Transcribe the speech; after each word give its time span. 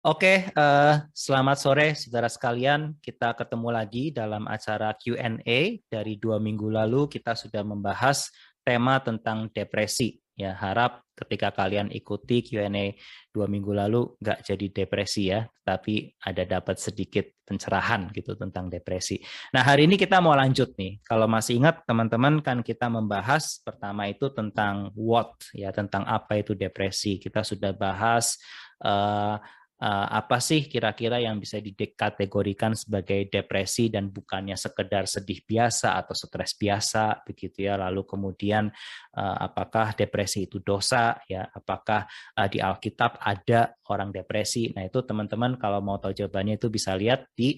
Oke, 0.00 0.48
uh, 0.56 0.96
selamat 1.12 1.60
sore 1.60 1.92
saudara 1.92 2.24
sekalian. 2.24 2.96
Kita 3.04 3.36
ketemu 3.36 3.68
lagi 3.68 4.08
dalam 4.08 4.48
acara 4.48 4.96
Q&A. 4.96 5.76
Dari 5.92 6.16
dua 6.16 6.40
minggu 6.40 6.72
lalu 6.72 7.04
kita 7.04 7.36
sudah 7.36 7.60
membahas 7.60 8.32
tema 8.64 8.96
tentang 9.04 9.52
depresi. 9.52 10.16
Ya, 10.40 10.56
harap 10.56 11.04
ketika 11.12 11.52
kalian 11.52 11.92
ikuti 11.92 12.40
Q&A 12.40 12.96
dua 13.28 13.44
minggu 13.44 13.76
lalu 13.76 14.16
nggak 14.24 14.40
jadi 14.40 14.66
depresi 14.72 15.36
ya, 15.36 15.44
tapi 15.68 16.08
ada 16.24 16.48
dapat 16.48 16.80
sedikit 16.80 17.28
pencerahan 17.44 18.08
gitu 18.16 18.40
tentang 18.40 18.72
depresi. 18.72 19.20
Nah 19.52 19.60
hari 19.60 19.84
ini 19.84 20.00
kita 20.00 20.16
mau 20.24 20.32
lanjut 20.32 20.80
nih. 20.80 20.96
Kalau 21.04 21.28
masih 21.28 21.60
ingat 21.60 21.84
teman-teman 21.84 22.40
kan 22.40 22.64
kita 22.64 22.88
membahas 22.88 23.60
pertama 23.60 24.08
itu 24.08 24.32
tentang 24.32 24.96
what 24.96 25.36
ya 25.52 25.68
tentang 25.76 26.08
apa 26.08 26.40
itu 26.40 26.56
depresi. 26.56 27.20
Kita 27.20 27.44
sudah 27.44 27.76
bahas 27.76 28.40
uh, 28.80 29.36
apa 29.80 30.44
sih 30.44 30.68
kira-kira 30.68 31.16
yang 31.24 31.40
bisa 31.40 31.56
dikategorikan 31.56 32.76
sebagai 32.76 33.32
depresi 33.32 33.88
dan 33.88 34.12
bukannya 34.12 34.52
sekedar 34.52 35.08
sedih 35.08 35.40
biasa 35.40 35.96
atau 35.96 36.12
stres 36.12 36.52
biasa 36.52 37.24
begitu 37.24 37.64
ya? 37.64 37.80
Lalu 37.80 38.04
kemudian 38.04 38.68
uh, 39.16 39.36
apakah 39.40 39.96
depresi 39.96 40.44
itu 40.44 40.60
dosa 40.60 41.16
ya? 41.24 41.48
Apakah 41.48 42.04
uh, 42.36 42.48
di 42.52 42.60
Alkitab 42.60 43.24
ada 43.24 43.72
orang 43.88 44.12
depresi? 44.12 44.68
Nah 44.76 44.84
itu 44.84 45.00
teman-teman 45.00 45.56
kalau 45.56 45.80
mau 45.80 45.96
tahu 45.96 46.12
jawabannya 46.12 46.60
itu 46.60 46.68
bisa 46.68 46.92
lihat 46.92 47.32
di 47.32 47.56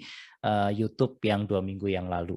YouTube 0.74 1.22
yang 1.22 1.46
dua 1.46 1.62
minggu 1.62 1.86
yang 1.86 2.10
lalu. 2.10 2.34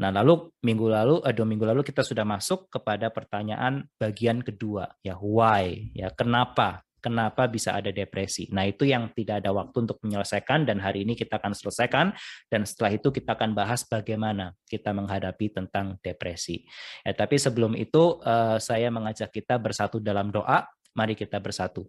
Nah, 0.00 0.08
lalu 0.08 0.54
minggu 0.64 0.86
lalu, 0.88 1.18
eh, 1.26 1.34
dua 1.36 1.44
minggu 1.44 1.66
lalu 1.68 1.82
kita 1.84 2.00
sudah 2.00 2.24
masuk 2.24 2.72
kepada 2.72 3.12
pertanyaan 3.12 3.84
bagian 4.00 4.40
kedua, 4.40 4.88
ya 5.04 5.18
why, 5.20 5.92
ya 5.92 6.08
kenapa 6.14 6.86
kenapa 7.00 7.48
bisa 7.48 7.74
ada 7.74 7.90
depresi. 7.90 8.46
Nah, 8.52 8.68
itu 8.68 8.86
yang 8.86 9.10
tidak 9.16 9.42
ada 9.42 9.50
waktu 9.50 9.88
untuk 9.88 9.98
menyelesaikan 10.04 10.68
dan 10.68 10.78
hari 10.78 11.02
ini 11.02 11.16
kita 11.16 11.40
akan 11.40 11.56
selesaikan 11.56 12.12
dan 12.52 12.62
setelah 12.68 12.94
itu 12.94 13.08
kita 13.10 13.34
akan 13.34 13.56
bahas 13.56 13.82
bagaimana 13.88 14.54
kita 14.68 14.92
menghadapi 14.92 15.50
tentang 15.50 15.96
depresi. 16.04 16.62
Ya, 17.02 17.16
tapi 17.16 17.40
sebelum 17.40 17.74
itu 17.74 18.20
uh, 18.22 18.60
saya 18.60 18.92
mengajak 18.92 19.32
kita 19.32 19.56
bersatu 19.56 19.98
dalam 19.98 20.28
doa. 20.30 20.68
Mari 20.94 21.14
kita 21.16 21.38
bersatu. 21.40 21.86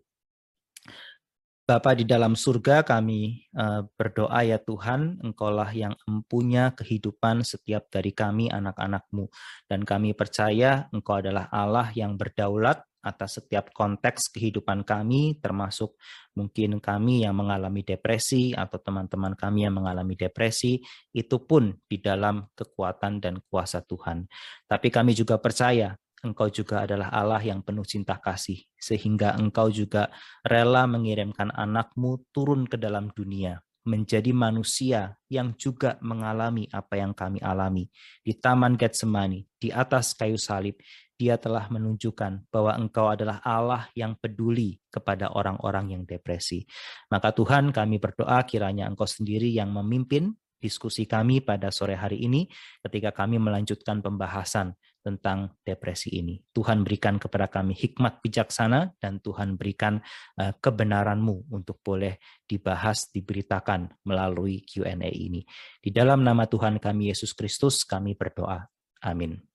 Bapa 1.72 1.95
di 1.95 2.04
dalam 2.04 2.36
surga 2.36 2.84
kami 2.84 3.48
uh, 3.56 3.88
berdoa 3.95 4.44
ya 4.44 4.59
Tuhan, 4.59 5.23
Engkaulah 5.23 5.72
yang 5.72 5.95
empunya 6.04 6.76
kehidupan 6.76 7.48
setiap 7.48 7.88
dari 7.88 8.12
kami 8.12 8.52
anak-anakmu. 8.52 9.32
Dan 9.72 9.88
kami 9.88 10.12
percaya 10.12 10.92
Engkau 10.92 11.23
adalah 11.23 11.48
Allah 11.48 11.88
yang 11.95 12.20
berdaulat 12.20 12.84
atas 13.02 13.42
setiap 13.42 13.74
konteks 13.74 14.30
kehidupan 14.34 14.86
kami, 14.86 15.42
termasuk 15.42 15.98
mungkin 16.38 16.78
kami 16.78 17.26
yang 17.26 17.36
mengalami 17.36 17.82
depresi 17.82 18.54
atau 18.54 18.78
teman-teman 18.78 19.34
kami 19.36 19.66
yang 19.66 19.76
mengalami 19.76 20.16
depresi, 20.16 20.80
itu 21.12 21.38
pun 21.44 21.76
di 21.86 21.98
dalam 22.00 22.48
kekuatan 22.54 23.20
dan 23.20 23.42
kuasa 23.50 23.82
Tuhan. 23.82 24.30
Tapi 24.70 24.88
kami 24.94 25.18
juga 25.18 25.42
percaya 25.42 25.98
Engkau 26.22 26.54
juga 26.54 26.86
adalah 26.86 27.10
Allah 27.10 27.42
yang 27.42 27.66
penuh 27.66 27.82
cinta 27.82 28.14
kasih, 28.22 28.62
sehingga 28.78 29.34
Engkau 29.42 29.74
juga 29.74 30.14
rela 30.46 30.86
mengirimkan 30.86 31.50
anakmu 31.50 32.30
turun 32.30 32.70
ke 32.70 32.78
dalam 32.78 33.10
dunia, 33.10 33.58
menjadi 33.90 34.30
manusia 34.30 35.18
yang 35.34 35.58
juga 35.58 35.98
mengalami 36.06 36.70
apa 36.70 37.02
yang 37.02 37.18
kami 37.18 37.42
alami. 37.42 37.90
Di 38.22 38.38
Taman 38.38 38.78
Getsemani, 38.78 39.42
di 39.58 39.74
atas 39.74 40.14
kayu 40.14 40.38
salib, 40.38 40.78
dia 41.22 41.38
telah 41.38 41.69
menunjukkan 41.69 42.50
bahwa 42.50 42.73
engkau 42.73 43.14
adalah 43.14 43.38
Allah 43.45 43.86
yang 43.94 44.17
peduli 44.17 44.81
kepada 44.89 45.30
orang-orang 45.38 45.94
yang 45.94 46.03
depresi. 46.09 46.66
Maka 47.14 47.30
Tuhan 47.30 47.69
kami 47.69 48.02
berdoa 48.02 48.41
kiranya 48.50 48.89
engkau 48.89 49.05
sendiri 49.05 49.53
yang 49.53 49.69
memimpin 49.69 50.33
diskusi 50.58 51.05
kami 51.05 51.45
pada 51.45 51.70
sore 51.70 51.93
hari 51.93 52.26
ini 52.26 52.49
ketika 52.81 53.14
kami 53.14 53.37
melanjutkan 53.37 54.02
pembahasan 54.02 54.73
tentang 55.02 55.58
depresi 55.61 56.14
ini. 56.14 56.42
Tuhan 56.54 56.86
berikan 56.86 57.17
kepada 57.17 57.49
kami 57.49 57.73
hikmat 57.73 58.21
bijaksana 58.21 58.98
dan 59.02 59.17
Tuhan 59.21 59.58
berikan 59.58 60.02
uh, 60.37 60.54
kebenaranmu 60.58 61.49
untuk 61.54 61.81
boleh 61.81 62.21
dibahas, 62.45 63.10
diberitakan 63.10 64.05
melalui 64.05 64.61
Q&A 64.61 65.10
ini. 65.10 65.42
Di 65.81 65.89
dalam 65.89 66.21
nama 66.21 66.45
Tuhan 66.45 66.77
kami 66.77 67.10
Yesus 67.10 67.33
Kristus 67.33 67.81
kami 67.81 68.14
berdoa. 68.14 68.70
Amin. 69.02 69.51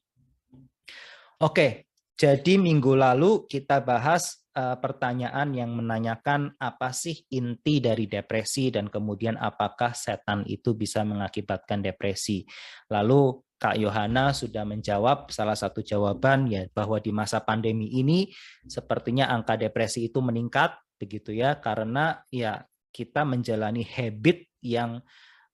Oke, 1.37 1.93
jadi 2.17 2.57
minggu 2.57 2.97
lalu 2.97 3.45
kita 3.45 3.85
bahas 3.85 4.41
uh, 4.57 4.81
pertanyaan 4.81 5.53
yang 5.53 5.69
menanyakan 5.77 6.57
apa 6.57 6.97
sih 6.97 7.29
inti 7.29 7.77
dari 7.77 8.09
depresi 8.09 8.73
dan 8.73 8.89
kemudian 8.89 9.37
apakah 9.37 9.93
setan 9.93 10.49
itu 10.49 10.73
bisa 10.73 11.05
mengakibatkan 11.05 11.85
depresi. 11.85 12.49
Lalu 12.89 13.37
Kak 13.61 13.77
Yohana 13.77 14.33
sudah 14.33 14.65
menjawab 14.65 15.29
salah 15.29 15.53
satu 15.53 15.85
jawaban 15.85 16.49
ya 16.49 16.65
bahwa 16.73 16.97
di 17.05 17.13
masa 17.13 17.45
pandemi 17.45 17.93
ini 17.93 18.33
sepertinya 18.65 19.29
angka 19.29 19.61
depresi 19.61 20.09
itu 20.09 20.25
meningkat 20.25 20.73
begitu 20.97 21.37
ya 21.37 21.61
karena 21.61 22.25
ya 22.33 22.65
kita 22.97 23.29
menjalani 23.29 23.85
habit 23.85 24.49
yang 24.65 25.05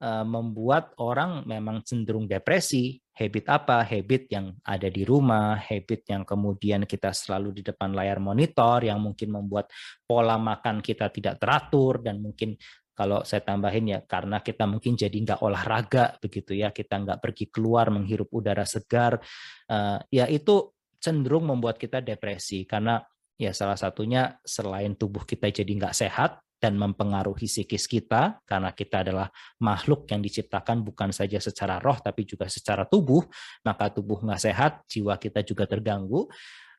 membuat 0.03 0.99
orang 0.99 1.47
memang 1.47 1.87
cenderung 1.87 2.27
depresi. 2.27 2.99
Habit 3.13 3.47
apa? 3.53 3.87
Habit 3.87 4.23
yang 4.35 4.51
ada 4.67 4.89
di 4.91 5.07
rumah, 5.07 5.55
habit 5.55 6.11
yang 6.11 6.27
kemudian 6.27 6.89
kita 6.89 7.15
selalu 7.15 7.61
di 7.61 7.63
depan 7.63 7.95
layar 7.95 8.19
monitor, 8.19 8.83
yang 8.83 8.99
mungkin 8.99 9.31
membuat 9.31 9.71
pola 10.03 10.41
makan 10.41 10.83
kita 10.83 11.07
tidak 11.13 11.39
teratur, 11.39 12.03
dan 12.03 12.19
mungkin 12.19 12.59
kalau 12.93 13.23
saya 13.23 13.41
tambahin 13.47 13.89
ya 13.89 14.01
karena 14.05 14.43
kita 14.43 14.69
mungkin 14.69 14.99
jadi 14.99 15.13
nggak 15.13 15.41
olahraga 15.41 16.19
begitu 16.19 16.57
ya, 16.57 16.75
kita 16.75 16.99
nggak 16.99 17.21
pergi 17.23 17.47
keluar 17.53 17.89
menghirup 17.95 18.29
udara 18.33 18.67
segar, 18.67 19.23
uh, 19.71 19.99
ya 20.11 20.27
itu 20.27 20.75
cenderung 20.99 21.47
membuat 21.47 21.79
kita 21.79 22.03
depresi. 22.03 22.67
Karena 22.67 22.99
ya 23.39 23.53
salah 23.55 23.77
satunya 23.77 24.35
selain 24.43 24.97
tubuh 24.97 25.23
kita 25.29 25.53
jadi 25.53 25.69
nggak 25.69 25.95
sehat, 25.95 26.43
dan 26.63 26.79
mempengaruhi 26.79 27.51
psikis 27.51 27.91
kita 27.91 28.39
karena 28.47 28.71
kita 28.71 29.03
adalah 29.03 29.27
makhluk 29.59 30.07
yang 30.07 30.23
diciptakan 30.23 30.87
bukan 30.87 31.11
saja 31.11 31.43
secara 31.43 31.83
roh 31.83 31.99
tapi 31.99 32.23
juga 32.23 32.47
secara 32.47 32.87
tubuh 32.87 33.27
maka 33.67 33.91
tubuh 33.91 34.23
nggak 34.23 34.39
sehat 34.39 34.73
jiwa 34.87 35.19
kita 35.19 35.43
juga 35.43 35.67
terganggu. 35.67 36.31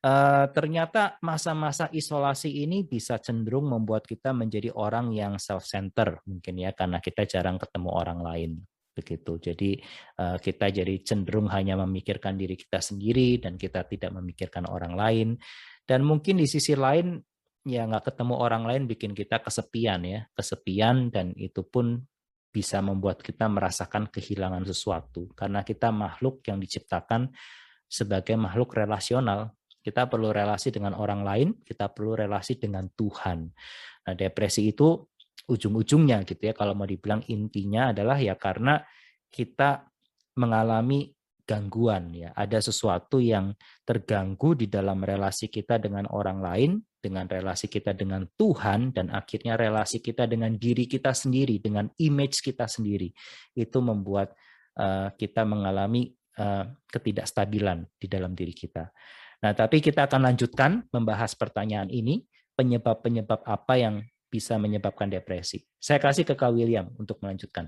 Uh, 0.03 0.51
ternyata 0.51 1.16
masa-masa 1.23 1.88
isolasi 1.88 2.67
ini 2.67 2.83
bisa 2.83 3.16
cenderung 3.23 3.72
membuat 3.72 4.03
kita 4.03 4.35
menjadi 4.35 4.75
orang 4.75 5.16
yang 5.16 5.39
self 5.39 5.63
center 5.63 6.19
mungkin 6.27 6.59
ya 6.59 6.75
karena 6.75 6.99
kita 6.99 7.23
jarang 7.23 7.55
ketemu 7.55 7.89
orang 7.91 8.19
lain 8.19 8.51
begitu. 8.93 9.39
Jadi 9.39 9.79
uh, 10.19 10.38
kita 10.38 10.75
jadi 10.75 10.95
cenderung 11.07 11.47
hanya 11.51 11.79
memikirkan 11.81 12.35
diri 12.35 12.59
kita 12.59 12.83
sendiri 12.83 13.39
dan 13.39 13.55
kita 13.55 13.88
tidak 13.88 14.11
memikirkan 14.11 14.67
orang 14.67 14.93
lain. 14.93 15.29
Dan 15.83 16.03
mungkin 16.03 16.39
di 16.39 16.47
sisi 16.47 16.75
lain 16.75 17.19
ya 17.63 17.88
nggak 17.88 18.12
ketemu 18.12 18.35
orang 18.40 18.63
lain 18.68 18.84
bikin 18.85 19.16
kita 19.16 19.40
kesepian 19.40 20.03
ya. 20.03 20.28
Kesepian 20.35 21.09
dan 21.09 21.31
itu 21.40 21.63
pun 21.63 22.03
bisa 22.53 22.84
membuat 22.85 23.24
kita 23.25 23.50
merasakan 23.50 24.12
kehilangan 24.12 24.62
sesuatu. 24.68 25.31
Karena 25.34 25.66
kita 25.66 25.90
makhluk 25.90 26.46
yang 26.46 26.62
diciptakan 26.62 27.34
sebagai 27.88 28.38
makhluk 28.38 28.75
relasional. 28.78 29.56
Kita 29.84 30.07
perlu 30.07 30.31
relasi 30.31 30.72
dengan 30.72 30.96
orang 30.96 31.28
lain 31.28 31.47
kita 31.59 31.91
perlu 31.91 32.16
relasi 32.16 32.56
dengan 32.56 32.88
Tuhan. 32.88 33.52
Nah 34.07 34.13
depresi 34.16 34.72
itu 34.72 34.96
ujung-ujungnya 35.44 36.23
gitu 36.23 36.40
ya. 36.40 36.53
Kalau 36.56 36.72
mau 36.72 36.88
dibilang 36.88 37.19
intinya 37.28 37.91
adalah 37.91 38.16
ya 38.16 38.40
karena 38.40 38.79
kita 39.28 39.84
mengalami 40.40 41.12
gangguan 41.44 42.16
ya. 42.16 42.31
Ada 42.31 42.63
sesuatu 42.72 43.19
yang 43.19 43.52
terganggu 43.84 44.56
di 44.56 44.72
dalam 44.72 45.03
relasi 45.03 45.52
kita 45.52 45.84
dengan 45.84 46.07
orang 46.16 46.40
lain 46.40 46.72
dengan 47.03 47.28
relasi 47.28 47.67
kita 47.67 47.91
dengan 47.91 48.23
Tuhan 48.40 48.96
dan 48.96 49.11
akhirnya 49.11 49.59
relasi 49.59 50.00
kita 50.00 50.23
dengan 50.23 50.55
diri 50.55 50.88
kita 50.88 51.11
sendiri 51.11 51.59
dengan 51.59 51.91
image 52.00 52.40
kita 52.40 52.64
sendiri 52.64 53.11
itu 53.59 53.78
membuat 53.84 54.32
uh, 54.79 55.11
kita 55.20 55.44
mengalami 55.44 56.16
uh, 56.40 56.72
ketidakstabilan 56.88 57.84
di 58.00 58.08
dalam 58.08 58.32
diri 58.32 58.55
kita. 58.55 58.88
Nah, 59.44 59.52
tapi 59.52 59.84
kita 59.84 60.08
akan 60.08 60.32
lanjutkan 60.32 60.88
membahas 60.96 61.35
pertanyaan 61.35 61.91
ini 61.91 62.23
penyebab-penyebab 62.55 63.44
apa 63.44 63.73
yang 63.76 63.99
bisa 64.32 64.56
menyebabkan 64.56 65.11
depresi. 65.11 65.67
Saya 65.76 65.99
kasih 65.99 66.23
ke 66.23 66.40
Kak 66.40 66.56
William 66.56 66.88
untuk 66.96 67.20
melanjutkan. 67.20 67.67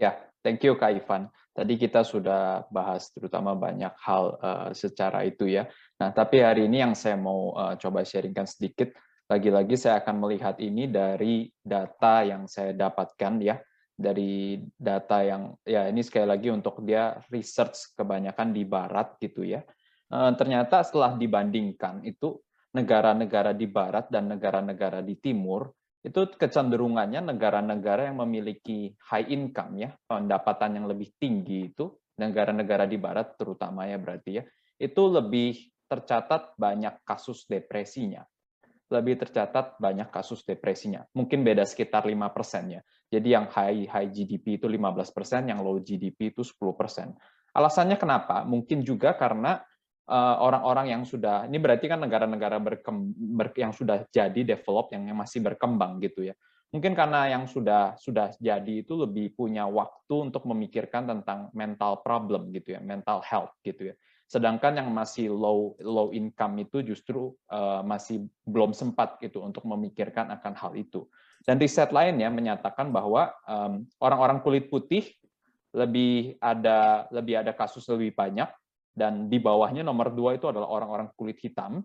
Ya, 0.00 0.16
thank 0.40 0.64
you 0.64 0.72
Kak 0.80 0.96
Ivan. 0.96 1.28
Tadi 1.56 1.80
kita 1.80 2.04
sudah 2.04 2.68
bahas 2.68 3.08
terutama 3.16 3.56
banyak 3.56 3.96
hal 4.04 4.36
uh, 4.36 4.68
secara 4.76 5.24
itu 5.24 5.48
ya. 5.48 5.64
Nah, 5.96 6.12
tapi 6.12 6.44
hari 6.44 6.68
ini 6.68 6.84
yang 6.84 6.92
saya 6.92 7.16
mau 7.16 7.56
uh, 7.56 7.80
coba 7.80 8.04
sharingkan 8.04 8.44
sedikit, 8.44 8.92
lagi-lagi 9.24 9.72
saya 9.80 10.04
akan 10.04 10.20
melihat 10.20 10.60
ini 10.60 10.84
dari 10.84 11.48
data 11.56 12.28
yang 12.28 12.44
saya 12.44 12.76
dapatkan 12.76 13.40
ya, 13.40 13.56
dari 13.96 14.60
data 14.76 15.24
yang 15.24 15.56
ya 15.64 15.88
ini 15.88 16.04
sekali 16.04 16.28
lagi 16.28 16.52
untuk 16.52 16.84
dia 16.84 17.16
research 17.32 17.96
kebanyakan 17.96 18.52
di 18.52 18.62
barat 18.68 19.16
gitu 19.16 19.40
ya. 19.40 19.64
Uh, 20.12 20.36
ternyata 20.36 20.84
setelah 20.84 21.16
dibandingkan 21.16 22.04
itu 22.04 22.36
negara-negara 22.76 23.56
di 23.56 23.64
barat 23.64 24.12
dan 24.12 24.28
negara-negara 24.28 25.00
di 25.00 25.16
timur 25.16 25.72
itu 26.06 26.38
kecenderungannya 26.38 27.34
negara-negara 27.34 28.06
yang 28.06 28.22
memiliki 28.22 28.94
high 29.10 29.26
income 29.26 29.82
ya, 29.82 29.90
pendapatan 30.06 30.78
yang 30.78 30.86
lebih 30.86 31.10
tinggi 31.18 31.74
itu, 31.74 31.90
negara-negara 32.22 32.86
di 32.86 32.94
barat 32.94 33.34
terutama 33.34 33.90
ya 33.90 33.98
berarti 33.98 34.38
ya, 34.38 34.46
itu 34.78 35.02
lebih 35.10 35.66
tercatat 35.90 36.54
banyak 36.54 37.02
kasus 37.02 37.42
depresinya. 37.50 38.22
Lebih 38.86 39.18
tercatat 39.18 39.82
banyak 39.82 40.14
kasus 40.14 40.46
depresinya. 40.46 41.02
Mungkin 41.10 41.42
beda 41.42 41.66
sekitar 41.66 42.06
5% 42.06 42.14
ya. 42.70 42.86
Jadi 43.10 43.28
yang 43.34 43.50
high 43.50 43.90
high 43.90 44.10
GDP 44.14 44.62
itu 44.62 44.70
15%, 44.70 45.50
yang 45.50 45.58
low 45.58 45.82
GDP 45.82 46.30
itu 46.30 46.46
10%. 46.46 47.18
Alasannya 47.50 47.98
kenapa? 47.98 48.46
Mungkin 48.46 48.86
juga 48.86 49.18
karena 49.18 49.58
orang-orang 50.14 50.94
yang 50.94 51.02
sudah 51.02 51.50
ini 51.50 51.58
berarti 51.58 51.90
kan 51.90 51.98
negara-negara 51.98 52.62
yang 53.58 53.74
sudah 53.74 54.06
jadi 54.10 54.40
develop 54.56 54.94
yang 54.94 55.10
masih 55.18 55.42
berkembang 55.42 55.98
gitu 55.98 56.30
ya. 56.30 56.34
Mungkin 56.74 56.98
karena 56.98 57.30
yang 57.30 57.46
sudah 57.46 57.94
sudah 57.98 58.34
jadi 58.42 58.82
itu 58.82 58.98
lebih 58.98 59.34
punya 59.38 59.66
waktu 59.70 60.30
untuk 60.30 60.44
memikirkan 60.50 61.06
tentang 61.06 61.50
mental 61.54 62.02
problem 62.02 62.50
gitu 62.50 62.74
ya 62.74 62.80
mental 62.82 63.22
health 63.22 63.54
gitu 63.62 63.90
ya. 63.90 63.94
Sedangkan 64.26 64.74
yang 64.74 64.90
masih 64.90 65.30
low 65.30 65.78
low 65.78 66.10
income 66.10 66.58
itu 66.58 66.82
justru 66.82 67.30
uh, 67.50 67.86
masih 67.86 68.26
belum 68.42 68.74
sempat 68.74 69.22
gitu 69.22 69.42
untuk 69.46 69.62
memikirkan 69.62 70.26
akan 70.34 70.54
hal 70.58 70.74
itu. 70.74 71.06
Dan 71.46 71.62
riset 71.62 71.94
lainnya 71.94 72.26
menyatakan 72.26 72.90
bahwa 72.90 73.30
orang-orang 74.02 74.42
um, 74.42 74.44
kulit 74.44 74.66
putih 74.66 75.06
lebih 75.70 76.34
ada 76.42 77.06
lebih 77.14 77.38
ada 77.38 77.54
kasus 77.54 77.86
lebih 77.86 78.18
banyak 78.18 78.50
dan 78.96 79.28
di 79.28 79.36
bawahnya 79.36 79.84
nomor 79.84 80.16
dua 80.16 80.40
itu 80.40 80.48
adalah 80.48 80.72
orang-orang 80.72 81.12
kulit 81.12 81.36
hitam, 81.44 81.84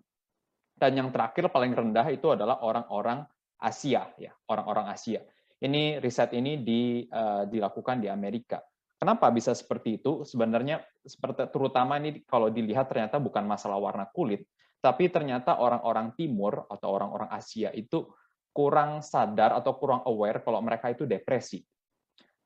dan 0.80 0.92
yang 0.96 1.12
terakhir 1.12 1.52
paling 1.52 1.76
rendah 1.76 2.08
itu 2.08 2.32
adalah 2.32 2.64
orang-orang 2.64 3.28
Asia, 3.60 4.08
ya 4.16 4.32
orang-orang 4.48 4.90
Asia. 4.90 5.20
Ini 5.62 6.00
riset 6.02 6.34
ini 6.34 6.64
di, 6.64 7.06
uh, 7.06 7.46
dilakukan 7.46 8.02
di 8.02 8.10
Amerika. 8.10 8.64
Kenapa 8.98 9.30
bisa 9.30 9.54
seperti 9.54 10.02
itu? 10.02 10.26
Sebenarnya 10.26 10.82
seperti 11.06 11.52
terutama 11.54 12.02
ini 12.02 12.26
kalau 12.26 12.50
dilihat 12.50 12.90
ternyata 12.90 13.22
bukan 13.22 13.46
masalah 13.46 13.78
warna 13.78 14.10
kulit, 14.10 14.48
tapi 14.82 15.12
ternyata 15.14 15.62
orang-orang 15.62 16.18
Timur 16.18 16.66
atau 16.66 16.90
orang-orang 16.90 17.30
Asia 17.30 17.70
itu 17.76 18.10
kurang 18.50 19.06
sadar 19.06 19.54
atau 19.54 19.78
kurang 19.78 20.02
aware 20.10 20.42
kalau 20.42 20.64
mereka 20.66 20.90
itu 20.90 21.06
depresi. 21.06 21.62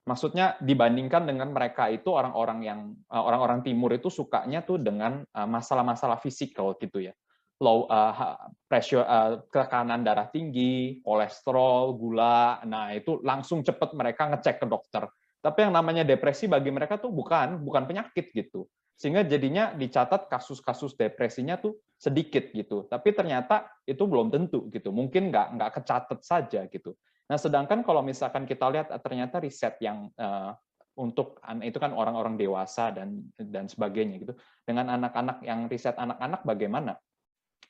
Maksudnya 0.06 0.62
dibandingkan 0.62 1.26
dengan 1.26 1.50
mereka 1.50 1.90
itu 1.90 2.14
orang-orang 2.14 2.60
yang 2.62 2.80
eh, 2.94 3.18
orang-orang 3.18 3.66
timur 3.66 3.90
itu 3.90 4.14
sukanya 4.14 4.62
tuh 4.62 4.78
dengan 4.78 5.26
eh, 5.26 5.48
masalah-masalah 5.50 6.22
fisikal 6.22 6.78
gitu 6.78 7.02
ya. 7.02 7.14
Low 7.56 7.88
uh, 7.88 8.52
pressure 8.68 9.00
uh, 9.00 9.40
tekanan 9.48 10.04
darah 10.04 10.28
tinggi, 10.28 11.00
kolesterol, 11.00 11.96
gula. 11.96 12.60
Nah, 12.68 12.92
itu 12.92 13.24
langsung 13.24 13.64
cepat 13.64 13.96
mereka 13.96 14.28
ngecek 14.28 14.60
ke 14.60 14.68
dokter. 14.68 15.08
Tapi 15.40 15.64
yang 15.64 15.72
namanya 15.72 16.04
depresi 16.04 16.52
bagi 16.52 16.68
mereka 16.68 17.00
tuh 17.00 17.16
bukan 17.16 17.64
bukan 17.64 17.88
penyakit 17.88 18.36
gitu. 18.36 18.68
Sehingga 19.00 19.24
jadinya 19.24 19.72
dicatat 19.72 20.28
kasus-kasus 20.28 21.00
depresinya 21.00 21.56
tuh 21.56 21.80
sedikit 21.96 22.52
gitu. 22.52 22.92
Tapi 22.92 23.16
ternyata 23.16 23.72
itu 23.88 24.04
belum 24.04 24.36
tentu 24.36 24.68
gitu. 24.68 24.92
Mungkin 24.92 25.32
nggak 25.32 25.56
nggak 25.56 25.72
kecatat 25.80 26.20
saja 26.28 26.68
gitu. 26.68 26.92
Nah, 27.26 27.38
sedangkan 27.42 27.82
kalau 27.82 28.06
misalkan 28.06 28.46
kita 28.46 28.70
lihat 28.70 28.88
eh, 28.94 29.02
ternyata 29.02 29.42
riset 29.42 29.82
yang 29.82 30.14
uh, 30.18 30.54
untuk 30.96 31.42
itu 31.66 31.76
kan 31.76 31.92
orang-orang 31.92 32.40
dewasa 32.40 32.94
dan 32.94 33.28
dan 33.36 33.68
sebagainya 33.68 34.16
gitu. 34.22 34.34
Dengan 34.64 34.94
anak-anak 34.96 35.44
yang 35.44 35.68
riset 35.68 35.98
anak-anak 36.00 36.46
bagaimana? 36.48 36.96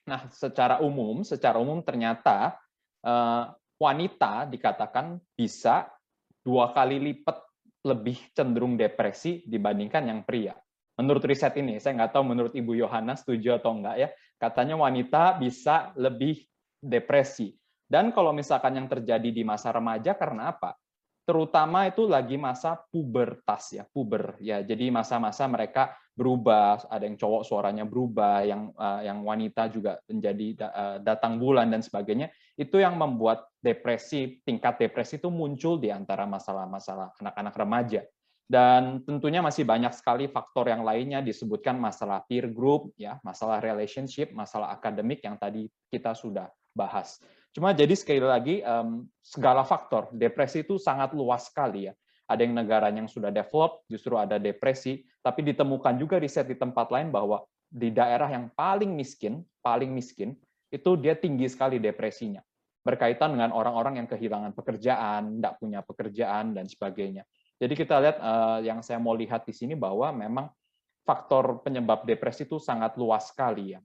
Nah, 0.05 0.29
secara 0.29 0.83
umum, 0.85 1.25
secara 1.25 1.57
umum 1.57 1.81
ternyata 1.81 2.53
uh, 3.01 3.49
wanita 3.81 4.45
dikatakan 4.45 5.17
bisa 5.33 5.89
dua 6.45 6.69
kali 6.75 7.01
lipat 7.01 7.41
lebih 7.85 8.17
cenderung 8.37 8.77
depresi 8.77 9.41
dibandingkan 9.45 10.05
yang 10.05 10.21
pria. 10.21 10.53
Menurut 10.95 11.25
riset 11.27 11.57
ini, 11.59 11.81
saya 11.81 11.97
nggak 11.97 12.13
tahu 12.15 12.23
menurut 12.23 12.53
Ibu 12.55 12.77
Yohana 12.79 13.19
setuju 13.19 13.59
atau 13.59 13.75
enggak 13.75 13.95
ya, 13.99 14.09
katanya 14.39 14.79
wanita 14.79 15.35
bisa 15.35 15.91
lebih 15.99 16.39
depresi. 16.79 17.51
Dan 17.95 18.11
kalau 18.11 18.35
misalkan 18.35 18.75
yang 18.75 18.91
terjadi 18.91 19.31
di 19.31 19.47
masa 19.47 19.71
remaja 19.71 20.19
karena 20.19 20.51
apa? 20.51 20.75
Terutama 21.23 21.87
itu 21.87 22.03
lagi 22.03 22.35
masa 22.35 22.75
pubertas 22.91 23.71
ya, 23.71 23.87
puber 23.87 24.35
ya. 24.43 24.59
Jadi 24.67 24.91
masa-masa 24.91 25.47
mereka 25.47 25.95
berubah, 26.11 26.91
ada 26.91 27.07
yang 27.07 27.15
cowok 27.15 27.47
suaranya 27.47 27.87
berubah, 27.87 28.43
yang 28.43 28.75
uh, 28.75 28.99
yang 28.99 29.23
wanita 29.23 29.71
juga 29.71 30.03
menjadi 30.11 30.59
uh, 30.59 30.97
datang 30.99 31.39
bulan 31.39 31.71
dan 31.71 31.79
sebagainya. 31.79 32.35
Itu 32.59 32.83
yang 32.83 32.99
membuat 32.99 33.47
depresi, 33.63 34.43
tingkat 34.43 34.75
depresi 34.75 35.15
itu 35.15 35.31
muncul 35.31 35.79
di 35.79 35.87
antara 35.87 36.27
masalah-masalah 36.27 37.15
anak-anak 37.23 37.55
remaja. 37.55 38.03
Dan 38.43 39.07
tentunya 39.07 39.39
masih 39.39 39.63
banyak 39.63 39.95
sekali 39.95 40.27
faktor 40.27 40.67
yang 40.67 40.83
lainnya 40.83 41.23
disebutkan 41.23 41.79
masalah 41.79 42.27
peer 42.27 42.51
group, 42.51 42.91
ya, 42.99 43.23
masalah 43.23 43.63
relationship, 43.63 44.35
masalah 44.35 44.75
akademik 44.75 45.23
yang 45.23 45.39
tadi 45.39 45.71
kita 45.87 46.11
sudah 46.11 46.51
bahas. 46.75 47.23
Cuma 47.55 47.71
jadi 47.71 47.95
sekali 47.95 48.19
lagi 48.19 48.59
um, 48.67 49.07
segala 49.23 49.63
faktor 49.63 50.11
depresi 50.11 50.67
itu 50.67 50.75
sangat 50.75 51.15
luas 51.15 51.47
sekali 51.47 51.87
ya. 51.87 51.95
Ada 52.27 52.43
yang 52.43 52.51
negara 52.51 52.91
yang 52.91 53.07
sudah 53.07 53.31
develop 53.31 53.87
justru 53.87 54.19
ada 54.19 54.35
depresi, 54.35 55.07
tapi 55.23 55.39
ditemukan 55.47 55.95
juga 55.95 56.19
riset 56.19 56.51
di 56.51 56.59
tempat 56.59 56.91
lain 56.91 57.15
bahwa 57.15 57.47
di 57.71 57.95
daerah 57.95 58.27
yang 58.27 58.51
paling 58.51 58.91
miskin, 58.91 59.39
paling 59.63 59.87
miskin 59.95 60.35
itu 60.67 60.99
dia 60.99 61.15
tinggi 61.15 61.47
sekali 61.47 61.79
depresinya. 61.79 62.43
Berkaitan 62.83 63.39
dengan 63.39 63.55
orang-orang 63.55 64.03
yang 64.03 64.07
kehilangan 64.11 64.51
pekerjaan, 64.51 65.39
tidak 65.39 65.53
punya 65.57 65.79
pekerjaan 65.79 66.51
dan 66.51 66.67
sebagainya. 66.67 67.23
Jadi 67.55 67.73
kita 67.73 68.03
lihat 68.03 68.17
uh, 68.19 68.59
yang 68.67 68.83
saya 68.83 68.99
mau 68.99 69.15
lihat 69.15 69.47
di 69.47 69.55
sini 69.55 69.79
bahwa 69.79 70.11
memang 70.11 70.51
faktor 71.07 71.63
penyebab 71.63 72.03
depresi 72.03 72.43
itu 72.43 72.59
sangat 72.59 72.99
luas 72.99 73.31
sekali 73.31 73.77
ya. 73.77 73.79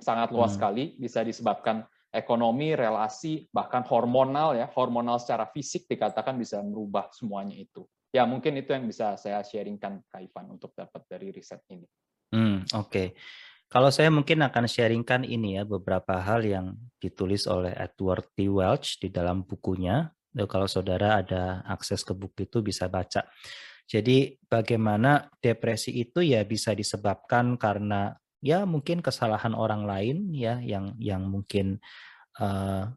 Sangat 0.00 0.32
luas 0.32 0.54
hmm. 0.54 0.56
sekali 0.56 0.84
bisa 0.96 1.20
disebabkan 1.20 1.84
ekonomi, 2.16 2.72
relasi, 2.72 3.44
bahkan 3.52 3.84
hormonal 3.84 4.56
ya, 4.56 4.66
hormonal 4.72 5.20
secara 5.20 5.46
fisik 5.52 5.84
dikatakan 5.84 6.34
bisa 6.40 6.64
merubah 6.64 7.12
semuanya 7.12 7.54
itu. 7.54 7.84
Ya 8.10 8.24
mungkin 8.24 8.56
itu 8.56 8.72
yang 8.72 8.88
bisa 8.88 9.20
saya 9.20 9.44
sharingkan 9.44 10.00
Kak 10.08 10.24
untuk 10.48 10.72
dapat 10.72 11.04
dari 11.04 11.28
riset 11.28 11.60
ini. 11.68 11.84
Hmm, 12.32 12.64
Oke, 12.72 12.88
okay. 12.88 13.08
kalau 13.68 13.92
saya 13.92 14.08
mungkin 14.08 14.40
akan 14.40 14.64
sharingkan 14.64 15.22
ini 15.28 15.60
ya 15.60 15.68
beberapa 15.68 16.18
hal 16.18 16.42
yang 16.42 16.74
ditulis 16.96 17.44
oleh 17.46 17.76
Edward 17.76 18.32
T. 18.32 18.48
Welch 18.48 18.98
di 18.98 19.12
dalam 19.12 19.44
bukunya. 19.44 20.10
Kalau 20.36 20.68
saudara 20.68 21.20
ada 21.24 21.64
akses 21.64 22.04
ke 22.04 22.12
buku 22.12 22.44
itu 22.44 22.60
bisa 22.60 22.92
baca. 22.92 23.24
Jadi 23.86 24.34
bagaimana 24.50 25.30
depresi 25.38 25.94
itu 25.96 26.20
ya 26.20 26.42
bisa 26.42 26.74
disebabkan 26.74 27.54
karena 27.56 28.12
ya 28.44 28.64
mungkin 28.68 29.00
kesalahan 29.00 29.56
orang 29.56 29.88
lain 29.88 30.30
ya 30.32 30.60
yang 30.60 30.96
yang 31.00 31.24
mungkin 31.26 31.80
uh, 32.40 32.88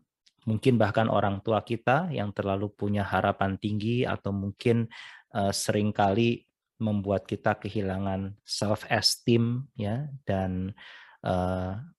mungkin 0.47 0.79
bahkan 0.79 1.07
orang 1.11 1.43
tua 1.45 1.61
kita 1.61 2.09
yang 2.09 2.31
terlalu 2.33 2.71
punya 2.71 3.03
harapan 3.03 3.59
tinggi 3.59 4.07
atau 4.07 4.31
mungkin 4.31 4.87
uh, 5.35 5.51
sering 5.53 5.93
kali 5.93 6.47
membuat 6.79 7.27
kita 7.27 7.59
kehilangan 7.59 8.39
self 8.47 8.87
esteem 8.87 9.67
ya 9.75 10.07
dan 10.23 10.71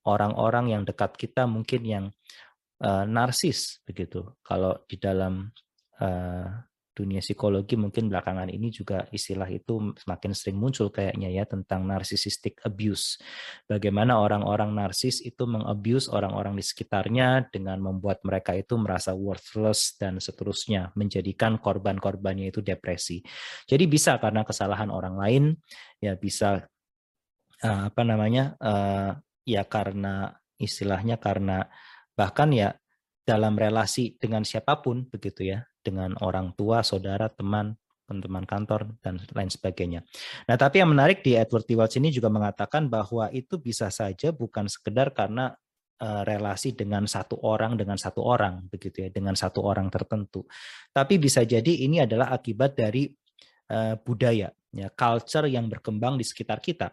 orang-orang 0.09 0.65
uh, 0.65 0.73
yang 0.73 0.83
dekat 0.89 1.13
kita 1.21 1.45
mungkin 1.45 1.85
yang 1.85 2.05
uh, 2.81 3.05
narsis 3.05 3.85
begitu. 3.85 4.25
Kalau 4.41 4.81
di 4.89 4.97
dalam 4.97 5.53
uh, 6.01 6.49
dunia 7.01 7.25
psikologi 7.25 7.81
mungkin 7.81 8.13
belakangan 8.13 8.53
ini 8.53 8.69
juga 8.69 9.09
istilah 9.09 9.49
itu 9.49 9.97
semakin 9.97 10.31
sering 10.37 10.61
muncul 10.61 10.93
kayaknya 10.93 11.33
ya 11.33 11.49
tentang 11.49 11.89
narcissistic 11.89 12.61
abuse. 12.69 13.17
Bagaimana 13.65 14.21
orang-orang 14.21 14.77
narsis 14.77 15.25
itu 15.25 15.49
mengabuse 15.49 16.13
orang-orang 16.13 16.61
di 16.61 16.65
sekitarnya 16.65 17.49
dengan 17.49 17.81
membuat 17.81 18.21
mereka 18.21 18.53
itu 18.53 18.77
merasa 18.77 19.17
worthless 19.17 19.97
dan 19.97 20.21
seterusnya, 20.21 20.93
menjadikan 20.93 21.57
korban-korbannya 21.57 22.53
itu 22.53 22.61
depresi. 22.61 23.25
Jadi 23.65 23.85
bisa 23.89 24.21
karena 24.21 24.45
kesalahan 24.45 24.93
orang 24.93 25.17
lain, 25.17 25.45
ya 25.97 26.21
bisa 26.21 26.69
uh, 27.65 27.83
apa 27.89 28.03
namanya? 28.05 28.61
Uh, 28.61 29.17
ya 29.49 29.65
karena 29.65 30.37
istilahnya 30.61 31.17
karena 31.17 31.65
bahkan 32.13 32.53
ya 32.53 32.77
dalam 33.25 33.57
relasi 33.57 34.19
dengan 34.21 34.45
siapa 34.45 34.83
pun 34.85 35.09
begitu 35.09 35.49
ya 35.49 35.70
dengan 35.81 36.17
orang 36.21 36.53
tua, 36.55 36.85
saudara, 36.85 37.29
teman, 37.33 37.77
teman-teman 38.05 38.43
kantor, 38.43 38.91
dan 39.01 39.23
lain 39.33 39.51
sebagainya. 39.51 40.01
Nah, 40.51 40.59
tapi 40.59 40.83
yang 40.83 40.91
menarik 40.91 41.23
di 41.23 41.39
Edward 41.39 41.65
T. 41.65 41.79
Welch 41.79 41.97
ini 41.97 42.11
juga 42.11 42.27
mengatakan 42.27 42.91
bahwa 42.91 43.31
itu 43.31 43.57
bisa 43.63 43.87
saja 43.89 44.35
bukan 44.35 44.67
sekedar 44.67 45.15
karena 45.15 45.55
uh, 46.03 46.23
relasi 46.27 46.75
dengan 46.75 47.07
satu 47.07 47.39
orang 47.41 47.79
dengan 47.79 47.97
satu 47.97 48.25
orang, 48.27 48.67
begitu 48.67 49.07
ya, 49.07 49.09
dengan 49.15 49.39
satu 49.39 49.63
orang 49.63 49.87
tertentu. 49.89 50.45
Tapi 50.91 51.23
bisa 51.23 51.47
jadi 51.47 51.87
ini 51.87 52.03
adalah 52.03 52.35
akibat 52.35 52.75
dari 52.75 53.09
uh, 53.71 53.95
budaya, 54.01 54.51
ya, 54.75 54.89
culture 54.91 55.47
yang 55.47 55.71
berkembang 55.71 56.19
di 56.19 56.27
sekitar 56.27 56.59
kita. 56.59 56.91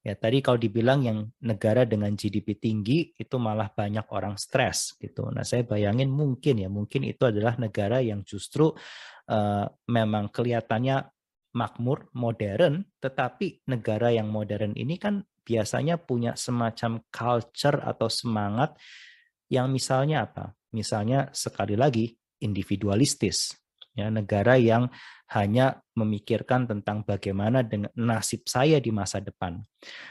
Ya, 0.00 0.16
tadi 0.16 0.40
kalau 0.40 0.56
dibilang 0.56 1.04
yang 1.04 1.28
negara 1.44 1.84
dengan 1.84 2.16
GDP 2.16 2.56
tinggi 2.56 3.12
itu 3.20 3.36
malah 3.36 3.68
banyak 3.68 4.08
orang 4.16 4.40
stres 4.40 4.96
gitu. 4.96 5.28
Nah, 5.28 5.44
saya 5.44 5.60
bayangin 5.68 6.08
mungkin 6.08 6.56
ya, 6.56 6.72
mungkin 6.72 7.04
itu 7.04 7.28
adalah 7.28 7.60
negara 7.60 8.00
yang 8.00 8.24
justru 8.24 8.72
uh, 9.28 9.66
memang 9.92 10.32
kelihatannya 10.32 11.04
makmur, 11.52 12.08
modern, 12.16 12.80
tetapi 12.96 13.68
negara 13.68 14.08
yang 14.08 14.32
modern 14.32 14.72
ini 14.72 14.96
kan 14.96 15.20
biasanya 15.44 16.00
punya 16.00 16.32
semacam 16.32 17.04
culture 17.12 17.84
atau 17.84 18.08
semangat 18.08 18.80
yang 19.52 19.68
misalnya 19.68 20.24
apa? 20.24 20.56
Misalnya 20.72 21.28
sekali 21.36 21.76
lagi 21.76 22.14
individualistis. 22.40 23.52
Ya, 23.92 24.08
negara 24.08 24.54
yang 24.56 24.88
hanya 25.30 25.78
memikirkan 25.94 26.66
tentang 26.66 27.06
bagaimana 27.06 27.62
dengan 27.62 27.94
nasib 27.94 28.50
saya 28.50 28.82
di 28.82 28.90
masa 28.90 29.22
depan. 29.22 29.62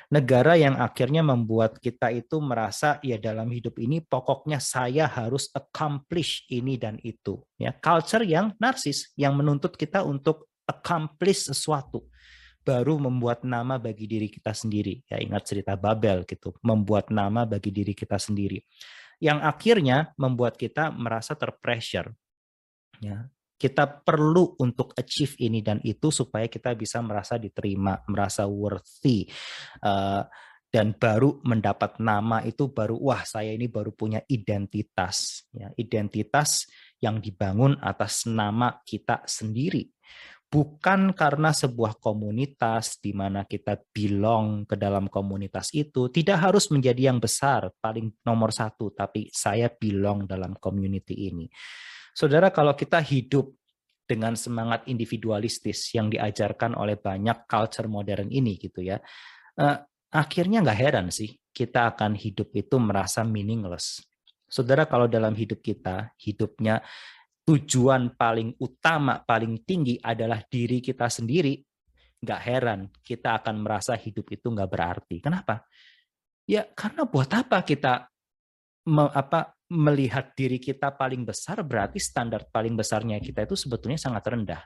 Negara 0.08 0.56
yang 0.56 0.80
akhirnya 0.80 1.20
membuat 1.20 1.76
kita 1.84 2.08
itu 2.16 2.40
merasa 2.40 3.04
ya 3.04 3.20
dalam 3.20 3.52
hidup 3.52 3.76
ini 3.84 4.00
pokoknya 4.00 4.64
saya 4.64 5.12
harus 5.12 5.52
accomplish 5.52 6.48
ini 6.48 6.80
dan 6.80 6.96
itu. 7.04 7.44
Ya, 7.60 7.76
culture 7.76 8.24
yang 8.24 8.56
narsis 8.64 9.12
yang 9.20 9.36
menuntut 9.36 9.76
kita 9.76 10.08
untuk 10.08 10.48
accomplish 10.64 11.52
sesuatu 11.52 12.08
baru 12.64 12.96
membuat 13.02 13.44
nama 13.44 13.76
bagi 13.76 14.08
diri 14.08 14.32
kita 14.32 14.56
sendiri. 14.56 15.04
Ya 15.12 15.20
ingat 15.20 15.52
cerita 15.52 15.76
Babel 15.76 16.24
gitu, 16.24 16.56
membuat 16.64 17.12
nama 17.12 17.44
bagi 17.44 17.76
diri 17.76 17.92
kita 17.92 18.16
sendiri. 18.16 18.64
Yang 19.20 19.40
akhirnya 19.44 19.98
membuat 20.16 20.56
kita 20.56 20.96
merasa 20.96 21.36
terpressure. 21.36 22.16
Ya, 23.04 23.28
kita 23.60 24.08
perlu 24.08 24.56
untuk 24.64 24.96
achieve 24.96 25.36
ini 25.44 25.60
dan 25.60 25.84
itu 25.84 26.08
supaya 26.08 26.48
kita 26.48 26.72
bisa 26.80 27.04
merasa 27.04 27.36
diterima, 27.36 28.00
merasa 28.08 28.48
worthy. 28.48 29.28
Uh, 29.84 30.24
dan 30.70 30.94
baru 30.94 31.42
mendapat 31.42 31.98
nama 31.98 32.46
itu 32.46 32.70
baru 32.70 32.94
wah 33.02 33.26
saya 33.26 33.58
ini 33.58 33.66
baru 33.66 33.90
punya 33.90 34.22
identitas 34.30 35.50
ya 35.50 35.74
identitas 35.74 36.70
yang 37.02 37.18
dibangun 37.18 37.74
atas 37.82 38.30
nama 38.30 38.78
kita 38.86 39.26
sendiri 39.26 39.90
bukan 40.46 41.18
karena 41.18 41.54
sebuah 41.54 41.98
komunitas 41.98 43.02
di 43.02 43.18
mana 43.18 43.50
kita 43.50 43.82
belong 43.90 44.70
ke 44.70 44.78
dalam 44.78 45.10
komunitas 45.10 45.74
itu 45.74 46.14
tidak 46.14 46.38
harus 46.38 46.70
menjadi 46.70 47.10
yang 47.14 47.18
besar 47.18 47.74
paling 47.82 48.14
nomor 48.22 48.54
satu 48.54 48.94
tapi 48.94 49.26
saya 49.34 49.74
belong 49.74 50.30
dalam 50.30 50.54
community 50.58 51.34
ini 51.34 51.50
Saudara, 52.14 52.50
kalau 52.50 52.74
kita 52.74 53.00
hidup 53.00 53.54
dengan 54.10 54.34
semangat 54.34 54.90
individualistis 54.90 55.94
yang 55.94 56.10
diajarkan 56.10 56.74
oleh 56.74 56.98
banyak 56.98 57.46
culture 57.46 57.86
modern 57.86 58.34
ini 58.34 58.58
gitu 58.58 58.82
ya, 58.82 58.98
eh, 59.58 59.78
akhirnya 60.10 60.66
nggak 60.66 60.80
heran 60.80 61.08
sih 61.14 61.30
kita 61.54 61.94
akan 61.94 62.18
hidup 62.18 62.50
itu 62.58 62.76
merasa 62.82 63.22
meaningless. 63.22 64.02
Saudara, 64.50 64.90
kalau 64.90 65.06
dalam 65.06 65.38
hidup 65.38 65.62
kita, 65.62 66.18
hidupnya 66.18 66.82
tujuan 67.46 68.18
paling 68.18 68.58
utama, 68.58 69.22
paling 69.22 69.62
tinggi 69.62 70.02
adalah 70.02 70.42
diri 70.46 70.82
kita 70.82 71.06
sendiri, 71.06 71.58
nggak 72.20 72.42
heran 72.42 72.80
kita 73.02 73.42
akan 73.42 73.62
merasa 73.62 73.94
hidup 73.94 74.26
itu 74.34 74.50
nggak 74.50 74.70
berarti. 74.70 75.18
Kenapa? 75.22 75.66
Ya 76.50 76.66
karena 76.66 77.06
buat 77.06 77.30
apa 77.30 77.62
kita 77.62 78.10
me, 78.90 79.06
apa 79.14 79.54
melihat 79.70 80.34
diri 80.34 80.58
kita 80.58 80.90
paling 80.98 81.22
besar 81.24 81.62
berarti 81.62 82.02
standar 82.02 82.50
paling 82.50 82.74
besarnya 82.74 83.22
kita 83.22 83.46
itu 83.46 83.54
sebetulnya 83.54 84.02
sangat 84.02 84.26
rendah. 84.26 84.62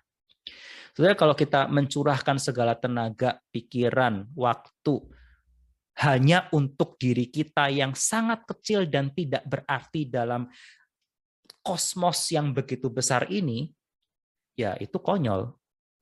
Saudara 0.93 1.17
kalau 1.17 1.33
kita 1.33 1.65
mencurahkan 1.67 2.37
segala 2.37 2.77
tenaga, 2.77 3.41
pikiran, 3.49 4.29
waktu 4.37 5.01
hanya 6.05 6.49
untuk 6.53 6.97
diri 7.01 7.29
kita 7.29 7.69
yang 7.69 7.97
sangat 7.97 8.45
kecil 8.45 8.85
dan 8.89 9.09
tidak 9.13 9.41
berarti 9.45 10.09
dalam 10.09 10.49
kosmos 11.65 12.29
yang 12.29 12.53
begitu 12.53 12.93
besar 12.93 13.25
ini, 13.29 13.73
ya 14.53 14.77
itu 14.77 14.97
konyol. 15.01 15.53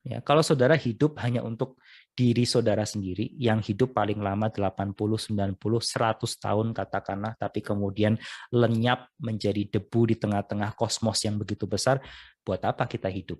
Ya, 0.02 0.18
kalau 0.26 0.42
saudara 0.42 0.74
hidup 0.74 1.22
hanya 1.22 1.46
untuk 1.46 1.78
diri 2.12 2.44
saudara 2.44 2.84
sendiri 2.84 3.32
yang 3.40 3.64
hidup 3.64 3.96
paling 3.96 4.20
lama 4.20 4.52
80, 4.52 4.94
90, 4.94 5.58
100 5.58 6.44
tahun 6.44 6.68
katakanlah, 6.76 7.34
tapi 7.40 7.64
kemudian 7.64 8.20
lenyap 8.52 9.10
menjadi 9.18 9.80
debu 9.80 10.12
di 10.12 10.16
tengah-tengah 10.20 10.76
kosmos 10.76 11.24
yang 11.24 11.40
begitu 11.40 11.66
besar, 11.66 12.04
buat 12.44 12.62
apa 12.68 12.86
kita 12.86 13.08
hidup? 13.08 13.40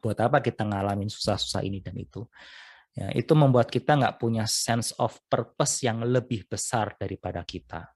Buat 0.00 0.20
apa 0.20 0.38
kita 0.44 0.64
ngalamin 0.64 1.08
susah-susah 1.08 1.64
ini 1.64 1.80
dan 1.80 1.96
itu? 1.96 2.24
Ya, 2.90 3.08
itu 3.14 3.32
membuat 3.38 3.70
kita 3.70 3.94
nggak 3.96 4.18
punya 4.18 4.44
sense 4.50 4.90
of 4.98 5.14
purpose 5.30 5.86
yang 5.86 6.02
lebih 6.02 6.44
besar 6.50 6.98
daripada 6.98 7.46
kita. 7.46 7.86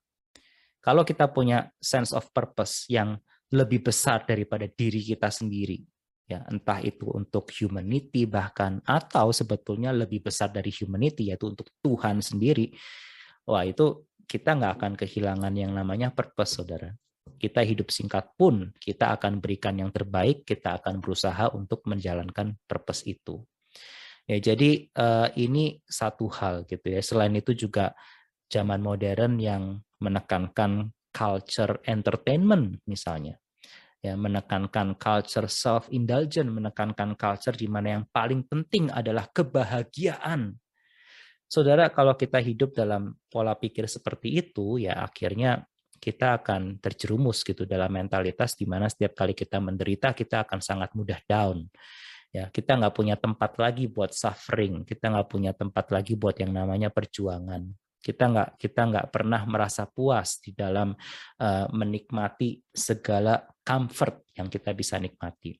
Kalau 0.78 1.02
kita 1.02 1.32
punya 1.32 1.72
sense 1.80 2.12
of 2.12 2.28
purpose 2.30 2.86
yang 2.92 3.16
lebih 3.50 3.84
besar 3.84 4.22
daripada 4.28 4.68
diri 4.68 5.00
kita 5.00 5.32
sendiri, 5.32 5.80
ya 6.24 6.40
entah 6.48 6.80
itu 6.80 7.04
untuk 7.12 7.52
humanity 7.52 8.24
bahkan 8.24 8.80
atau 8.88 9.28
sebetulnya 9.28 9.92
lebih 9.92 10.24
besar 10.24 10.48
dari 10.48 10.72
humanity 10.72 11.28
yaitu 11.28 11.52
untuk 11.52 11.68
Tuhan 11.84 12.24
sendiri. 12.24 12.72
Wah 13.44 13.64
itu 13.68 14.08
kita 14.24 14.56
nggak 14.56 14.72
akan 14.80 14.92
kehilangan 14.96 15.52
yang 15.52 15.76
namanya 15.76 16.08
purpose 16.08 16.56
saudara. 16.60 16.96
Kita 17.36 17.60
hidup 17.60 17.92
singkat 17.92 18.32
pun 18.40 18.72
kita 18.80 19.12
akan 19.20 19.40
berikan 19.44 19.76
yang 19.76 19.92
terbaik 19.92 20.48
kita 20.48 20.80
akan 20.80 21.04
berusaha 21.04 21.52
untuk 21.52 21.84
menjalankan 21.84 22.56
purpose 22.64 23.04
itu. 23.04 23.44
Ya 24.24 24.40
jadi 24.40 24.88
uh, 24.96 25.28
ini 25.36 25.84
satu 25.84 26.32
hal 26.32 26.64
gitu 26.64 26.88
ya. 26.88 27.04
Selain 27.04 27.36
itu 27.36 27.52
juga 27.52 27.92
zaman 28.48 28.80
modern 28.80 29.36
yang 29.36 29.84
menekankan 30.00 30.88
culture 31.12 31.84
entertainment 31.84 32.80
misalnya 32.88 33.36
ya 34.04 34.20
menekankan 34.20 35.00
culture 35.00 35.48
self 35.48 35.88
indulgent 35.88 36.52
menekankan 36.52 37.16
culture 37.16 37.56
di 37.56 37.64
mana 37.64 37.96
yang 37.96 38.04
paling 38.12 38.44
penting 38.44 38.92
adalah 38.92 39.24
kebahagiaan. 39.32 40.52
Saudara 41.48 41.88
kalau 41.88 42.12
kita 42.12 42.36
hidup 42.36 42.76
dalam 42.76 43.16
pola 43.32 43.56
pikir 43.56 43.88
seperti 43.88 44.44
itu 44.44 44.76
ya 44.76 45.00
akhirnya 45.00 45.64
kita 45.96 46.36
akan 46.36 46.84
terjerumus 46.84 47.40
gitu 47.40 47.64
dalam 47.64 47.88
mentalitas 47.88 48.52
di 48.52 48.68
mana 48.68 48.92
setiap 48.92 49.16
kali 49.16 49.32
kita 49.32 49.56
menderita 49.56 50.12
kita 50.12 50.44
akan 50.44 50.60
sangat 50.60 50.92
mudah 50.92 51.24
down. 51.24 51.64
Ya 52.28 52.52
kita 52.52 52.76
nggak 52.76 52.92
punya 52.92 53.16
tempat 53.16 53.56
lagi 53.56 53.88
buat 53.88 54.12
suffering 54.12 54.84
kita 54.84 55.16
nggak 55.16 55.28
punya 55.32 55.56
tempat 55.56 55.88
lagi 55.88 56.12
buat 56.12 56.36
yang 56.36 56.52
namanya 56.52 56.92
perjuangan. 56.92 57.72
Kita 58.04 58.24
nggak 58.28 58.60
kita 58.60 58.80
nggak 58.84 59.06
pernah 59.08 59.48
merasa 59.48 59.88
puas 59.88 60.44
di 60.44 60.52
dalam 60.52 60.92
uh, 61.40 61.66
menikmati 61.72 62.60
segala 62.68 63.40
comfort 63.64 64.28
yang 64.36 64.52
kita 64.52 64.76
bisa 64.76 65.00
nikmati. 65.00 65.56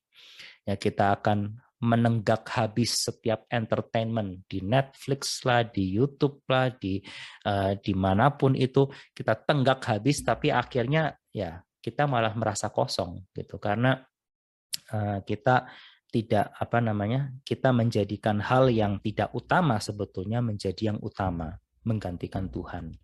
Ya 0.63 0.77
kita 0.77 1.17
akan 1.19 1.59
menenggak 1.85 2.49
habis 2.57 3.05
setiap 3.05 3.45
entertainment 3.53 4.49
di 4.49 4.65
Netflix 4.65 5.45
lah, 5.45 5.67
di 5.67 5.85
YouTube 5.93 6.41
lah, 6.49 6.73
di 6.73 7.03
uh, 7.45 7.77
di 7.77 7.93
mana 7.93 8.33
pun 8.33 8.57
itu 8.57 8.89
kita 9.13 9.45
tenggak 9.45 9.85
habis, 9.85 10.25
tapi 10.25 10.49
akhirnya 10.49 11.13
ya 11.35 11.61
kita 11.85 12.09
malah 12.09 12.33
merasa 12.33 12.73
kosong 12.73 13.29
gitu 13.37 13.61
karena 13.61 14.01
uh, 14.97 15.21
kita 15.21 15.69
tidak 16.09 16.55
apa 16.57 16.79
namanya 16.79 17.35
kita 17.43 17.75
menjadikan 17.75 18.41
hal 18.41 18.73
yang 18.73 19.03
tidak 19.03 19.35
utama 19.35 19.83
sebetulnya 19.83 20.41
menjadi 20.41 20.95
yang 20.95 20.99
utama 21.03 21.59
menggantikan 21.85 22.49
Tuhan. 22.49 22.97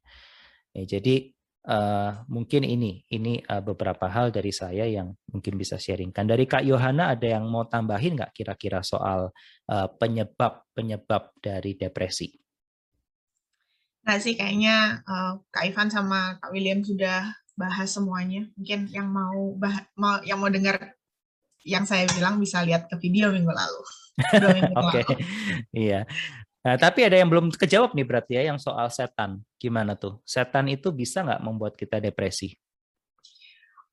Ya, 0.73 0.87
jadi 0.87 1.35
uh, 1.67 2.25
mungkin 2.31 2.65
ini 2.65 3.05
ini 3.13 3.43
uh, 3.45 3.61
beberapa 3.61 4.09
hal 4.09 4.33
dari 4.33 4.55
saya 4.55 4.89
yang 4.89 5.13
mungkin 5.29 5.61
bisa 5.61 5.77
sharingkan. 5.77 6.25
Dari 6.25 6.49
Kak 6.49 6.65
Yohana 6.65 7.13
ada 7.13 7.27
yang 7.27 7.45
mau 7.51 7.69
tambahin 7.69 8.17
nggak 8.17 8.33
kira-kira 8.33 8.81
soal 8.81 9.35
uh, 9.69 9.89
penyebab 10.01 10.65
penyebab 10.73 11.37
dari 11.43 11.77
depresi? 11.77 12.33
Nggak 14.07 14.21
sih 14.25 14.35
kayaknya 14.39 15.05
uh, 15.05 15.37
Kak 15.53 15.65
Ivan 15.69 15.89
sama 15.93 16.41
Kak 16.41 16.51
William 16.55 16.81
sudah 16.81 17.29
bahas 17.59 17.93
semuanya. 17.93 18.49
Mungkin 18.57 18.89
yang 18.89 19.13
mau 19.13 19.53
bah 19.61 19.85
mau 20.01 20.25
yang 20.25 20.41
mau 20.41 20.49
dengar 20.49 20.97
yang 21.61 21.85
saya 21.85 22.09
bilang 22.17 22.41
bisa 22.41 22.65
lihat 22.65 22.89
ke 22.89 22.97
video 22.97 23.29
minggu 23.29 23.53
lalu. 23.53 23.83
Oke, 24.81 25.01
okay. 25.05 25.17
iya. 25.73 26.05
Nah, 26.61 26.77
tapi 26.77 27.09
ada 27.09 27.17
yang 27.17 27.33
belum 27.33 27.49
kejawab 27.57 27.97
nih 27.97 28.05
berarti 28.05 28.33
ya, 28.37 28.53
yang 28.53 28.61
soal 28.61 28.93
setan. 28.93 29.41
Gimana 29.57 29.97
tuh? 29.97 30.21
Setan 30.29 30.69
itu 30.69 30.93
bisa 30.93 31.25
nggak 31.25 31.41
membuat 31.41 31.73
kita 31.73 31.97
depresi? 32.05 32.53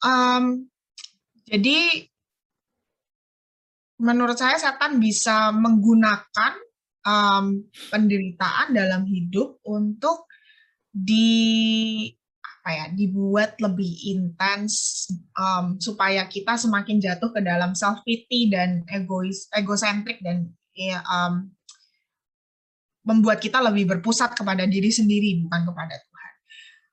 Um, 0.04 0.68
jadi, 1.48 2.12
menurut 4.04 4.36
saya 4.36 4.60
setan 4.60 5.00
bisa 5.00 5.56
menggunakan 5.56 6.54
um, 7.08 7.64
penderitaan 7.88 8.76
dalam 8.76 9.08
hidup 9.08 9.64
untuk 9.64 10.28
di 10.92 12.10
apa 12.68 12.70
ya 12.76 12.86
dibuat 12.92 13.56
lebih 13.64 14.12
intens 14.12 15.08
um, 15.40 15.80
supaya 15.80 16.28
kita 16.28 16.60
semakin 16.60 17.00
jatuh 17.00 17.32
ke 17.32 17.40
dalam 17.40 17.72
self 17.72 18.04
pity 18.04 18.52
dan 18.52 18.84
egois 18.92 19.48
egosentrik 19.56 20.20
dan 20.20 20.52
ya, 20.76 21.00
um, 21.08 21.48
membuat 23.08 23.40
kita 23.40 23.64
lebih 23.64 23.88
berpusat 23.88 24.36
kepada 24.36 24.68
diri 24.68 24.92
sendiri 24.92 25.40
bukan 25.48 25.64
kepada 25.64 25.96
Tuhan. 25.96 26.34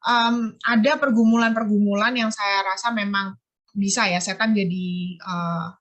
Um, 0.05 0.37
ada 0.63 0.95
pergumulan-pergumulan 1.03 2.15
yang 2.15 2.31
saya 2.31 2.63
rasa 2.63 2.95
memang 2.95 3.35
bisa 3.75 4.07
ya 4.07 4.23
setan 4.23 4.55
jadi 4.55 5.19
uh, 5.27 5.75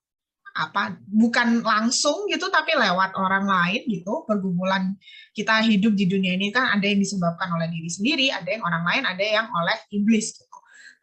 apa 0.54 0.98
bukan 1.10 1.62
langsung 1.66 2.30
gitu 2.30 2.50
tapi 2.50 2.78
lewat 2.78 3.18
orang 3.18 3.46
lain 3.46 3.90
gitu 3.90 4.22
pergumulan 4.26 4.94
kita 5.34 5.66
hidup 5.66 5.98
di 5.98 6.06
dunia 6.06 6.38
ini 6.38 6.54
kan 6.54 6.78
ada 6.78 6.86
yang 6.86 7.02
disebabkan 7.02 7.50
oleh 7.58 7.70
diri 7.74 7.90
sendiri 7.90 8.30
ada 8.30 8.46
yang 8.46 8.62
orang 8.62 8.86
lain 8.86 9.04
ada 9.06 9.26
yang 9.26 9.48
oleh 9.50 9.78
iblis 9.90 10.38
gitu 10.38 10.54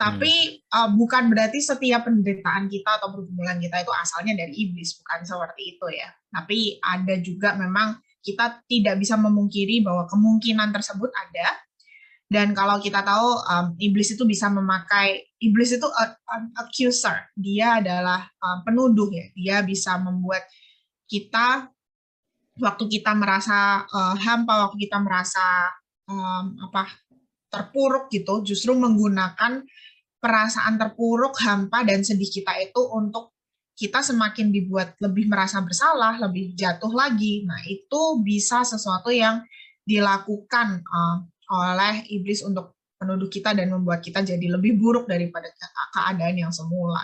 tapi 0.00 0.64
hmm. 0.64 0.72
uh, 0.72 0.90
bukan 0.96 1.28
berarti 1.28 1.60
setiap 1.60 2.08
penderitaan 2.08 2.72
kita 2.72 2.96
atau 2.96 3.12
pergumulan 3.12 3.60
kita 3.60 3.84
itu 3.84 3.92
asalnya 3.92 4.32
dari 4.32 4.56
iblis, 4.56 4.96
bukan 4.96 5.28
seperti 5.28 5.76
itu 5.76 5.86
ya. 5.92 6.08
Tapi 6.32 6.80
ada 6.80 7.14
juga 7.20 7.52
memang 7.52 8.00
kita 8.20 8.64
tidak 8.68 9.00
bisa 9.00 9.16
memungkiri 9.16 9.80
bahwa 9.84 10.04
kemungkinan 10.08 10.70
tersebut 10.72 11.10
ada. 11.12 11.56
Dan 12.30 12.54
kalau 12.54 12.78
kita 12.78 13.02
tahu 13.02 13.42
um, 13.42 13.66
iblis 13.82 14.14
itu 14.14 14.22
bisa 14.22 14.46
memakai 14.46 15.34
iblis 15.42 15.74
itu 15.74 15.88
a, 15.90 16.14
a, 16.14 16.36
accuser, 16.62 17.26
dia 17.34 17.82
adalah 17.82 18.22
um, 18.38 18.62
penuduh 18.62 19.10
ya. 19.10 19.26
Dia 19.34 19.56
bisa 19.66 19.98
membuat 19.98 20.46
kita 21.10 21.66
waktu 22.62 22.84
kita 22.86 23.18
merasa 23.18 23.82
uh, 23.82 24.14
hampa, 24.14 24.70
waktu 24.70 24.86
kita 24.86 25.02
merasa 25.02 25.74
um, 26.06 26.54
apa 26.70 26.86
terpuruk 27.50 28.06
gitu, 28.14 28.46
justru 28.46 28.78
menggunakan 28.78 29.66
perasaan 30.22 30.78
terpuruk, 30.78 31.34
hampa, 31.42 31.82
dan 31.82 32.06
sedih 32.06 32.30
kita 32.30 32.54
itu 32.62 32.78
untuk 32.94 33.34
kita 33.80 34.04
semakin 34.04 34.52
dibuat 34.52 34.92
lebih 35.00 35.24
merasa 35.24 35.64
bersalah, 35.64 36.20
lebih 36.20 36.52
jatuh 36.52 36.92
lagi. 36.92 37.48
Nah, 37.48 37.64
itu 37.64 38.20
bisa 38.20 38.60
sesuatu 38.60 39.08
yang 39.08 39.40
dilakukan 39.88 40.84
uh, 40.84 41.24
oleh 41.48 42.04
iblis 42.12 42.44
untuk 42.44 42.76
menuduh 43.00 43.32
kita 43.32 43.56
dan 43.56 43.72
membuat 43.72 44.04
kita 44.04 44.20
jadi 44.20 44.60
lebih 44.60 44.76
buruk 44.76 45.08
daripada 45.08 45.48
keadaan 45.96 46.36
yang 46.36 46.52
semula. 46.52 47.00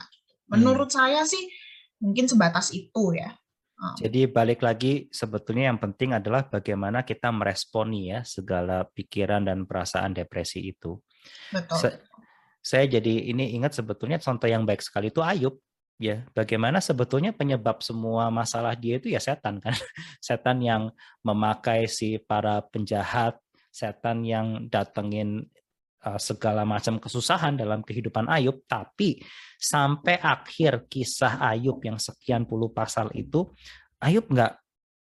Menurut 0.52 0.92
hmm. 0.92 0.97
saya 1.00 1.25
sih 1.25 1.49
mungkin 1.97 2.28
sebatas 2.28 2.68
itu 2.76 3.16
ya. 3.16 3.33
Uh. 3.80 3.97
Jadi 3.97 4.28
balik 4.28 4.61
lagi 4.61 5.09
sebetulnya 5.09 5.73
yang 5.73 5.80
penting 5.80 6.12
adalah 6.12 6.45
bagaimana 6.45 7.09
kita 7.09 7.33
meresponi 7.33 8.12
ya 8.12 8.21
segala 8.28 8.85
pikiran 8.85 9.49
dan 9.49 9.64
perasaan 9.64 10.12
depresi 10.12 10.76
itu. 10.76 11.00
Betul. 11.49 11.80
Se 11.80 11.88
saya 12.66 12.85
jadi 12.99 13.30
ini 13.30 13.54
ingat 13.54 13.78
sebetulnya 13.78 14.18
contoh 14.18 14.50
yang 14.50 14.66
baik 14.66 14.83
sekali 14.83 15.14
itu 15.14 15.23
Ayub 15.23 15.54
ya 15.96 16.24
bagaimana 16.36 16.80
sebetulnya 16.80 17.32
penyebab 17.32 17.80
semua 17.80 18.28
masalah 18.28 18.76
dia 18.76 19.00
itu 19.00 19.12
ya 19.12 19.20
setan 19.20 19.60
kan. 19.60 19.72
Setan 20.26 20.60
yang 20.60 20.92
memakai 21.24 21.88
si 21.88 22.20
para 22.20 22.60
penjahat 22.60 23.40
setan 23.72 24.24
yang 24.24 24.68
datengin 24.72 25.44
uh, 26.04 26.20
segala 26.20 26.64
macam 26.64 26.96
kesusahan 26.96 27.56
dalam 27.56 27.84
kehidupan 27.84 28.28
Ayub. 28.28 28.64
Tapi 28.64 29.20
sampai 29.60 30.20
akhir 30.20 30.88
kisah 30.88 31.40
Ayub 31.40 31.80
yang 31.84 32.00
sekian 32.00 32.44
puluh 32.44 32.72
pasal 32.72 33.12
itu 33.12 33.48
Ayub 34.00 34.28
nggak 34.28 34.52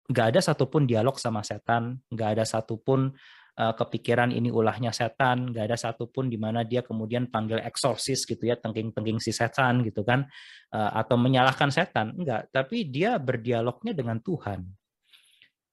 nggak 0.09 0.27
ada 0.33 0.39
satupun 0.41 0.89
dialog 0.89 1.21
sama 1.21 1.45
setan 1.45 2.01
nggak 2.09 2.29
ada 2.37 2.43
satupun 2.45 3.13
kepikiran 3.59 4.31
ini 4.31 4.47
ulahnya 4.47 4.95
setan, 4.95 5.51
nggak 5.51 5.67
ada 5.67 5.75
satupun 5.75 6.31
di 6.31 6.39
mana 6.39 6.63
dia 6.63 6.79
kemudian 6.79 7.27
panggil 7.27 7.59
eksorsis 7.59 8.23
gitu 8.23 8.47
ya, 8.47 8.55
tengking-tengking 8.55 9.19
si 9.19 9.35
setan 9.35 9.83
gitu 9.83 10.07
kan, 10.07 10.23
uh, 10.71 10.91
atau 10.95 11.19
menyalahkan 11.19 11.67
setan, 11.67 12.15
enggak, 12.15 12.47
tapi 12.55 12.87
dia 12.87 13.19
berdialognya 13.19 13.91
dengan 13.91 14.23
Tuhan. 14.23 14.63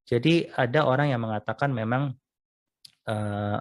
Jadi 0.02 0.50
ada 0.50 0.82
orang 0.82 1.14
yang 1.14 1.22
mengatakan 1.22 1.70
memang 1.70 2.10
uh, 3.06 3.58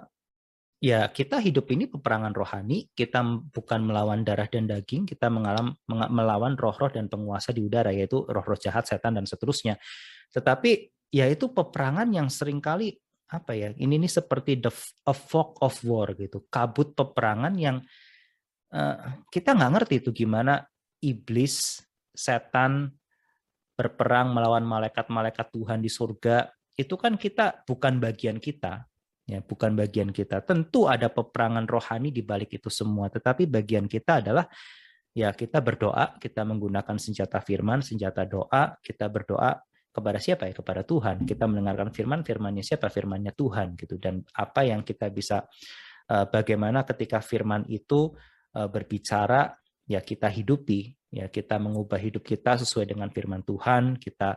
ya 0.82 1.10
kita 1.13 1.38
hidup 1.38 1.70
ini 1.70 1.86
peperangan 1.86 2.34
rohani, 2.34 2.89
kita 2.98 3.22
bukan 3.53 3.86
melawan 3.86 4.25
darah 4.25 4.50
dan 4.50 4.65
daging, 4.65 5.05
kita 5.05 5.29
mengalam, 5.29 5.77
melawan 5.90 6.57
roh-roh 6.57 6.90
dan 6.90 7.09
penguasa 7.14 7.53
di 7.53 7.61
udara, 7.61 7.94
yaitu 7.94 8.25
roh-roh 8.25 8.57
jahat, 8.57 8.90
setan, 8.90 9.22
dan 9.22 9.29
seterusnya. 9.29 9.77
Tetapi 10.33 10.90
ya 11.14 11.29
itu 11.29 11.53
peperangan 11.53 12.09
yang 12.09 12.27
sering 12.29 12.57
kali 12.57 12.98
apa 13.35 13.51
ya 13.53 13.75
ini 13.75 14.00
ini 14.00 14.07
seperti 14.07 14.57
the 14.59 14.71
a 15.05 15.15
fog 15.15 15.59
of 15.59 15.75
war 15.83 16.15
gitu. 16.15 16.48
Kabut 16.48 16.95
peperangan 16.95 17.53
yang 17.59 17.83
uh, 18.71 18.98
kita 19.27 19.53
nggak 19.53 19.71
ngerti 19.75 19.95
itu 20.00 20.11
gimana 20.25 20.63
iblis 21.03 21.83
setan 22.15 22.95
berperang 23.75 24.31
melawan 24.31 24.63
malaikat-malaikat 24.63 25.51
Tuhan 25.51 25.83
di 25.83 25.91
surga. 25.91 26.48
Itu 26.75 26.95
kan 26.95 27.19
kita 27.19 27.67
bukan 27.67 28.00
bagian 28.00 28.39
kita 28.39 28.87
ya 29.25 29.41
bukan 29.41 29.75
bagian 29.75 30.15
kita. 30.15 30.43
Tentu 30.45 30.87
ada 30.87 31.11
peperangan 31.11 31.67
rohani 31.67 32.09
di 32.15 32.24
balik 32.24 32.55
itu 32.55 32.71
semua 32.71 33.11
tetapi 33.11 33.45
bagian 33.45 33.85
kita 33.91 34.24
adalah 34.24 34.48
ya 35.15 35.31
kita 35.31 35.63
berdoa 35.63 36.19
kita 36.19 36.43
menggunakan 36.43 37.00
senjata 37.00 37.39
firman 37.39 37.79
senjata 37.79 38.27
doa 38.27 38.75
kita 38.83 39.07
berdoa 39.07 39.55
kepada 39.96 40.20
siapa 40.20 40.51
ya? 40.51 40.53
Kepada 40.53 40.84
Tuhan. 40.84 41.24
Kita 41.24 41.48
mendengarkan 41.48 41.96
firman 41.96 42.27
firmannya 42.27 42.60
siapa? 42.60 42.92
Firmannya 42.92 43.31
Tuhan 43.31 43.79
gitu. 43.79 43.96
Dan 43.96 44.20
apa 44.36 44.68
yang 44.68 44.84
kita 44.84 45.08
bisa 45.08 45.48
uh, 46.12 46.25
bagaimana 46.27 46.84
ketika 46.84 47.24
firman 47.24 47.64
itu 47.72 48.12
uh, 48.60 48.68
berbicara 48.68 49.55
ya 49.88 50.03
kita 50.03 50.27
hidupi. 50.27 50.92
Ya 51.16 51.31
kita 51.31 51.55
mengubah 51.55 51.96
hidup 51.96 52.27
kita 52.27 52.60
sesuai 52.60 52.92
dengan 52.92 53.08
firman 53.08 53.40
Tuhan. 53.48 53.96
Kita 53.96 54.36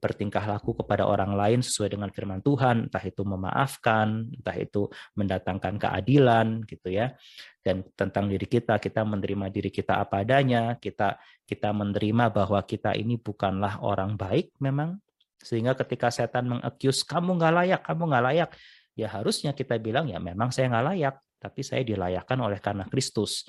bertingkah 0.00 0.40
laku 0.48 0.72
kepada 0.72 1.04
orang 1.04 1.36
lain 1.36 1.60
sesuai 1.60 1.92
dengan 1.92 2.08
firman 2.08 2.40
Tuhan 2.40 2.88
entah 2.88 3.04
itu 3.04 3.20
memaafkan 3.20 4.32
entah 4.32 4.56
itu 4.56 4.88
mendatangkan 5.12 5.76
keadilan 5.76 6.64
gitu 6.64 6.88
ya. 6.88 7.12
Dan 7.60 7.84
tentang 7.92 8.32
diri 8.32 8.48
kita 8.48 8.80
kita 8.80 9.04
menerima 9.04 9.52
diri 9.52 9.68
kita 9.68 10.00
apa 10.00 10.24
adanya 10.24 10.80
kita 10.80 11.20
kita 11.44 11.68
menerima 11.70 12.32
bahwa 12.32 12.60
kita 12.64 12.96
ini 12.96 13.20
bukanlah 13.20 13.84
orang 13.84 14.16
baik 14.16 14.56
memang. 14.56 14.96
Sehingga 15.42 15.76
ketika 15.76 16.08
setan 16.08 16.48
mengakus 16.48 17.04
kamu 17.04 17.36
nggak 17.36 17.54
layak 17.54 17.80
kamu 17.84 18.02
nggak 18.08 18.24
layak 18.24 18.50
ya 18.96 19.08
harusnya 19.08 19.52
kita 19.52 19.76
bilang 19.76 20.08
ya 20.08 20.20
memang 20.20 20.48
saya 20.48 20.68
nggak 20.72 20.86
layak 20.96 21.14
tapi 21.36 21.60
saya 21.60 21.84
dilayakkan 21.84 22.38
oleh 22.40 22.56
karena 22.56 22.88
Kristus. 22.88 23.44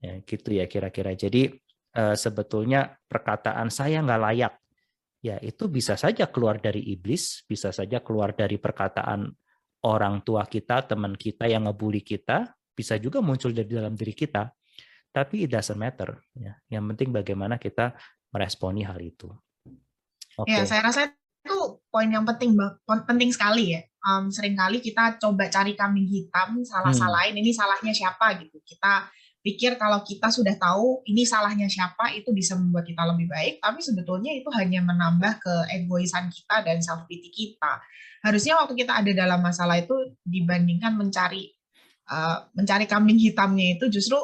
Ya 0.00 0.20
gitu 0.24 0.56
ya 0.56 0.68
kira-kira. 0.68 1.16
Jadi 1.16 1.64
Eh, 1.94 2.18
sebetulnya 2.18 2.90
perkataan 3.06 3.70
saya 3.70 4.02
nggak 4.02 4.22
layak, 4.26 4.52
ya 5.24 5.40
itu 5.40 5.72
bisa 5.72 5.96
saja 5.96 6.28
keluar 6.28 6.60
dari 6.60 6.84
iblis, 6.92 7.48
bisa 7.48 7.72
saja 7.72 8.04
keluar 8.04 8.36
dari 8.36 8.60
perkataan 8.60 9.32
orang 9.88 10.20
tua 10.20 10.44
kita, 10.44 10.84
teman 10.84 11.16
kita 11.16 11.48
yang 11.48 11.64
ngebully 11.64 12.04
kita, 12.04 12.52
bisa 12.76 13.00
juga 13.00 13.24
muncul 13.24 13.56
dari 13.56 13.72
dalam 13.72 13.96
diri 13.96 14.12
kita. 14.12 14.52
Tapi 15.08 15.48
it 15.48 15.50
doesn't 15.56 15.80
matter. 15.80 16.20
Ya. 16.36 16.60
Yang 16.68 16.84
penting 16.92 17.08
bagaimana 17.16 17.56
kita 17.56 17.96
meresponi 18.28 18.84
hal 18.84 19.00
itu. 19.00 19.32
Okay. 20.34 20.60
Ya, 20.60 20.66
saya 20.66 20.82
rasa 20.90 21.14
itu 21.14 21.56
poin 21.88 22.10
yang 22.10 22.26
penting, 22.26 22.58
penting 22.84 23.30
sekali 23.30 23.78
ya. 23.78 23.80
Um, 24.04 24.28
sering 24.28 24.58
kali 24.58 24.84
kita 24.84 25.16
coba 25.16 25.48
cari 25.48 25.72
kambing 25.72 26.04
hitam, 26.04 26.60
salah-salahin, 26.60 27.38
hmm. 27.38 27.40
ini 27.40 27.50
salahnya 27.56 27.94
siapa 27.94 28.36
gitu. 28.42 28.60
Kita 28.60 29.08
pikir 29.44 29.76
kalau 29.76 30.00
kita 30.00 30.32
sudah 30.32 30.56
tahu 30.56 31.04
ini 31.04 31.28
salahnya 31.28 31.68
siapa 31.68 32.16
itu 32.16 32.32
bisa 32.32 32.56
membuat 32.56 32.88
kita 32.88 33.04
lebih 33.04 33.28
baik, 33.28 33.60
tapi 33.60 33.84
sebetulnya 33.84 34.32
itu 34.32 34.48
hanya 34.56 34.80
menambah 34.80 35.36
keegoisan 35.44 36.32
kita 36.32 36.64
dan 36.64 36.80
self 36.80 37.04
pity 37.04 37.28
kita. 37.28 37.84
Harusnya 38.24 38.56
waktu 38.56 38.72
kita 38.72 39.04
ada 39.04 39.12
dalam 39.12 39.44
masalah 39.44 39.76
itu 39.76 40.16
dibandingkan 40.24 40.96
mencari 40.96 41.52
uh, 42.08 42.48
mencari 42.56 42.88
kambing 42.88 43.20
hitamnya 43.20 43.76
itu 43.76 43.92
justru 43.92 44.16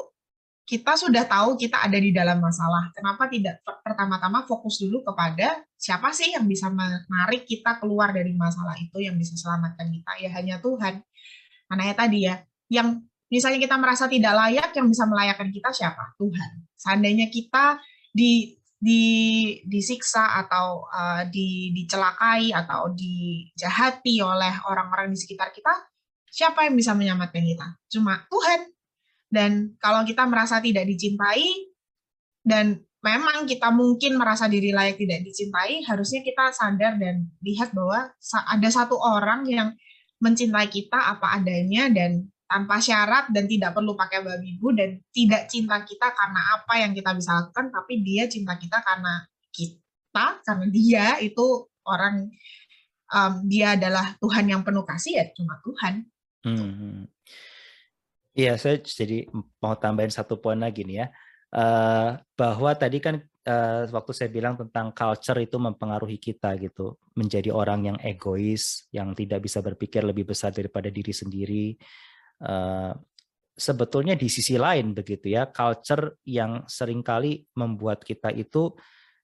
kita 0.70 0.94
sudah 0.94 1.26
tahu 1.26 1.58
kita 1.58 1.82
ada 1.82 1.98
di 1.98 2.14
dalam 2.14 2.38
masalah. 2.38 2.94
Kenapa 2.94 3.26
tidak 3.26 3.58
pertama-tama 3.82 4.46
fokus 4.46 4.78
dulu 4.78 5.02
kepada 5.02 5.66
siapa 5.74 6.14
sih 6.14 6.30
yang 6.30 6.46
bisa 6.46 6.70
menarik 6.70 7.42
kita 7.42 7.82
keluar 7.82 8.14
dari 8.14 8.30
masalah 8.30 8.78
itu, 8.78 9.02
yang 9.02 9.18
bisa 9.18 9.34
selamatkan 9.34 9.90
kita? 9.90 10.12
Ya 10.22 10.30
hanya 10.30 10.62
Tuhan. 10.62 11.02
Karena 11.66 11.82
ya 11.90 11.94
tadi 11.98 12.18
ya, 12.22 12.34
yang 12.70 13.02
misalnya 13.30 13.62
kita 13.62 13.78
merasa 13.78 14.10
tidak 14.10 14.34
layak, 14.34 14.70
yang 14.74 14.90
bisa 14.90 15.06
melayakkan 15.06 15.48
kita 15.54 15.70
siapa? 15.70 16.18
Tuhan. 16.18 16.50
Seandainya 16.74 17.30
kita 17.30 17.78
di 18.10 18.58
di 18.80 19.02
disiksa 19.68 20.40
atau 20.40 20.88
uh, 20.88 21.22
di 21.28 21.70
dicelakai 21.76 22.50
atau 22.50 22.90
dijahati 22.96 24.24
oleh 24.24 24.54
orang-orang 24.66 25.12
di 25.12 25.18
sekitar 25.20 25.52
kita, 25.54 25.70
siapa 26.26 26.66
yang 26.66 26.74
bisa 26.74 26.96
menyelamatkan 26.96 27.44
kita? 27.44 27.66
Cuma 27.92 28.24
Tuhan. 28.26 28.72
Dan 29.30 29.78
kalau 29.78 30.02
kita 30.02 30.26
merasa 30.26 30.58
tidak 30.58 30.90
dicintai 30.90 31.70
dan 32.42 32.82
memang 33.04 33.46
kita 33.46 33.70
mungkin 33.70 34.18
merasa 34.18 34.50
diri 34.50 34.74
layak 34.74 34.98
tidak 34.98 35.22
dicintai, 35.22 35.86
harusnya 35.86 36.20
kita 36.26 36.50
sadar 36.50 36.98
dan 36.98 37.30
lihat 37.44 37.70
bahwa 37.70 38.10
ada 38.48 38.68
satu 38.72 38.98
orang 38.98 39.46
yang 39.46 39.68
mencintai 40.18 40.66
kita 40.66 40.98
apa 40.98 41.40
adanya 41.40 41.88
dan 41.88 42.26
tanpa 42.50 42.82
syarat 42.82 43.30
dan 43.30 43.46
tidak 43.46 43.70
perlu 43.70 43.94
pakai 43.94 44.26
babi 44.26 44.58
bu 44.58 44.74
dan 44.74 44.98
tidak 45.14 45.46
cinta 45.46 45.86
kita 45.86 46.10
karena 46.10 46.58
apa 46.58 46.74
yang 46.82 46.90
kita 46.90 47.14
bisa 47.14 47.30
lakukan 47.38 47.70
tapi 47.70 48.02
dia 48.02 48.26
cinta 48.26 48.58
kita 48.58 48.82
karena 48.82 49.22
kita 49.54 50.42
karena 50.42 50.66
dia 50.66 51.06
itu 51.22 51.70
orang 51.86 52.26
um, 53.14 53.32
dia 53.46 53.78
adalah 53.78 54.18
Tuhan 54.18 54.50
yang 54.50 54.66
penuh 54.66 54.82
kasih 54.82 55.22
ya 55.22 55.24
cuma 55.30 55.62
Tuhan. 55.62 55.94
Hmm. 56.42 57.06
Iya, 58.34 58.56
saya 58.56 58.80
jadi 58.80 59.26
mau 59.60 59.74
tambahin 59.76 60.14
satu 60.14 60.38
poin 60.38 60.56
lagi 60.56 60.86
nih 60.86 61.04
ya, 61.04 61.06
uh, 61.52 62.16
bahwa 62.38 62.70
tadi 62.78 63.02
kan 63.02 63.20
uh, 63.44 63.84
waktu 63.90 64.12
saya 64.14 64.30
bilang 64.30 64.54
tentang 64.56 64.94
culture 64.94 65.36
itu 65.42 65.58
mempengaruhi 65.58 66.16
kita 66.16 66.54
gitu, 66.56 66.96
menjadi 67.18 67.50
orang 67.50 67.90
yang 67.92 67.98
egois, 68.00 68.86
yang 68.94 69.12
tidak 69.18 69.44
bisa 69.44 69.60
berpikir 69.60 70.06
lebih 70.06 70.24
besar 70.30 70.54
daripada 70.54 70.88
diri 70.88 71.12
sendiri. 71.12 71.76
Uh, 72.40 72.96
sebetulnya 73.52 74.16
di 74.16 74.32
sisi 74.32 74.56
lain 74.56 74.96
begitu 74.96 75.36
ya, 75.36 75.52
culture 75.52 76.18
yang 76.24 76.64
sering 76.64 77.04
kali 77.04 77.44
membuat 77.56 78.00
kita 78.00 78.32
itu 78.32 78.72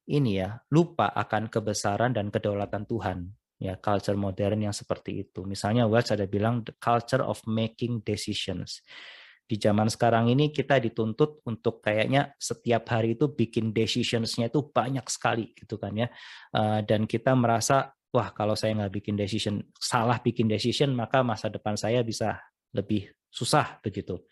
ini 0.07 0.39
ya 0.39 0.55
lupa 0.71 1.11
akan 1.11 1.51
kebesaran 1.51 2.15
dan 2.15 2.31
kedaulatan 2.31 2.87
Tuhan 2.87 3.27
ya 3.57 3.81
culture 3.81 4.17
modern 4.17 4.69
yang 4.69 4.75
seperti 4.77 5.27
itu. 5.27 5.43
Misalnya 5.49 5.89
Wells 5.89 6.13
ada 6.13 6.29
bilang 6.29 6.63
the 6.63 6.77
culture 6.77 7.25
of 7.25 7.41
making 7.49 8.05
decisions. 8.05 8.85
Di 9.47 9.55
zaman 9.63 9.87
sekarang 9.87 10.27
ini 10.27 10.51
kita 10.51 10.83
dituntut 10.83 11.47
untuk 11.47 11.79
kayaknya 11.79 12.35
setiap 12.35 12.91
hari 12.91 13.15
itu 13.15 13.31
bikin 13.31 13.71
decisionsnya 13.71 14.51
itu 14.51 14.75
banyak 14.75 15.07
sekali 15.07 15.55
gitu 15.55 15.79
kan 15.79 15.95
ya. 15.95 16.11
Uh, 16.51 16.83
dan 16.83 17.07
kita 17.07 17.33
merasa 17.33 17.95
wah 18.11 18.35
kalau 18.35 18.59
saya 18.59 18.75
nggak 18.75 18.95
bikin 19.03 19.15
decision 19.15 19.63
salah 19.79 20.19
bikin 20.19 20.51
decision 20.51 20.95
maka 20.95 21.23
masa 21.23 21.47
depan 21.47 21.79
saya 21.79 22.03
bisa 22.03 22.43
lebih 22.75 23.11
susah 23.29 23.79
begitu. 23.85 24.23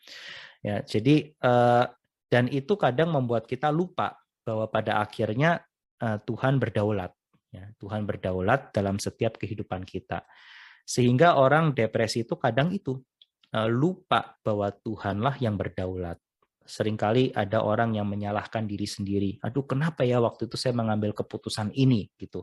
Ya 0.65 0.81
jadi 0.81 1.35
uh, 1.45 1.87
dan 2.33 2.49
itu 2.51 2.75
kadang 2.75 3.13
membuat 3.13 3.45
kita 3.47 3.69
lupa 3.69 4.17
bahwa 4.43 4.67
pada 4.67 4.99
akhirnya 5.05 5.63
uh, 6.01 6.19
Tuhan 6.25 6.57
berdaulat 6.57 7.13
Ya, 7.55 7.71
Tuhan 7.79 8.03
berdaulat 8.03 8.75
dalam 8.75 8.99
setiap 8.99 9.39
kehidupan 9.39 9.87
kita. 9.87 10.27
Sehingga 10.83 11.39
orang 11.39 11.71
depresi 11.71 12.27
itu 12.27 12.35
kadang 12.35 12.75
itu 12.75 12.99
uh, 13.55 13.71
lupa 13.71 14.35
bahwa 14.43 14.75
Tuhanlah 14.75 15.39
yang 15.39 15.55
berdaulat. 15.55 16.19
Seringkali 16.67 17.31
ada 17.31 17.63
orang 17.63 17.95
yang 17.95 18.11
menyalahkan 18.11 18.67
diri 18.67 18.91
sendiri. 18.91 19.39
Aduh, 19.47 19.63
kenapa 19.63 20.03
ya 20.03 20.19
waktu 20.19 20.51
itu 20.51 20.59
saya 20.59 20.75
mengambil 20.75 21.15
keputusan 21.15 21.71
ini 21.79 22.11
gitu. 22.19 22.43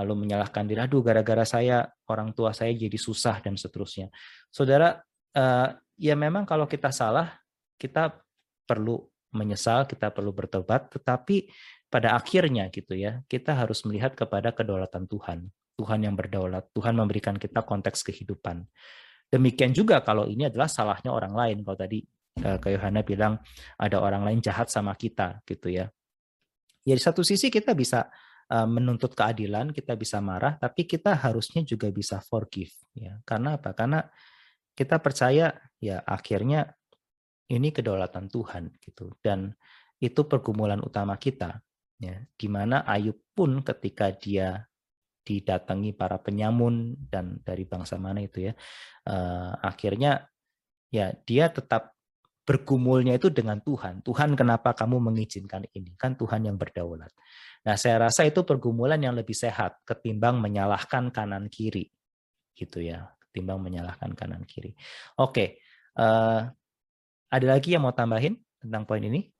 Lalu 0.00 0.24
menyalahkan 0.24 0.64
diri, 0.64 0.80
aduh 0.80 1.02
gara-gara 1.04 1.44
saya 1.44 1.84
orang 2.08 2.32
tua 2.32 2.56
saya 2.56 2.72
jadi 2.72 2.94
susah 2.94 3.42
dan 3.44 3.60
seterusnya. 3.60 4.08
Saudara, 4.48 4.96
uh, 5.36 5.68
ya 6.00 6.14
memang 6.16 6.48
kalau 6.48 6.64
kita 6.64 6.90
salah, 6.94 7.36
kita 7.76 8.16
perlu 8.64 9.02
menyesal, 9.30 9.86
kita 9.86 10.10
perlu 10.10 10.34
bertobat, 10.34 10.90
tetapi 10.90 11.50
pada 11.90 12.14
akhirnya 12.14 12.70
gitu 12.70 12.94
ya, 12.94 13.22
kita 13.26 13.54
harus 13.54 13.82
melihat 13.86 14.14
kepada 14.14 14.54
kedaulatan 14.54 15.06
Tuhan. 15.10 15.50
Tuhan 15.80 16.00
yang 16.04 16.12
berdaulat, 16.12 16.68
Tuhan 16.76 16.92
memberikan 16.92 17.40
kita 17.40 17.64
konteks 17.64 18.04
kehidupan. 18.04 18.68
Demikian 19.30 19.72
juga 19.72 20.02
kalau 20.04 20.28
ini 20.28 20.50
adalah 20.50 20.68
salahnya 20.68 21.14
orang 21.14 21.32
lain. 21.32 21.56
Kalau 21.64 21.78
tadi 21.78 22.04
uh, 22.44 22.58
ke 22.60 22.74
Yohana 22.76 23.00
bilang 23.00 23.40
ada 23.80 23.96
orang 24.02 24.26
lain 24.26 24.38
jahat 24.44 24.68
sama 24.68 24.92
kita 24.98 25.40
gitu 25.48 25.72
ya. 25.72 25.88
Ya 26.84 26.94
di 26.96 27.00
satu 27.00 27.24
sisi 27.24 27.48
kita 27.48 27.72
bisa 27.72 28.10
uh, 28.50 28.68
menuntut 28.68 29.16
keadilan, 29.16 29.72
kita 29.72 29.94
bisa 29.96 30.18
marah, 30.18 30.58
tapi 30.60 30.84
kita 30.84 31.16
harusnya 31.16 31.64
juga 31.64 31.88
bisa 31.88 32.20
forgive 32.20 32.74
ya. 32.92 33.16
Karena 33.24 33.56
apa? 33.56 33.72
Karena 33.72 34.04
kita 34.80 34.96
percaya 34.96 35.52
ya 35.76 36.00
akhirnya 36.00 36.72
ini 37.52 37.68
kedaulatan 37.68 38.32
Tuhan 38.32 38.72
gitu 38.80 39.12
dan 39.20 39.52
itu 40.00 40.24
pergumulan 40.24 40.80
utama 40.80 41.20
kita 41.20 41.60
ya 42.00 42.16
di 42.24 42.48
mana 42.48 42.88
Ayub 42.88 43.20
pun 43.36 43.60
ketika 43.60 44.08
dia 44.16 44.64
didatangi 45.20 45.92
para 45.92 46.16
penyamun 46.16 46.96
dan 47.12 47.44
dari 47.44 47.68
bangsa 47.68 48.00
mana 48.00 48.24
itu 48.24 48.48
ya 48.48 48.56
uh, 49.04 49.52
akhirnya 49.60 50.24
ya 50.88 51.12
dia 51.28 51.52
tetap 51.52 51.92
bergumulnya 52.50 53.14
itu 53.14 53.30
dengan 53.30 53.62
Tuhan. 53.62 54.02
Tuhan 54.02 54.34
kenapa 54.34 54.74
kamu 54.74 54.98
mengizinkan 54.98 55.62
ini? 55.70 55.94
Kan 55.94 56.18
Tuhan 56.18 56.50
yang 56.50 56.58
berdaulat. 56.58 57.14
Nah, 57.62 57.78
saya 57.78 58.10
rasa 58.10 58.26
itu 58.26 58.42
pergumulan 58.42 58.98
yang 58.98 59.14
lebih 59.14 59.38
sehat 59.38 59.78
ketimbang 59.86 60.42
menyalahkan 60.42 61.14
kanan 61.14 61.46
kiri. 61.46 61.86
Gitu 62.50 62.90
ya, 62.90 63.06
ketimbang 63.30 63.62
menyalahkan 63.62 64.12
kanan 64.18 64.42
kiri. 64.42 64.74
Oke. 65.16 65.62
Uh, 65.94 66.50
ada 67.30 67.46
lagi 67.46 67.78
yang 67.78 67.86
mau 67.86 67.94
tambahin 67.94 68.34
tentang 68.58 68.82
poin 68.82 69.00
ini? 69.00 69.30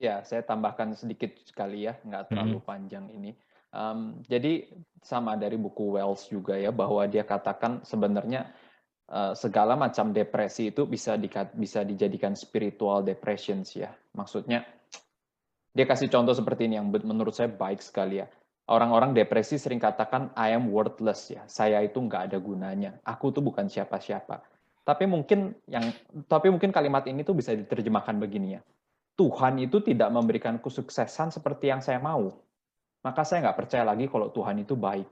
Ya, 0.00 0.24
saya 0.24 0.44
tambahkan 0.44 0.96
sedikit 0.96 1.36
sekali 1.44 1.84
ya, 1.88 1.96
nggak 2.00 2.32
terlalu 2.32 2.60
hmm. 2.60 2.68
panjang 2.68 3.06
ini. 3.12 3.36
Um, 3.72 4.24
jadi 4.24 4.72
sama 5.04 5.36
dari 5.36 5.60
buku 5.60 5.96
Wells 5.96 6.28
juga 6.32 6.56
ya, 6.56 6.72
bahwa 6.72 7.04
dia 7.08 7.24
katakan 7.24 7.84
sebenarnya 7.84 8.52
uh, 9.08 9.32
segala 9.36 9.76
macam 9.76 10.12
depresi 10.12 10.72
itu 10.72 10.84
bisa 10.88 11.16
di, 11.16 11.28
bisa 11.56 11.84
dijadikan 11.84 12.32
spiritual 12.36 13.04
depressions 13.04 13.72
ya. 13.76 13.92
Maksudnya 14.16 14.64
dia 15.76 15.84
kasih 15.84 16.08
contoh 16.08 16.32
seperti 16.32 16.68
ini 16.68 16.80
yang 16.80 16.88
menurut 16.88 17.36
saya 17.36 17.52
baik 17.52 17.84
sekali 17.84 18.24
ya. 18.24 18.28
Orang-orang 18.66 19.14
depresi 19.14 19.62
sering 19.62 19.78
katakan 19.78 20.34
I 20.34 20.58
am 20.58 20.70
worthless 20.70 21.30
ya. 21.30 21.46
Saya 21.46 21.82
itu 21.86 22.02
nggak 22.02 22.30
ada 22.30 22.38
gunanya. 22.42 22.98
Aku 23.06 23.30
tuh 23.30 23.42
bukan 23.42 23.70
siapa-siapa. 23.70 24.42
Tapi 24.82 25.06
mungkin 25.06 25.54
yang 25.70 25.86
tapi 26.26 26.50
mungkin 26.50 26.74
kalimat 26.74 27.06
ini 27.06 27.22
tuh 27.22 27.34
bisa 27.38 27.54
diterjemahkan 27.54 28.18
begini 28.18 28.58
ya 28.58 28.62
Tuhan 29.16 29.56
itu 29.64 29.80
tidak 29.80 30.12
memberikan 30.12 30.60
kesuksesan 30.60 31.32
seperti 31.32 31.72
yang 31.72 31.80
saya 31.80 31.96
mau, 31.96 32.36
maka 33.00 33.24
saya 33.24 33.48
nggak 33.48 33.56
percaya 33.64 33.84
lagi 33.88 34.12
kalau 34.12 34.28
Tuhan 34.28 34.60
itu 34.60 34.76
baik. 34.76 35.08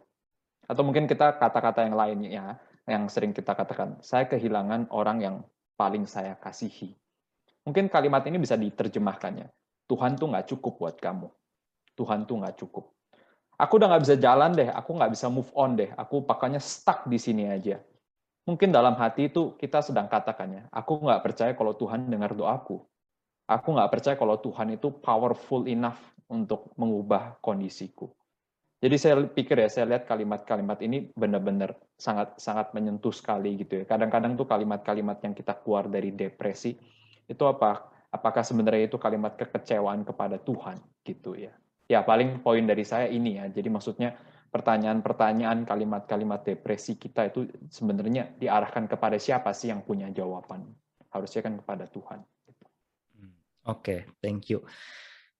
Atau 0.69 0.85
mungkin 0.85 1.09
kita 1.09 1.40
kata-kata 1.40 1.88
yang 1.88 1.97
lainnya, 1.97 2.61
yang 2.85 3.09
sering 3.09 3.33
kita 3.33 3.57
katakan, 3.57 3.97
saya 4.05 4.29
kehilangan 4.29 4.93
orang 4.93 5.19
yang 5.25 5.37
paling 5.81 6.05
saya 6.05 6.37
kasihi. 6.37 6.93
Mungkin 7.64 7.88
kalimat 7.88 8.21
ini 8.29 8.37
bisa 8.37 8.61
diterjemahkannya. 8.61 9.49
Tuhan 9.88 10.21
tuh 10.21 10.29
nggak 10.29 10.53
cukup 10.53 10.73
buat 10.85 10.97
kamu. 11.01 11.33
Tuhan 11.97 12.29
tuh 12.29 12.45
nggak 12.45 12.61
cukup. 12.61 12.93
Aku 13.55 13.79
udah 13.79 13.87
nggak 13.95 14.03
bisa 14.03 14.17
jalan 14.19 14.51
deh, 14.59 14.69
aku 14.71 14.90
nggak 14.99 15.12
bisa 15.14 15.27
move 15.31 15.51
on 15.55 15.79
deh, 15.79 15.90
aku 15.95 16.27
pakainya 16.27 16.59
stuck 16.59 17.07
di 17.07 17.19
sini 17.19 17.47
aja. 17.47 17.79
Mungkin 18.45 18.75
dalam 18.75 18.99
hati 18.99 19.31
itu 19.31 19.55
kita 19.57 19.81
sedang 19.81 20.11
katakannya, 20.11 20.69
aku 20.75 21.01
nggak 21.01 21.23
percaya 21.23 21.53
kalau 21.55 21.73
Tuhan 21.73 22.11
dengar 22.11 22.35
doaku 22.35 22.83
aku 23.49 23.77
nggak 23.77 23.90
percaya 23.93 24.17
kalau 24.17 24.37
Tuhan 24.40 24.77
itu 24.77 24.88
powerful 24.88 25.69
enough 25.69 26.01
untuk 26.29 26.73
mengubah 26.81 27.37
kondisiku. 27.45 28.09
Jadi 28.81 28.97
saya 29.01 29.17
pikir 29.25 29.64
ya, 29.64 29.69
saya 29.73 29.97
lihat 29.97 30.05
kalimat-kalimat 30.05 30.77
ini 30.85 31.09
benar-benar 31.17 31.73
sangat 31.97 32.37
sangat 32.37 32.77
menyentuh 32.77 33.12
sekali 33.17 33.57
gitu 33.57 33.81
ya. 33.81 33.85
Kadang-kadang 33.88 34.37
tuh 34.37 34.45
kalimat-kalimat 34.45 35.25
yang 35.25 35.33
kita 35.33 35.57
keluar 35.57 35.88
dari 35.88 36.12
depresi 36.12 36.77
itu 37.25 37.45
apa? 37.49 37.88
Apakah 38.12 38.45
sebenarnya 38.45 38.93
itu 38.93 39.01
kalimat 39.01 39.35
kekecewaan 39.40 40.05
kepada 40.05 40.37
Tuhan 40.37 40.77
gitu 41.01 41.33
ya? 41.33 41.51
Ya 41.85 42.01
paling 42.01 42.40
poin 42.40 42.64
dari 42.64 42.85
saya 42.87 43.09
ini 43.09 43.37
ya. 43.37 43.49
Jadi 43.53 43.68
maksudnya 43.68 44.16
pertanyaan-pertanyaan 44.49 45.66
kalimat-kalimat 45.66 46.47
depresi 46.47 46.94
kita 46.94 47.27
itu 47.29 47.51
sebenarnya 47.68 48.38
diarahkan 48.38 48.87
kepada 48.87 49.18
siapa 49.18 49.51
sih 49.51 49.75
yang 49.75 49.83
punya 49.83 50.09
jawaban? 50.14 50.64
Harusnya 51.11 51.42
kan 51.42 51.59
kepada 51.59 51.90
Tuhan. 51.90 52.23
Oke, 53.64 53.81
okay, 53.81 54.01
thank 54.20 54.53
you. 54.53 54.61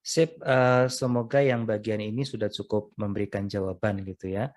Sip, 0.05 0.37
uh, 0.45 0.85
semoga 0.89 1.41
yang 1.41 1.65
bagian 1.65 2.01
ini 2.01 2.29
sudah 2.29 2.53
cukup 2.53 2.93
memberikan 3.01 3.49
jawaban 3.49 4.05
gitu 4.05 4.33
ya. 4.33 4.53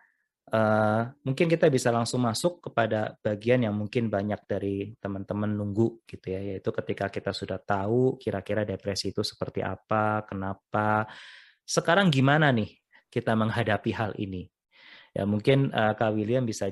Uh, 0.47 1.11
mungkin 1.27 1.51
kita 1.51 1.67
bisa 1.67 1.91
langsung 1.91 2.23
masuk 2.23 2.63
kepada 2.63 3.19
bagian 3.19 3.67
yang 3.67 3.75
mungkin 3.75 4.07
banyak 4.07 4.39
dari 4.47 4.95
teman-teman 4.95 5.51
nunggu 5.51 6.07
gitu 6.07 6.31
ya, 6.31 6.39
yaitu 6.39 6.71
ketika 6.71 7.11
kita 7.11 7.35
sudah 7.35 7.59
tahu 7.59 8.15
kira-kira 8.15 8.63
depresi 8.63 9.11
itu 9.11 9.23
seperti 9.27 9.59
apa, 9.59 10.23
kenapa, 10.23 11.03
sekarang 11.67 12.07
gimana 12.07 12.47
nih 12.55 12.71
kita 13.11 13.35
menghadapi 13.35 13.91
hal 13.91 14.15
ini. 14.15 14.47
Ya 15.11 15.27
mungkin 15.27 15.75
uh, 15.75 15.91
Kak 15.99 16.15
William 16.15 16.47
bisa 16.47 16.71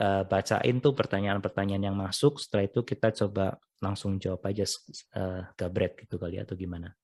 uh, 0.00 0.24
bacain 0.24 0.80
tuh 0.80 0.96
pertanyaan-pertanyaan 0.96 1.92
yang 1.92 1.96
masuk. 1.96 2.40
Setelah 2.40 2.64
itu 2.64 2.80
kita 2.80 3.12
coba 3.12 3.60
langsung 3.84 4.16
jawab 4.16 4.40
aja 4.48 4.64
uh, 5.18 5.44
gabret 5.52 5.92
gitu 6.00 6.16
kali 6.16 6.40
atau 6.40 6.56
gimana. 6.56 6.96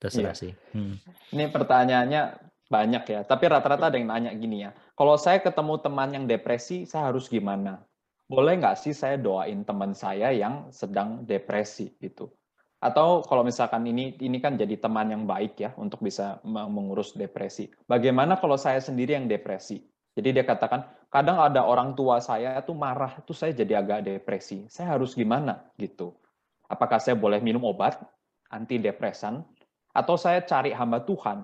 Terserah 0.00 0.32
iya. 0.32 0.40
sih. 0.40 0.52
Hmm. 0.72 0.96
Ini 1.36 1.52
pertanyaannya 1.52 2.22
banyak 2.68 3.04
ya. 3.04 3.20
Tapi 3.28 3.44
rata-rata 3.44 3.92
ada 3.92 3.96
yang 4.00 4.08
nanya 4.08 4.32
gini 4.32 4.64
ya. 4.64 4.72
Kalau 4.96 5.20
saya 5.20 5.42
ketemu 5.44 5.74
teman 5.84 6.10
yang 6.14 6.24
depresi, 6.24 6.88
saya 6.88 7.12
harus 7.12 7.28
gimana? 7.28 7.82
Boleh 8.24 8.56
nggak 8.56 8.80
sih 8.80 8.96
saya 8.96 9.20
doain 9.20 9.66
teman 9.68 9.92
saya 9.92 10.32
yang 10.32 10.72
sedang 10.72 11.28
depresi 11.28 11.92
itu? 12.00 12.30
Atau 12.84 13.24
kalau 13.24 13.40
misalkan 13.40 13.80
ini 13.88 14.12
ini 14.20 14.44
kan 14.44 14.60
jadi 14.60 14.76
teman 14.76 15.08
yang 15.08 15.24
baik 15.24 15.56
ya 15.56 15.72
untuk 15.80 16.04
bisa 16.04 16.36
mengurus 16.44 17.16
depresi. 17.16 17.72
Bagaimana 17.88 18.36
kalau 18.36 18.60
saya 18.60 18.76
sendiri 18.76 19.16
yang 19.16 19.24
depresi? 19.24 19.80
Jadi 20.12 20.36
dia 20.36 20.44
katakan, 20.44 20.84
kadang 21.08 21.40
ada 21.40 21.64
orang 21.64 21.96
tua 21.96 22.20
saya 22.20 22.60
tuh 22.60 22.76
marah, 22.76 23.18
itu 23.18 23.32
saya 23.32 23.56
jadi 23.56 23.80
agak 23.80 24.04
depresi. 24.04 24.68
Saya 24.68 25.00
harus 25.00 25.16
gimana 25.16 25.64
gitu? 25.80 26.12
Apakah 26.68 27.00
saya 27.00 27.16
boleh 27.16 27.40
minum 27.40 27.64
obat 27.64 27.98
anti 28.52 28.76
depresan 28.76 29.40
atau 29.96 30.20
saya 30.20 30.44
cari 30.44 30.70
hamba 30.76 31.00
Tuhan 31.02 31.40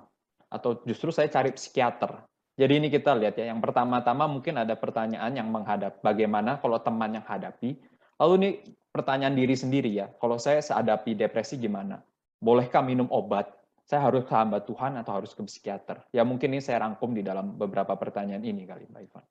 atau 0.53 0.85
justru 0.85 1.09
saya 1.09 1.33
cari 1.33 1.57
psikiater? 1.57 2.21
Jadi 2.61 2.73
ini 2.77 2.93
kita 2.93 3.17
lihat 3.17 3.41
ya, 3.41 3.49
yang 3.49 3.65
pertama-tama 3.65 4.29
mungkin 4.29 4.61
ada 4.61 4.77
pertanyaan 4.77 5.33
yang 5.33 5.49
menghadap 5.49 6.05
bagaimana 6.05 6.61
kalau 6.61 6.77
teman 6.85 7.17
yang 7.17 7.25
hadapi. 7.25 7.81
Lalu 8.21 8.33
ini 8.37 8.51
pertanyaan 8.93 9.33
diri 9.33 9.57
sendiri 9.57 9.89
ya, 9.89 10.13
kalau 10.21 10.37
saya 10.37 10.61
sehadapi 10.61 11.17
depresi 11.17 11.57
gimana? 11.57 12.05
Bolehkah 12.37 12.85
minum 12.85 13.09
obat? 13.09 13.49
Saya 13.89 14.07
harus 14.07 14.23
ke 14.29 14.35
hamba 14.37 14.61
Tuhan 14.63 14.95
atau 15.01 15.17
harus 15.17 15.33
ke 15.33 15.41
psikiater? 15.43 16.05
Ya 16.15 16.23
mungkin 16.23 16.53
ini 16.53 16.63
saya 16.63 16.85
rangkum 16.85 17.17
di 17.17 17.25
dalam 17.25 17.57
beberapa 17.57 17.97
pertanyaan 17.97 18.45
ini 18.45 18.69
kali, 18.69 18.87
Mbak 18.87 19.03
Ivan. 19.03 19.25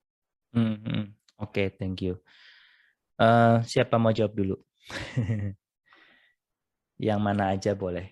Hmm, 0.52 0.78
hmm. 0.82 1.06
Oke, 1.39 1.54
okay, 1.54 1.67
thank 1.71 2.02
you. 2.04 2.19
Uh, 3.15 3.62
siapa 3.63 3.95
mau 4.02 4.12
jawab 4.12 4.36
dulu? 4.36 4.58
yang 7.08 7.21
mana 7.21 7.56
aja 7.56 7.71
boleh. 7.78 8.10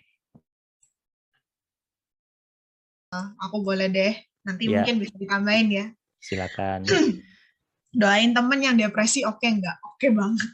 Uh, 3.12 3.28
aku 3.42 3.66
boleh 3.66 3.90
deh. 3.92 4.14
Nanti 4.48 4.72
ya. 4.72 4.86
mungkin 4.86 5.04
bisa 5.04 5.16
ditambahin 5.20 5.68
ya. 5.74 5.86
Silakan. 6.22 6.88
Doain 8.00 8.32
temen 8.32 8.60
yang 8.62 8.78
depresi 8.78 9.26
oke 9.28 9.42
okay 9.42 9.58
nggak? 9.58 9.78
Oke 9.84 10.08
okay 10.08 10.12
banget. 10.16 10.50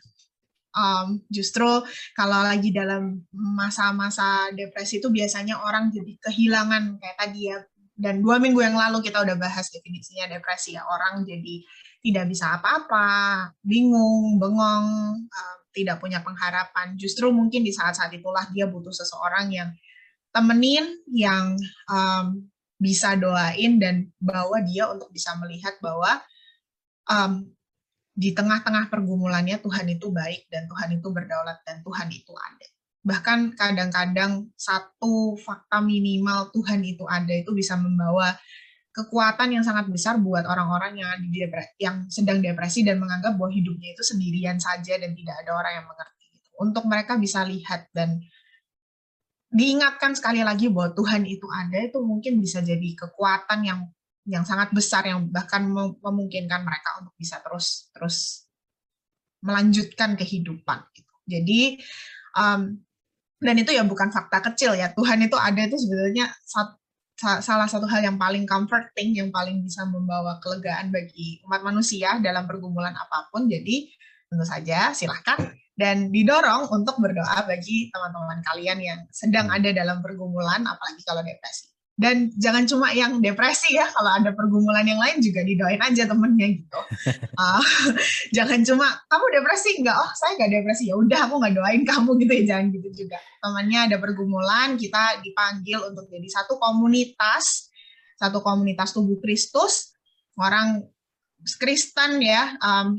Um, 0.73 1.21
justru 1.29 1.69
kalau 2.17 2.39
lagi 2.41 2.73
dalam 2.73 3.21
masa-masa 3.31 4.49
depresi 4.57 4.97
itu 4.97 5.13
biasanya 5.13 5.61
orang 5.61 5.93
jadi 5.93 6.17
kehilangan 6.17 6.97
kayak 6.97 7.17
tadi 7.17 7.41
ya. 7.53 7.61
Dan 7.93 8.25
dua 8.25 8.41
minggu 8.41 8.57
yang 8.57 8.73
lalu 8.73 9.05
kita 9.05 9.21
udah 9.21 9.37
bahas 9.37 9.69
definisinya 9.69 10.25
depresi 10.25 10.73
ya. 10.73 10.81
Orang 10.81 11.21
jadi 11.29 11.61
tidak 12.03 12.25
bisa 12.27 12.59
apa-apa, 12.59 13.53
bingung, 13.63 14.41
bengong, 14.41 14.87
uh, 15.29 15.57
tidak 15.71 16.01
punya 16.03 16.19
pengharapan. 16.19 16.99
Justru 16.99 17.31
mungkin 17.31 17.63
di 17.63 17.71
saat-saat 17.71 18.11
itulah 18.11 18.49
dia 18.51 18.67
butuh 18.67 18.91
seseorang 18.91 19.53
yang 19.53 19.69
temenin, 20.33 20.99
yang 21.13 21.55
um, 21.87 22.49
bisa 22.81 23.15
doain 23.15 23.79
dan 23.79 24.11
bawa 24.19 24.59
dia 24.65 24.91
untuk 24.91 25.07
bisa 25.13 25.31
melihat 25.39 25.77
bahwa 25.79 26.19
um, 27.07 27.47
di 28.13 28.29
tengah-tengah 28.37 28.93
pergumulannya 28.93 29.57
Tuhan 29.57 29.89
itu 29.89 30.13
baik 30.13 30.45
dan 30.53 30.69
Tuhan 30.69 31.01
itu 31.01 31.07
berdaulat 31.09 31.65
dan 31.65 31.81
Tuhan 31.81 32.07
itu 32.13 32.33
ada. 32.37 32.67
Bahkan 33.03 33.57
kadang-kadang 33.57 34.53
satu 34.55 35.35
fakta 35.35 35.81
minimal 35.83 36.53
Tuhan 36.53 36.85
itu 36.85 37.03
ada 37.09 37.33
itu 37.33 37.51
bisa 37.51 37.75
membawa 37.75 38.31
kekuatan 38.93 39.57
yang 39.57 39.65
sangat 39.65 39.89
besar 39.89 40.21
buat 40.21 40.45
orang-orang 40.45 41.01
yang 41.01 41.09
yang 41.81 41.95
sedang 42.13 42.39
depresi 42.39 42.85
dan 42.85 43.01
menganggap 43.01 43.33
bahwa 43.35 43.49
hidupnya 43.49 43.97
itu 43.97 44.05
sendirian 44.05 44.61
saja 44.61 44.95
dan 45.01 45.17
tidak 45.17 45.35
ada 45.41 45.51
orang 45.57 45.73
yang 45.81 45.87
mengerti. 45.89 46.25
Untuk 46.61 46.85
mereka 46.85 47.17
bisa 47.17 47.41
lihat 47.41 47.89
dan 47.91 48.21
diingatkan 49.49 50.13
sekali 50.13 50.45
lagi 50.45 50.69
bahwa 50.69 50.93
Tuhan 50.93 51.25
itu 51.25 51.49
ada 51.49 51.81
itu 51.81 51.97
mungkin 52.05 52.37
bisa 52.37 52.61
jadi 52.61 52.93
kekuatan 52.93 53.65
yang 53.65 53.89
yang 54.23 54.47
sangat 54.47 54.71
besar 54.71 55.03
yang 55.03 55.27
bahkan 55.27 55.67
memungkinkan 55.99 56.63
mereka 56.63 57.03
untuk 57.03 57.13
bisa 57.19 57.43
terus 57.43 57.91
terus 57.91 58.47
melanjutkan 59.43 60.15
kehidupan 60.15 60.79
gitu. 60.95 61.13
Jadi 61.27 61.61
um, 62.39 62.79
dan 63.43 63.55
itu 63.59 63.75
ya 63.75 63.83
bukan 63.83 64.07
fakta 64.07 64.39
kecil 64.39 64.79
ya 64.79 64.95
Tuhan 64.95 65.27
itu 65.27 65.35
ada 65.35 65.67
itu 65.67 65.75
sebenarnya 65.75 66.31
salah 67.19 67.67
satu 67.67 67.83
hal 67.87 68.07
yang 68.07 68.15
paling 68.15 68.47
comforting 68.47 69.19
yang 69.19 69.29
paling 69.31 69.59
bisa 69.59 69.83
membawa 69.83 70.39
kelegaan 70.39 70.95
bagi 70.95 71.43
umat 71.43 71.59
manusia 71.59 72.19
dalam 72.23 72.47
pergumulan 72.47 72.95
apa 72.95 73.27
pun. 73.27 73.51
Jadi 73.51 73.91
tentu 74.31 74.45
saja 74.47 74.95
silahkan 74.95 75.39
dan 75.73 76.13
didorong 76.13 76.69
untuk 76.69 77.01
berdoa 77.01 77.49
bagi 77.49 77.89
teman-teman 77.89 78.39
kalian 78.45 78.79
yang 78.79 78.99
sedang 79.09 79.49
ada 79.49 79.73
dalam 79.73 80.05
pergumulan, 80.05 80.61
apalagi 80.61 81.01
kalau 81.01 81.25
depresi. 81.25 81.72
Dan 81.93 82.33
jangan 82.41 82.65
cuma 82.65 82.89
yang 82.89 83.21
depresi 83.21 83.77
ya, 83.77 83.85
kalau 83.93 84.17
ada 84.17 84.33
pergumulan 84.33 84.81
yang 84.81 84.97
lain 84.97 85.21
juga 85.21 85.45
didoain 85.45 85.77
aja 85.77 86.09
temennya 86.09 86.57
gitu. 86.57 86.79
uh, 87.37 87.61
jangan 88.37 88.65
cuma 88.65 88.89
kamu 89.05 89.25
depresi 89.37 89.77
enggak? 89.77 89.97
Oh 90.01 90.09
saya 90.17 90.33
nggak 90.41 90.51
depresi 90.57 90.89
ya 90.89 90.97
udah 90.97 91.29
aku 91.29 91.37
nggak 91.37 91.53
doain 91.53 91.83
kamu 91.85 92.11
gitu 92.25 92.33
ya 92.33 92.43
jangan 92.49 92.65
gitu 92.73 92.89
juga. 93.05 93.17
Temannya 93.45 93.79
ada 93.93 93.97
pergumulan, 94.01 94.73
kita 94.73 95.21
dipanggil 95.21 95.85
untuk 95.85 96.09
jadi 96.09 96.25
satu 96.33 96.57
komunitas, 96.57 97.69
satu 98.17 98.41
komunitas 98.41 98.89
tubuh 98.89 99.21
Kristus, 99.21 99.93
orang 100.41 100.81
Kristen 101.61 102.25
ya, 102.25 102.57
um, 102.57 102.97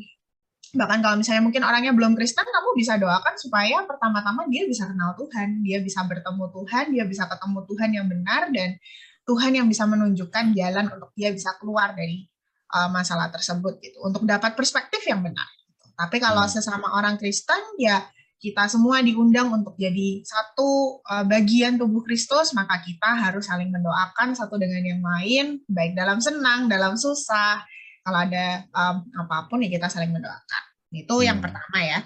bahkan 0.74 0.98
kalau 1.00 1.16
misalnya 1.16 1.42
mungkin 1.46 1.62
orangnya 1.62 1.94
belum 1.94 2.18
Kristen 2.18 2.42
kamu 2.42 2.70
bisa 2.74 2.98
doakan 2.98 3.34
supaya 3.38 3.86
pertama-tama 3.86 4.44
dia 4.50 4.66
bisa 4.66 4.90
kenal 4.90 5.14
Tuhan 5.14 5.62
dia 5.62 5.78
bisa 5.78 6.02
bertemu 6.02 6.44
Tuhan 6.50 6.84
dia 6.90 7.04
bisa 7.06 7.24
ketemu 7.30 7.58
Tuhan 7.70 7.90
yang 7.94 8.06
benar 8.10 8.42
dan 8.50 8.76
Tuhan 9.24 9.52
yang 9.56 9.66
bisa 9.70 9.88
menunjukkan 9.88 10.52
jalan 10.52 10.86
untuk 10.90 11.10
dia 11.16 11.30
bisa 11.30 11.54
keluar 11.56 11.94
dari 11.94 12.26
uh, 12.74 12.90
masalah 12.90 13.30
tersebut 13.30 13.78
gitu 13.80 14.02
untuk 14.02 14.26
dapat 14.26 14.58
perspektif 14.58 15.00
yang 15.06 15.22
benar 15.22 15.46
tapi 15.94 16.18
kalau 16.18 16.42
hmm. 16.42 16.52
sesama 16.52 16.90
orang 16.98 17.14
Kristen 17.16 17.78
ya 17.78 18.02
kita 18.42 18.68
semua 18.68 19.00
diundang 19.00 19.48
untuk 19.54 19.72
jadi 19.78 20.20
satu 20.20 21.00
uh, 21.00 21.24
bagian 21.24 21.78
tubuh 21.80 22.04
Kristus 22.04 22.52
maka 22.52 22.82
kita 22.82 23.14
harus 23.14 23.46
saling 23.46 23.70
mendoakan 23.70 24.36
satu 24.36 24.58
dengan 24.58 24.82
yang 24.84 25.00
lain 25.00 25.62
baik 25.70 25.94
dalam 25.96 26.18
senang 26.18 26.66
dalam 26.66 26.98
susah 26.98 27.62
kalau 28.04 28.18
ada 28.20 28.68
um, 28.76 28.96
apa 29.24 29.48
pun 29.48 29.64
ya 29.64 29.72
kita 29.72 29.88
saling 29.88 30.12
mendoakan. 30.12 30.62
Itu 30.92 31.16
hmm. 31.18 31.24
yang 31.24 31.38
pertama 31.40 31.78
ya. 31.80 32.04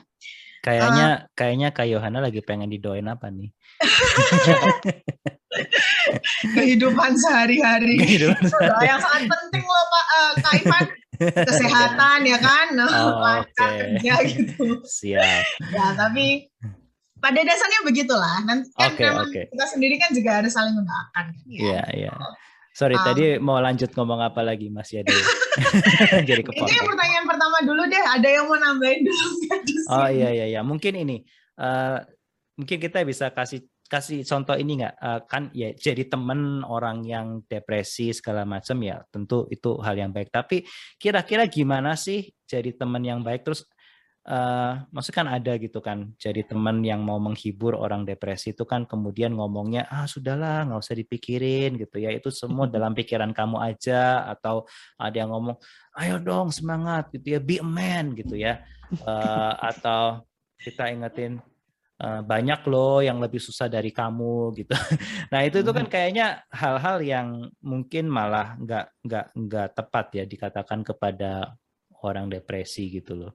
Kayaknya 0.62 1.06
uh, 1.06 1.16
kayaknya 1.34 1.68
Kak 1.74 1.86
Yohana 1.90 2.18
lagi 2.22 2.40
pengen 2.42 2.70
didoain 2.70 3.06
apa 3.10 3.34
nih? 3.34 3.50
Kehidupan 6.54 7.18
sehari-hari. 7.18 7.98
Kehidupan 7.98 8.46
sehari. 8.46 8.86
yang 8.86 9.02
sangat 9.02 9.26
penting 9.26 9.64
loh 9.66 9.84
Pak 9.90 10.06
uh, 10.06 10.32
Kak 10.38 10.54
Ivan. 10.62 10.86
Kesehatan 11.50 12.30
ya 12.30 12.38
kan, 12.38 12.78
oh, 12.78 13.42
okay. 13.42 13.58
kerja 13.58 14.14
gitu. 14.22 14.78
Siap. 14.86 15.42
Ya 15.74 15.90
tapi 15.98 16.46
pada 17.18 17.42
dasarnya 17.42 17.82
begitulah. 17.82 18.46
Nanti 18.46 18.70
kan 18.78 18.94
okay, 18.94 19.10
okay. 19.10 19.44
kita 19.50 19.66
sendiri 19.66 19.98
kan 19.98 20.14
juga 20.14 20.38
harus 20.38 20.54
saling 20.54 20.78
mendoakan. 20.78 21.34
Iya, 21.50 21.58
ya. 21.58 21.82
iya. 21.90 22.14
Yeah. 22.14 22.32
Sorry, 22.78 22.94
um, 22.94 23.02
tadi 23.02 23.42
mau 23.42 23.58
lanjut 23.58 23.90
ngomong 23.90 24.22
apa 24.22 24.38
lagi 24.46 24.70
Mas 24.70 24.94
Yade? 24.94 25.10
Jadi 26.30 26.46
kepotong. 26.46 26.70
Ini 26.70 26.86
pertanyaan 26.86 27.26
pertama 27.26 27.56
dulu 27.66 27.82
deh. 27.90 27.98
Ada 27.98 28.28
yang 28.30 28.46
mau 28.46 28.54
nambahin 28.54 29.02
dulu? 29.02 29.26
oh 29.90 30.06
iya 30.06 30.30
iya 30.30 30.46
iya. 30.46 30.60
Mungkin 30.62 30.94
ini. 30.94 31.26
Uh, 31.58 31.98
mungkin 32.54 32.78
kita 32.78 33.02
bisa 33.02 33.34
kasih 33.34 33.66
kasih 33.90 34.22
contoh 34.22 34.54
ini 34.54 34.78
nggak? 34.78 34.94
Uh, 34.94 35.20
kan 35.26 35.50
ya 35.50 35.74
jadi 35.74 36.06
teman 36.06 36.62
orang 36.62 37.02
yang 37.02 37.42
depresi 37.50 38.14
segala 38.14 38.46
macam 38.46 38.78
ya 38.78 39.02
tentu 39.10 39.50
itu 39.50 39.74
hal 39.82 39.98
yang 39.98 40.14
baik. 40.14 40.30
Tapi 40.30 40.62
kira-kira 41.02 41.50
gimana 41.50 41.98
sih 41.98 42.30
jadi 42.46 42.78
teman 42.78 43.02
yang 43.02 43.26
baik? 43.26 43.42
Terus 43.42 43.66
uh, 44.28 44.84
maksud 44.92 45.16
kan 45.16 45.26
ada 45.26 45.56
gitu 45.56 45.80
kan 45.80 46.12
jadi 46.20 46.44
teman 46.44 46.84
yang 46.84 47.00
mau 47.00 47.16
menghibur 47.16 47.74
orang 47.74 48.04
depresi 48.04 48.52
itu 48.52 48.68
kan 48.68 48.84
kemudian 48.84 49.32
ngomongnya 49.32 49.88
ah 49.88 50.04
sudahlah 50.04 50.68
nggak 50.68 50.80
usah 50.84 50.96
dipikirin 50.96 51.80
gitu 51.80 51.96
ya. 51.98 52.12
Itu 52.12 52.28
semua 52.28 52.68
dalam 52.74 52.92
pikiran 52.92 53.32
kamu 53.32 53.56
aja 53.58 54.28
atau 54.28 54.68
ada 55.00 55.16
yang 55.16 55.32
ngomong 55.32 55.56
ayo 55.98 56.20
dong 56.20 56.52
semangat 56.52 57.10
gitu 57.10 57.34
ya 57.34 57.40
be 57.40 57.58
a 57.58 57.66
man 57.66 58.12
gitu 58.12 58.36
ya. 58.36 58.60
Uh, 59.04 59.52
atau 59.60 60.24
kita 60.56 60.88
ingetin 60.88 61.40
uh, 62.00 62.22
banyak 62.24 62.60
loh 62.66 63.04
yang 63.04 63.18
lebih 63.18 63.40
susah 63.40 63.66
dari 63.66 63.90
kamu 63.90 64.54
gitu. 64.56 64.74
Nah 65.32 65.44
itu 65.44 65.60
itu 65.60 65.70
kan 65.76 65.84
kayaknya 65.84 66.40
hal-hal 66.48 67.04
yang 67.04 67.52
mungkin 67.60 68.08
malah 68.08 68.56
nggak 68.56 68.86
nggak 69.04 69.26
nggak 69.36 69.68
tepat 69.76 70.06
ya 70.16 70.24
dikatakan 70.24 70.80
kepada 70.80 71.52
orang 72.00 72.30
depresi 72.32 72.88
gitu 72.88 73.12
loh. 73.18 73.32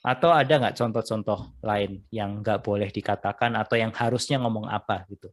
Atau 0.00 0.32
ada 0.32 0.48
nggak 0.56 0.76
contoh-contoh 0.80 1.60
lain 1.60 2.04
yang 2.08 2.40
nggak 2.40 2.64
boleh 2.64 2.88
dikatakan 2.88 3.52
atau 3.52 3.76
yang 3.76 3.92
harusnya 3.92 4.40
ngomong 4.40 4.64
apa 4.64 5.04
gitu? 5.12 5.28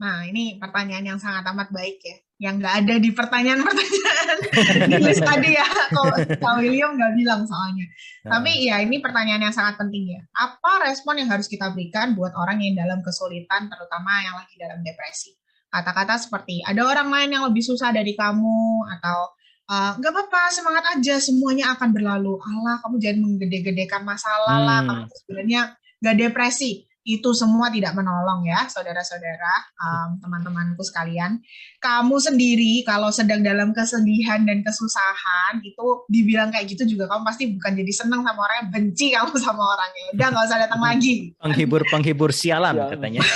Nah, 0.00 0.24
ini 0.24 0.56
pertanyaan 0.56 1.04
yang 1.04 1.20
sangat 1.20 1.44
amat 1.52 1.68
baik 1.74 2.00
ya. 2.00 2.16
Yang 2.40 2.54
nggak 2.64 2.74
ada 2.80 2.94
di 2.96 3.10
pertanyaan-pertanyaan 3.12 4.28
di 4.90 4.96
list 4.96 5.20
tadi 5.20 5.50
ya. 5.52 5.66
Kalau 5.92 6.16
Kak 6.16 6.54
William 6.56 6.96
nggak 6.96 7.12
bilang 7.20 7.44
soalnya. 7.44 7.84
Nah. 8.24 8.40
Tapi 8.40 8.64
ya 8.64 8.80
ini 8.80 8.96
pertanyaan 9.04 9.44
yang 9.44 9.52
sangat 9.52 9.76
penting 9.76 10.16
ya. 10.16 10.20
Apa 10.32 10.88
respon 10.88 11.20
yang 11.20 11.28
harus 11.28 11.52
kita 11.52 11.68
berikan 11.76 12.16
buat 12.16 12.32
orang 12.32 12.64
yang 12.64 12.80
dalam 12.80 13.04
kesulitan, 13.04 13.68
terutama 13.68 14.24
yang 14.24 14.40
lagi 14.40 14.56
dalam 14.56 14.80
depresi? 14.80 15.36
Kata-kata 15.70 16.16
seperti, 16.18 16.64
ada 16.66 16.82
orang 16.82 17.12
lain 17.12 17.30
yang 17.36 17.44
lebih 17.46 17.62
susah 17.62 17.94
dari 17.94 18.16
kamu, 18.16 18.90
atau 18.98 19.36
uh, 19.70 19.92
nggak 19.96 20.12
apa-apa 20.12 20.42
semangat 20.50 20.84
aja 20.98 21.22
semuanya 21.22 21.72
akan 21.78 21.94
berlalu. 21.94 22.34
Allah 22.42 22.82
kamu 22.82 22.96
jangan 22.98 23.20
menggede-gedekan 23.22 24.02
masalah 24.02 24.58
hmm. 24.58 24.66
lah 24.66 24.78
kamu 24.82 25.04
sebenarnya 25.22 25.60
nggak 26.02 26.16
depresi. 26.18 26.90
Itu 27.00 27.32
semua 27.32 27.72
tidak 27.72 27.96
menolong 27.96 28.44
ya 28.44 28.68
saudara-saudara 28.68 29.72
um, 29.80 30.20
teman-temanku 30.20 30.84
sekalian. 30.84 31.40
Kamu 31.80 32.20
sendiri 32.20 32.84
kalau 32.84 33.08
sedang 33.08 33.40
dalam 33.40 33.72
kesedihan 33.72 34.44
dan 34.44 34.60
kesusahan 34.60 35.64
itu 35.64 36.04
dibilang 36.12 36.52
kayak 36.52 36.68
gitu 36.68 36.84
juga 36.84 37.08
kamu 37.08 37.24
pasti 37.24 37.56
bukan 37.56 37.72
jadi 37.72 37.92
seneng 37.96 38.20
sama 38.20 38.44
orangnya 38.44 38.66
benci 38.68 39.16
kamu 39.16 39.32
sama 39.48 39.62
orangnya 39.64 40.04
udah 40.12 40.26
nggak 40.28 40.44
usah 40.44 40.58
datang 40.60 40.82
lagi. 40.84 41.14
Penghibur 41.40 41.82
penghibur 41.88 42.30
sialan 42.36 42.76
ya. 42.76 42.86
katanya. 42.92 43.20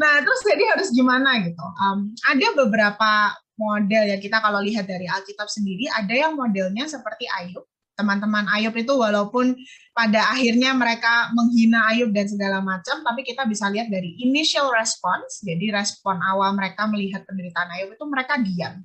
Nah 0.00 0.18
terus 0.24 0.40
jadi 0.42 0.64
harus 0.74 0.88
gimana 0.90 1.38
gitu? 1.44 1.62
Um, 1.78 2.10
ada 2.26 2.48
beberapa 2.58 3.10
model 3.56 4.12
ya 4.12 4.16
kita 4.16 4.40
kalau 4.40 4.60
lihat 4.64 4.88
dari 4.88 5.04
Alkitab 5.04 5.48
sendiri 5.48 5.88
ada 5.92 6.12
yang 6.12 6.36
modelnya 6.36 6.88
seperti 6.88 7.28
Ayub. 7.28 7.64
Teman-teman 7.92 8.48
Ayub 8.48 8.72
itu 8.72 8.92
walaupun 8.96 9.52
pada 9.92 10.32
akhirnya 10.32 10.72
mereka 10.72 11.28
menghina 11.36 11.92
Ayub 11.92 12.08
dan 12.08 12.24
segala 12.24 12.64
macam, 12.64 13.04
tapi 13.04 13.20
kita 13.20 13.44
bisa 13.44 13.68
lihat 13.68 13.92
dari 13.92 14.16
initial 14.24 14.72
response, 14.72 15.44
jadi 15.44 15.76
respon 15.76 16.16
awal 16.24 16.56
mereka 16.56 16.88
melihat 16.88 17.22
penderitaan 17.28 17.68
Ayub 17.76 17.92
itu 17.92 18.04
mereka 18.08 18.40
diam. 18.40 18.80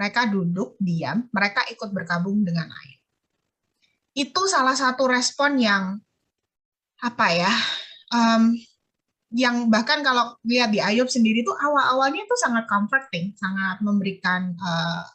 Mereka 0.00 0.32
duduk, 0.32 0.80
diam, 0.80 1.28
mereka 1.28 1.68
ikut 1.68 1.92
berkabung 1.92 2.40
dengan 2.40 2.72
Ayub. 2.72 3.00
Itu 4.16 4.48
salah 4.48 4.74
satu 4.74 5.04
respon 5.04 5.60
yang 5.60 6.00
apa 7.04 7.26
ya, 7.36 7.52
um, 8.16 8.56
yang 9.30 9.70
bahkan 9.70 10.02
kalau 10.02 10.34
lihat 10.42 10.74
di 10.74 10.82
Ayub 10.82 11.06
sendiri 11.06 11.46
tuh 11.46 11.54
awal-awalnya 11.54 12.26
itu 12.26 12.36
sangat 12.38 12.66
comforting, 12.66 13.30
sangat 13.38 13.78
memberikan 13.78 14.58
uh, 14.58 15.06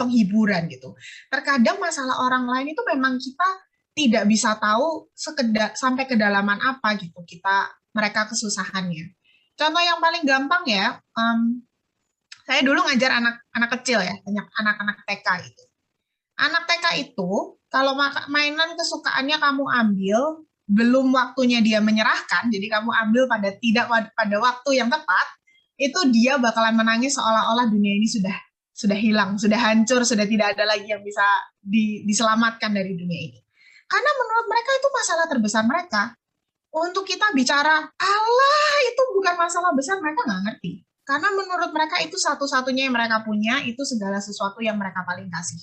penghiburan 0.00 0.64
gitu. 0.72 0.96
Terkadang 1.28 1.76
masalah 1.76 2.24
orang 2.24 2.48
lain 2.48 2.72
itu 2.72 2.82
memang 2.88 3.20
kita 3.20 3.48
tidak 3.94 4.24
bisa 4.26 4.56
tahu 4.58 5.06
sekedar 5.14 5.76
sampai 5.78 6.08
kedalaman 6.08 6.58
apa 6.58 6.98
gitu 6.98 7.22
kita 7.28 7.70
mereka 7.94 8.26
kesusahannya. 8.26 9.14
Contoh 9.54 9.82
yang 9.82 10.02
paling 10.02 10.26
gampang 10.26 10.66
ya, 10.66 10.98
um, 11.14 11.62
saya 12.42 12.60
dulu 12.66 12.82
ngajar 12.90 13.22
anak-anak 13.22 13.70
kecil 13.80 14.02
ya, 14.02 14.14
banyak 14.18 14.46
anak-anak 14.58 14.96
TK 15.06 15.28
itu. 15.46 15.64
Anak 16.34 16.66
TK 16.66 16.86
itu 17.06 17.30
kalau 17.70 17.94
mainan 18.26 18.74
kesukaannya 18.74 19.38
kamu 19.38 19.64
ambil, 19.64 20.42
belum 20.64 21.12
waktunya 21.12 21.60
dia 21.60 21.78
menyerahkan, 21.84 22.48
jadi 22.48 22.66
kamu 22.80 22.88
ambil 22.88 23.28
pada 23.28 23.52
tidak 23.60 23.86
pada 24.16 24.36
waktu 24.40 24.80
yang 24.80 24.88
tepat, 24.88 25.26
itu 25.76 25.98
dia 26.08 26.40
bakalan 26.40 26.78
menangis 26.78 27.20
seolah-olah 27.20 27.68
dunia 27.68 27.98
ini 27.98 28.08
sudah 28.08 28.36
sudah 28.74 28.98
hilang, 28.98 29.38
sudah 29.38 29.54
hancur, 29.54 30.02
sudah 30.02 30.26
tidak 30.26 30.58
ada 30.58 30.66
lagi 30.66 30.90
yang 30.90 30.98
bisa 31.04 31.22
di, 31.62 32.02
diselamatkan 32.02 32.74
dari 32.74 32.90
dunia 32.98 33.20
ini. 33.30 33.38
Karena 33.86 34.10
menurut 34.18 34.46
mereka 34.50 34.70
itu 34.74 34.88
masalah 34.90 35.26
terbesar 35.30 35.62
mereka. 35.62 36.02
Untuk 36.74 37.06
kita 37.06 37.30
bicara, 37.30 37.86
Allah 37.86 38.74
itu 38.90 39.02
bukan 39.14 39.38
masalah 39.38 39.70
besar, 39.78 40.02
mereka 40.02 40.26
nggak 40.26 40.42
ngerti. 40.42 40.82
Karena 41.06 41.30
menurut 41.30 41.70
mereka 41.70 42.02
itu 42.02 42.18
satu-satunya 42.18 42.90
yang 42.90 42.94
mereka 42.98 43.22
punya, 43.22 43.62
itu 43.62 43.86
segala 43.86 44.18
sesuatu 44.18 44.58
yang 44.58 44.74
mereka 44.74 45.06
paling 45.06 45.30
kasih. 45.30 45.62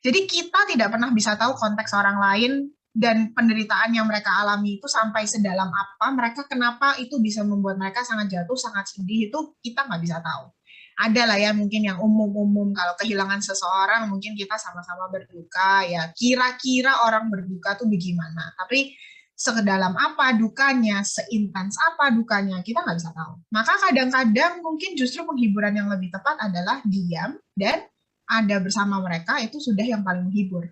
Jadi 0.00 0.24
kita 0.24 0.64
tidak 0.64 0.96
pernah 0.96 1.12
bisa 1.12 1.36
tahu 1.36 1.52
konteks 1.60 1.92
orang 1.92 2.16
lain 2.16 2.52
dan 2.94 3.34
penderitaan 3.34 3.90
yang 3.90 4.06
mereka 4.06 4.30
alami 4.38 4.78
itu 4.78 4.86
sampai 4.86 5.26
sedalam 5.26 5.66
apa, 5.66 6.14
mereka 6.14 6.46
kenapa 6.46 6.94
itu 7.02 7.18
bisa 7.18 7.42
membuat 7.42 7.74
mereka 7.74 8.06
sangat 8.06 8.30
jatuh, 8.30 8.54
sangat 8.54 8.86
sedih, 8.86 9.26
itu 9.28 9.38
kita 9.58 9.82
nggak 9.90 9.98
bisa 9.98 10.22
tahu. 10.22 10.54
Ada 10.94 11.26
lah 11.26 11.38
ya 11.42 11.50
mungkin 11.50 11.90
yang 11.90 11.98
umum-umum, 11.98 12.70
kalau 12.70 12.94
kehilangan 12.94 13.42
seseorang 13.42 14.06
mungkin 14.06 14.38
kita 14.38 14.54
sama-sama 14.54 15.10
berduka, 15.10 15.82
ya 15.90 16.14
kira-kira 16.14 17.02
orang 17.02 17.26
berduka 17.34 17.74
tuh 17.74 17.90
bagaimana. 17.90 18.54
Tapi 18.54 18.94
sekedalam 19.34 19.90
apa 19.98 20.38
dukanya, 20.38 21.02
seintens 21.02 21.74
apa 21.90 22.14
dukanya, 22.14 22.62
kita 22.62 22.78
nggak 22.86 22.94
bisa 22.94 23.10
tahu. 23.10 23.42
Maka 23.50 23.74
kadang-kadang 23.90 24.62
mungkin 24.62 24.94
justru 24.94 25.26
penghiburan 25.26 25.74
yang 25.74 25.90
lebih 25.90 26.14
tepat 26.14 26.38
adalah 26.46 26.78
diam 26.86 27.42
dan 27.58 27.90
ada 28.30 28.56
bersama 28.62 29.02
mereka 29.02 29.42
itu 29.42 29.58
sudah 29.58 29.82
yang 29.82 30.06
paling 30.06 30.30
menghibur 30.30 30.70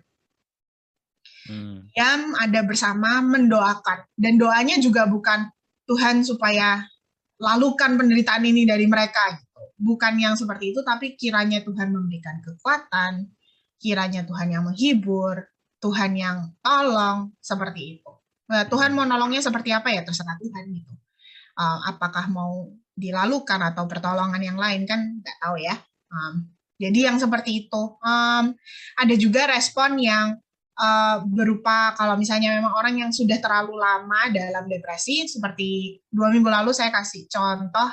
hmm. 1.49 1.93
yang 1.95 2.19
ada 2.39 2.61
bersama 2.63 3.23
mendoakan. 3.23 4.05
Dan 4.15 4.39
doanya 4.39 4.79
juga 4.79 5.07
bukan 5.07 5.49
Tuhan 5.87 6.23
supaya 6.23 6.83
lalukan 7.41 7.99
penderitaan 7.99 8.43
ini 8.47 8.63
dari 8.63 8.87
mereka 8.87 9.35
gitu. 9.35 9.61
bukan 9.83 10.15
yang 10.15 10.39
seperti 10.39 10.71
itu 10.71 10.79
tapi 10.85 11.19
kiranya 11.19 11.59
Tuhan 11.59 11.91
memberikan 11.91 12.39
kekuatan 12.39 13.27
kiranya 13.83 14.23
Tuhan 14.23 14.47
yang 14.47 14.63
menghibur 14.63 15.43
Tuhan 15.83 16.15
yang 16.15 16.55
tolong 16.63 17.35
seperti 17.43 17.99
itu. 17.99 18.11
Nah, 18.47 18.63
Tuhan 18.71 18.95
mau 18.95 19.03
nolongnya 19.03 19.43
seperti 19.43 19.75
apa 19.75 19.91
ya? 19.91 20.07
Terserah 20.07 20.39
Tuhan 20.39 20.71
gitu. 20.71 20.95
Uh, 21.59 21.79
apakah 21.91 22.31
mau 22.31 22.71
dilalukan 22.95 23.59
atau 23.59 23.83
pertolongan 23.83 24.39
yang 24.39 24.55
lain 24.55 24.87
kan 24.87 25.19
nggak 25.19 25.37
tahu 25.43 25.59
ya. 25.59 25.75
Um, 26.07 26.55
jadi 26.79 27.11
yang 27.11 27.19
seperti 27.19 27.67
itu. 27.67 27.81
Um, 27.99 28.55
ada 28.95 29.15
juga 29.19 29.51
respon 29.51 29.99
yang 29.99 30.39
uh, 30.79 31.25
berupa 31.27 31.93
kalau 31.97 32.17
misalnya 32.17 32.53
memang 32.53 32.73
orang 32.73 32.95
yang 32.97 33.11
sudah 33.11 33.37
terlalu 33.37 33.77
lama 33.77 34.29
dalam 34.33 34.65
depresi 34.69 35.25
seperti 35.27 35.99
dua 36.09 36.33
minggu 36.33 36.49
lalu 36.49 36.71
saya 36.73 36.89
kasih 36.89 37.25
contoh 37.29 37.89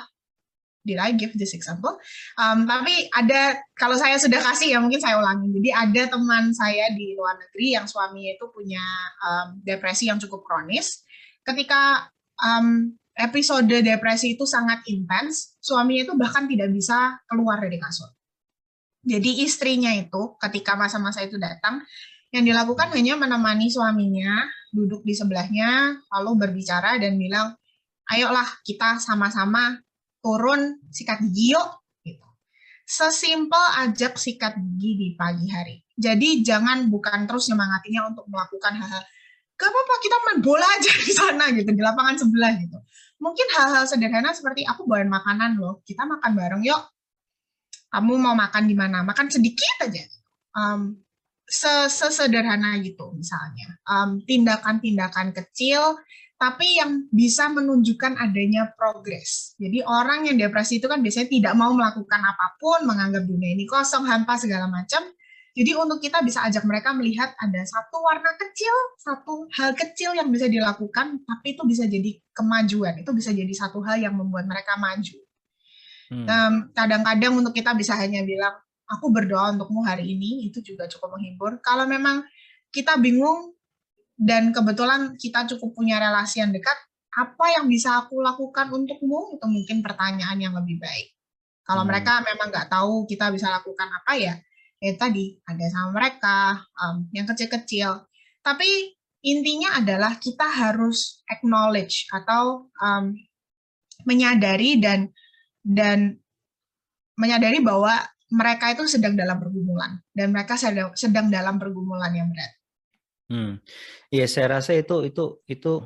did 0.81 0.97
I 0.97 1.13
give 1.13 1.33
this 1.37 1.53
example? 1.53 1.97
Um, 2.37 2.65
tapi 2.65 3.09
ada 3.13 3.61
kalau 3.77 3.93
saya 3.97 4.17
sudah 4.17 4.41
kasih 4.41 4.77
ya 4.77 4.79
mungkin 4.81 4.97
saya 4.97 5.21
ulangi. 5.21 5.53
Jadi 5.61 5.69
ada 5.69 6.01
teman 6.09 6.49
saya 6.57 6.89
di 6.97 7.13
luar 7.13 7.37
negeri 7.37 7.77
yang 7.77 7.85
suaminya 7.85 8.31
itu 8.33 8.45
punya 8.49 8.81
um, 9.21 9.61
depresi 9.61 10.09
yang 10.09 10.17
cukup 10.17 10.41
kronis. 10.41 11.05
Ketika 11.45 12.09
um, 12.41 12.97
episode 13.17 13.69
depresi 13.69 14.33
itu 14.37 14.45
sangat 14.49 14.81
intens, 14.89 15.57
suaminya 15.61 16.09
itu 16.09 16.13
bahkan 16.17 16.49
tidak 16.49 16.73
bisa 16.73 17.21
keluar 17.29 17.61
dari 17.61 17.77
kasur. 17.77 18.09
Jadi 19.01 19.41
istrinya 19.41 19.89
itu 19.97 20.37
ketika 20.37 20.77
masa-masa 20.77 21.25
itu 21.25 21.41
datang, 21.41 21.81
yang 22.31 22.47
dilakukan 22.47 22.95
hanya 22.95 23.19
menemani 23.19 23.67
suaminya, 23.67 24.47
duduk 24.71 25.03
di 25.03 25.11
sebelahnya, 25.11 25.99
lalu 26.15 26.47
berbicara 26.47 26.95
dan 26.95 27.19
bilang, 27.19 27.59
ayolah 28.07 28.47
kita 28.63 29.03
sama-sama 29.03 29.83
turun 30.23 30.79
sikat 30.87 31.19
gigi 31.27 31.59
yuk. 31.59 31.67
Gitu. 32.07 32.23
Sesimpel 32.87 33.65
ajak 33.83 34.15
sikat 34.15 34.55
gigi 34.57 34.91
di 34.95 35.07
pagi 35.19 35.51
hari. 35.51 35.83
Jadi 35.91 36.39
jangan 36.39 36.87
bukan 36.87 37.27
terus 37.27 37.51
nyemangatinya 37.51 38.15
untuk 38.15 38.25
melakukan 38.31 38.79
hal-hal, 38.79 39.03
gak 39.59 39.69
apa-apa 39.69 39.95
kita 39.99 40.17
main 40.25 40.39
bola 40.39 40.65
aja 40.65 40.91
di 41.05 41.11
sana 41.11 41.45
gitu, 41.51 41.67
di 41.67 41.83
lapangan 41.83 42.15
sebelah 42.15 42.55
gitu. 42.63 42.79
Mungkin 43.21 43.47
hal-hal 43.59 43.85
sederhana 43.85 44.33
seperti 44.33 44.65
aku 44.65 44.87
bawain 44.87 45.11
makanan 45.11 45.59
loh, 45.59 45.83
kita 45.83 46.07
makan 46.07 46.31
bareng 46.33 46.63
yuk. 46.63 46.81
Kamu 47.91 48.15
mau 48.17 48.33
makan 48.39 48.71
di 48.71 48.73
mana? 48.73 49.03
Makan 49.03 49.27
sedikit 49.27 49.83
aja. 49.83 49.99
Um, 50.55 50.95
sesederhana 51.47 52.79
gitu 52.83 53.11
misalnya 53.13 53.77
tindakan-tindakan 54.27 55.31
um, 55.31 55.35
kecil 55.35 55.99
tapi 56.41 56.81
yang 56.81 57.05
bisa 57.13 57.53
menunjukkan 57.53 58.17
adanya 58.17 58.73
progres. 58.73 59.53
Jadi 59.61 59.85
orang 59.85 60.25
yang 60.25 60.41
depresi 60.41 60.81
itu 60.81 60.89
kan 60.89 60.97
biasanya 61.05 61.29
tidak 61.29 61.53
mau 61.53 61.69
melakukan 61.69 62.17
apa 62.17 62.57
pun, 62.57 62.89
menganggap 62.89 63.29
dunia 63.29 63.53
ini 63.53 63.69
kosong, 63.69 64.09
hampa 64.09 64.41
segala 64.41 64.65
macam. 64.65 65.05
Jadi 65.53 65.77
untuk 65.77 66.01
kita 66.01 66.25
bisa 66.25 66.41
ajak 66.49 66.65
mereka 66.65 66.97
melihat 66.97 67.37
ada 67.37 67.61
satu 67.61 68.01
warna 68.01 68.33
kecil, 68.41 68.73
satu 68.97 69.53
hal 69.53 69.77
kecil 69.77 70.17
yang 70.17 70.33
bisa 70.33 70.49
dilakukan, 70.49 71.21
tapi 71.21 71.53
itu 71.53 71.61
bisa 71.61 71.85
jadi 71.85 72.17
kemajuan, 72.33 73.05
itu 73.05 73.11
bisa 73.13 73.29
jadi 73.29 73.53
satu 73.53 73.77
hal 73.85 74.01
yang 74.01 74.17
membuat 74.17 74.49
mereka 74.49 74.81
maju. 74.81 75.21
Hmm. 76.09 76.73
Kadang-kadang 76.73 77.37
untuk 77.37 77.53
kita 77.53 77.77
bisa 77.77 77.93
hanya 78.01 78.25
bilang, 78.25 78.57
aku 78.91 79.07
berdoa 79.09 79.55
untukmu 79.55 79.87
hari 79.87 80.11
ini 80.11 80.51
itu 80.51 80.59
juga 80.59 80.85
cukup 80.91 81.15
menghibur. 81.15 81.63
Kalau 81.63 81.87
memang 81.87 82.27
kita 82.71 82.99
bingung 82.99 83.55
dan 84.19 84.51
kebetulan 84.51 85.15
kita 85.15 85.47
cukup 85.55 85.73
punya 85.73 85.97
relasi 85.97 86.43
yang 86.43 86.51
dekat, 86.51 86.75
apa 87.11 87.45
yang 87.59 87.65
bisa 87.71 88.03
aku 88.03 88.19
lakukan 88.19 88.71
untukmu? 88.71 89.35
Itu 89.39 89.47
mungkin 89.47 89.79
pertanyaan 89.79 90.37
yang 90.39 90.53
lebih 90.55 90.79
baik. 90.79 91.07
Kalau 91.63 91.87
hmm. 91.87 91.89
mereka 91.89 92.13
memang 92.21 92.47
nggak 92.51 92.67
tahu 92.67 93.07
kita 93.07 93.31
bisa 93.31 93.47
lakukan 93.47 93.87
apa 93.87 94.11
ya, 94.19 94.35
ya 94.83 94.91
tadi 94.99 95.39
ada 95.47 95.65
sama 95.71 95.89
mereka 95.95 96.59
um, 96.75 97.07
yang 97.15 97.23
kecil-kecil. 97.27 98.07
Tapi 98.43 98.69
intinya 99.23 99.79
adalah 99.79 100.17
kita 100.17 100.49
harus 100.49 101.21
acknowledge 101.29 102.09
atau 102.11 102.67
um, 102.81 103.13
menyadari 104.03 104.81
dan 104.81 105.13
dan 105.61 106.17
menyadari 107.15 107.61
bahwa 107.61 107.93
mereka 108.31 108.71
itu 108.71 108.87
sedang 108.87 109.13
dalam 109.13 109.37
pergumulan 109.37 109.99
dan 110.15 110.31
mereka 110.31 110.55
sedang 110.55 110.95
sedang 110.95 111.27
dalam 111.27 111.59
pergumulan 111.59 112.11
yang 112.15 112.31
berat. 112.31 112.51
Hmm. 113.31 113.59
Ya 114.11 114.27
saya 114.27 114.59
rasa 114.59 114.75
itu 114.75 115.07
itu 115.07 115.43
itu 115.47 115.83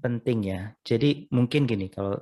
penting 0.00 0.38
ya. 0.48 0.60
Jadi 0.84 1.28
mungkin 1.32 1.64
gini 1.64 1.88
kalau 1.88 2.20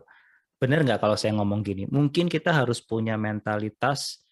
benar 0.62 0.86
nggak 0.86 1.02
kalau 1.02 1.18
saya 1.18 1.34
ngomong 1.38 1.66
gini, 1.66 1.90
mungkin 1.90 2.30
kita 2.30 2.54
harus 2.54 2.78
punya 2.78 3.18
mentalitas 3.18 4.22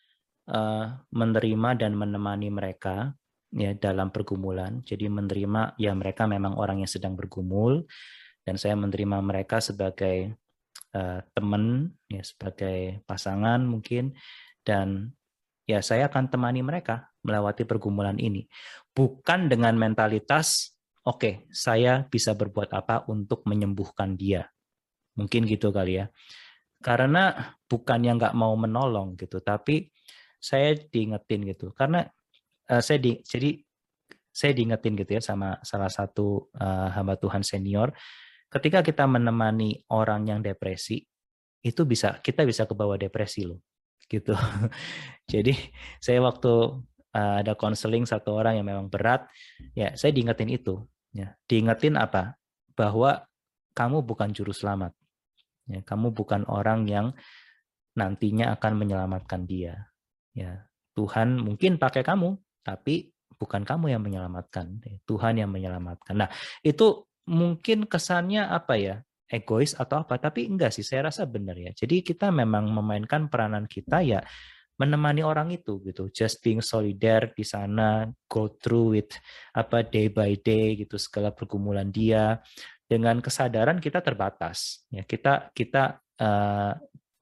uh, 0.46 0.94
menerima 1.10 1.74
dan 1.74 1.98
menemani 1.98 2.50
mereka 2.50 3.14
ya 3.50 3.74
dalam 3.74 4.14
pergumulan. 4.14 4.82
Jadi 4.86 5.10
menerima 5.10 5.74
ya 5.74 5.90
mereka 5.94 6.30
memang 6.30 6.54
orang 6.54 6.86
yang 6.86 6.90
sedang 6.90 7.18
bergumul 7.18 7.82
dan 8.46 8.54
saya 8.58 8.78
menerima 8.78 9.18
mereka 9.22 9.58
sebagai 9.58 10.38
uh, 10.94 11.22
teman 11.34 11.94
ya 12.10 12.22
sebagai 12.22 13.02
pasangan 13.06 13.62
mungkin 13.62 14.14
dan 14.66 15.14
ya 15.64 15.80
saya 15.80 16.10
akan 16.10 16.30
temani 16.30 16.60
mereka 16.64 17.10
melewati 17.22 17.68
pergumulan 17.68 18.16
ini. 18.18 18.48
Bukan 18.90 19.46
dengan 19.46 19.76
mentalitas, 19.78 20.74
oke, 21.06 21.18
okay, 21.18 21.34
saya 21.52 22.04
bisa 22.08 22.34
berbuat 22.34 22.72
apa 22.74 23.06
untuk 23.08 23.46
menyembuhkan 23.46 24.16
dia. 24.18 24.48
Mungkin 25.14 25.46
gitu 25.46 25.70
kali 25.74 26.00
ya. 26.00 26.08
karena 26.80 27.52
bukan 27.68 28.00
yang 28.00 28.16
nggak 28.16 28.32
mau 28.32 28.56
menolong 28.56 29.12
gitu, 29.20 29.44
tapi 29.44 29.92
saya 30.40 30.72
diingetin 30.72 31.44
gitu. 31.52 31.76
Karena 31.76 32.00
uh, 32.72 32.80
saya 32.80 32.96
di, 32.96 33.20
jadi 33.20 33.60
saya 34.32 34.56
diingetin 34.56 34.96
gitu 34.96 35.20
ya 35.20 35.22
sama 35.22 35.60
salah 35.60 35.92
satu 35.92 36.48
uh, 36.56 36.88
hamba 36.96 37.20
Tuhan 37.20 37.44
senior, 37.44 37.92
ketika 38.48 38.80
kita 38.80 39.04
menemani 39.04 39.84
orang 39.92 40.32
yang 40.32 40.40
depresi, 40.40 41.04
itu 41.60 41.84
bisa 41.84 42.16
kita 42.24 42.48
bisa 42.48 42.64
ke 42.64 42.72
bawah 42.72 42.96
depresi 42.96 43.44
loh, 43.44 43.60
gitu. 44.06 44.32
jadi 45.32 45.52
saya 46.00 46.22
waktu 46.24 46.80
uh, 47.14 47.34
ada 47.42 47.52
konseling 47.58 48.06
satu 48.06 48.38
orang 48.38 48.60
yang 48.60 48.66
memang 48.66 48.86
berat, 48.88 49.26
ya 49.74 49.92
saya 49.98 50.14
diingetin 50.14 50.50
itu, 50.50 50.80
ya 51.12 51.34
diingetin 51.50 51.98
apa? 51.98 52.38
Bahwa 52.72 53.26
kamu 53.74 54.06
bukan 54.06 54.30
juru 54.32 54.54
selamat, 54.54 54.94
ya 55.68 55.80
kamu 55.82 56.14
bukan 56.14 56.46
orang 56.48 56.86
yang 56.86 57.12
nantinya 57.98 58.54
akan 58.54 58.72
menyelamatkan 58.78 59.44
dia, 59.44 59.90
ya 60.32 60.70
Tuhan 60.94 61.40
mungkin 61.40 61.76
pakai 61.76 62.06
kamu, 62.06 62.38
tapi 62.62 63.10
bukan 63.40 63.64
kamu 63.64 63.96
yang 63.96 64.02
menyelamatkan, 64.04 64.84
ya, 64.84 64.96
Tuhan 65.08 65.40
yang 65.40 65.48
menyelamatkan. 65.48 66.12
Nah, 66.12 66.28
itu 66.60 67.08
mungkin 67.24 67.88
kesannya 67.88 68.44
apa 68.44 68.76
ya? 68.76 68.96
Egois 69.30 69.78
atau 69.78 70.02
apa, 70.02 70.18
tapi 70.18 70.50
enggak 70.50 70.74
sih, 70.74 70.82
saya 70.82 71.08
rasa 71.08 71.24
benar 71.30 71.54
ya. 71.54 71.70
Jadi 71.70 72.02
kita 72.02 72.34
memang 72.34 72.66
memainkan 72.74 73.30
peranan 73.30 73.70
kita 73.70 74.02
ya 74.02 74.20
menemani 74.80 75.20
orang 75.20 75.52
itu 75.52 75.78
gitu, 75.84 76.08
just 76.10 76.40
being 76.40 76.64
solidar 76.64 77.30
di 77.36 77.44
sana, 77.44 78.08
go 78.26 78.48
through 78.58 78.96
with 78.96 79.12
apa 79.52 79.84
day 79.84 80.08
by 80.08 80.34
day 80.40 80.74
gitu 80.80 80.96
segala 80.96 81.30
pergumulan 81.30 81.92
dia. 81.92 82.42
Dengan 82.90 83.22
kesadaran 83.22 83.78
kita 83.78 84.02
terbatas 84.02 84.82
ya 84.90 85.06
kita 85.06 85.54
kita 85.54 86.02
uh, 86.18 86.74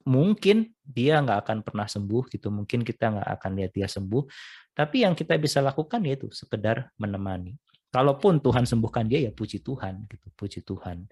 mungkin 0.09 0.73
dia 0.81 1.21
nggak 1.21 1.45
akan 1.45 1.59
pernah 1.61 1.85
sembuh 1.85 2.25
gitu 2.33 2.49
mungkin 2.49 2.81
kita 2.81 3.13
nggak 3.13 3.29
akan 3.37 3.51
lihat 3.53 3.73
dia 3.77 3.85
sembuh. 3.85 4.25
Tapi 4.73 5.05
yang 5.05 5.13
kita 5.13 5.37
bisa 5.37 5.61
lakukan 5.61 6.01
yaitu 6.09 6.33
sekedar 6.33 6.89
menemani. 6.97 7.53
Kalaupun 7.93 8.41
Tuhan 8.41 8.65
sembuhkan 8.65 9.13
dia 9.13 9.29
ya 9.29 9.33
puji 9.35 9.61
Tuhan 9.61 10.09
gitu 10.09 10.33
puji 10.33 10.65
Tuhan 10.65 11.05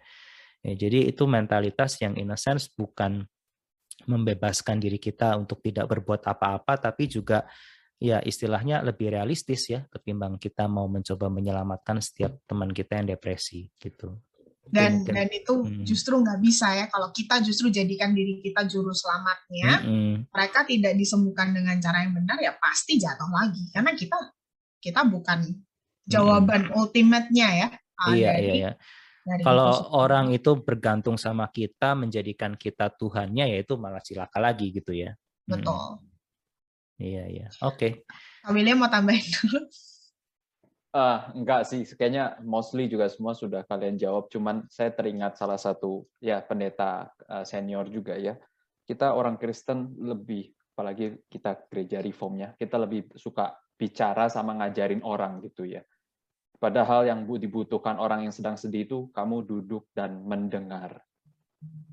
ya, 0.66 0.74
jadi 0.74 1.14
itu 1.14 1.24
mentalitas 1.30 2.02
yang 2.02 2.18
in 2.18 2.34
a 2.34 2.38
sense 2.38 2.66
bukan 2.74 3.22
membebaskan 4.04 4.82
diri 4.82 4.98
kita 4.98 5.38
untuk 5.38 5.62
tidak 5.62 5.88
berbuat 5.88 6.26
apa-apa 6.26 6.90
tapi 6.90 7.08
juga 7.08 7.46
ya 7.96 8.20
istilahnya 8.20 8.84
lebih 8.84 9.08
realistis 9.08 9.72
ya 9.72 9.88
ketimbang 9.88 10.36
kita 10.36 10.68
mau 10.68 10.84
mencoba 10.84 11.32
menyelamatkan 11.32 12.04
setiap 12.04 12.44
teman 12.44 12.68
kita 12.68 13.00
yang 13.00 13.16
depresi 13.16 13.72
gitu 13.80 14.20
dan 14.66 15.06
dan 15.06 15.30
itu 15.30 15.62
hmm. 15.62 15.86
justru 15.86 16.18
nggak 16.18 16.42
bisa 16.42 16.74
ya 16.74 16.86
kalau 16.90 17.14
kita 17.14 17.38
justru 17.40 17.70
jadikan 17.70 18.10
diri 18.12 18.42
kita 18.42 18.66
juru 18.66 18.90
selamatnya 18.90 19.80
hmm. 19.80 20.14
mereka 20.28 20.66
tidak 20.66 20.92
disembuhkan 20.98 21.54
dengan 21.54 21.78
cara 21.78 22.02
yang 22.02 22.12
benar 22.18 22.36
ya 22.42 22.52
pasti 22.58 22.98
jatuh 22.98 23.30
lagi 23.30 23.62
karena 23.70 23.94
kita 23.94 24.18
kita 24.82 25.06
bukan 25.06 25.46
jawaban 26.04 26.68
hmm. 26.68 26.76
ultimate-nya 26.76 27.48
ya 27.48 27.68
iya 28.12 28.32
dari, 28.34 28.42
iya 28.44 28.52
iya 28.52 28.70
kalau 29.42 29.70
itu. 29.74 29.84
orang 29.90 30.26
itu 30.30 30.50
bergantung 30.62 31.18
sama 31.18 31.50
kita 31.50 31.98
menjadikan 31.98 32.54
kita 32.54 32.94
Tuhannya 32.94 33.50
ya 33.50 33.58
itu 33.60 33.74
malah 33.74 34.00
cilaka 34.00 34.38
lagi 34.38 34.70
gitu 34.70 34.94
ya 34.94 35.14
betul 35.46 35.74
hmm. 35.74 37.02
iya 37.02 37.24
iya 37.26 37.46
oke 37.62 37.76
okay. 37.76 37.90
William 38.54 38.78
mau 38.78 38.90
tambahin 38.90 39.26
dulu 39.42 39.66
Uh, 40.96 41.28
enggak 41.36 41.68
sih, 41.68 41.84
kayaknya 41.84 42.40
mostly 42.40 42.88
juga 42.88 43.04
semua 43.12 43.36
sudah 43.36 43.60
kalian 43.68 44.00
jawab. 44.00 44.32
Cuman 44.32 44.64
saya 44.72 44.88
teringat 44.96 45.36
salah 45.36 45.60
satu 45.60 46.08
ya 46.24 46.40
pendeta 46.40 47.12
uh, 47.28 47.44
senior 47.44 47.84
juga 47.92 48.16
ya. 48.16 48.32
Kita 48.88 49.12
orang 49.12 49.36
Kristen 49.36 49.92
lebih, 50.00 50.56
apalagi 50.72 51.20
kita 51.28 51.68
gereja 51.68 52.00
reformnya, 52.00 52.56
kita 52.56 52.80
lebih 52.80 53.12
suka 53.12 53.52
bicara 53.76 54.32
sama 54.32 54.56
ngajarin 54.56 55.04
orang 55.04 55.44
gitu 55.44 55.68
ya. 55.68 55.84
Padahal 56.56 57.04
yang 57.06 57.24
dibutuhkan 57.24 58.00
orang 58.00 58.28
yang 58.28 58.34
sedang 58.34 58.56
sedih 58.56 58.88
itu 58.88 58.98
kamu 59.12 59.44
duduk 59.44 59.88
dan 59.92 60.24
mendengar. 60.24 61.04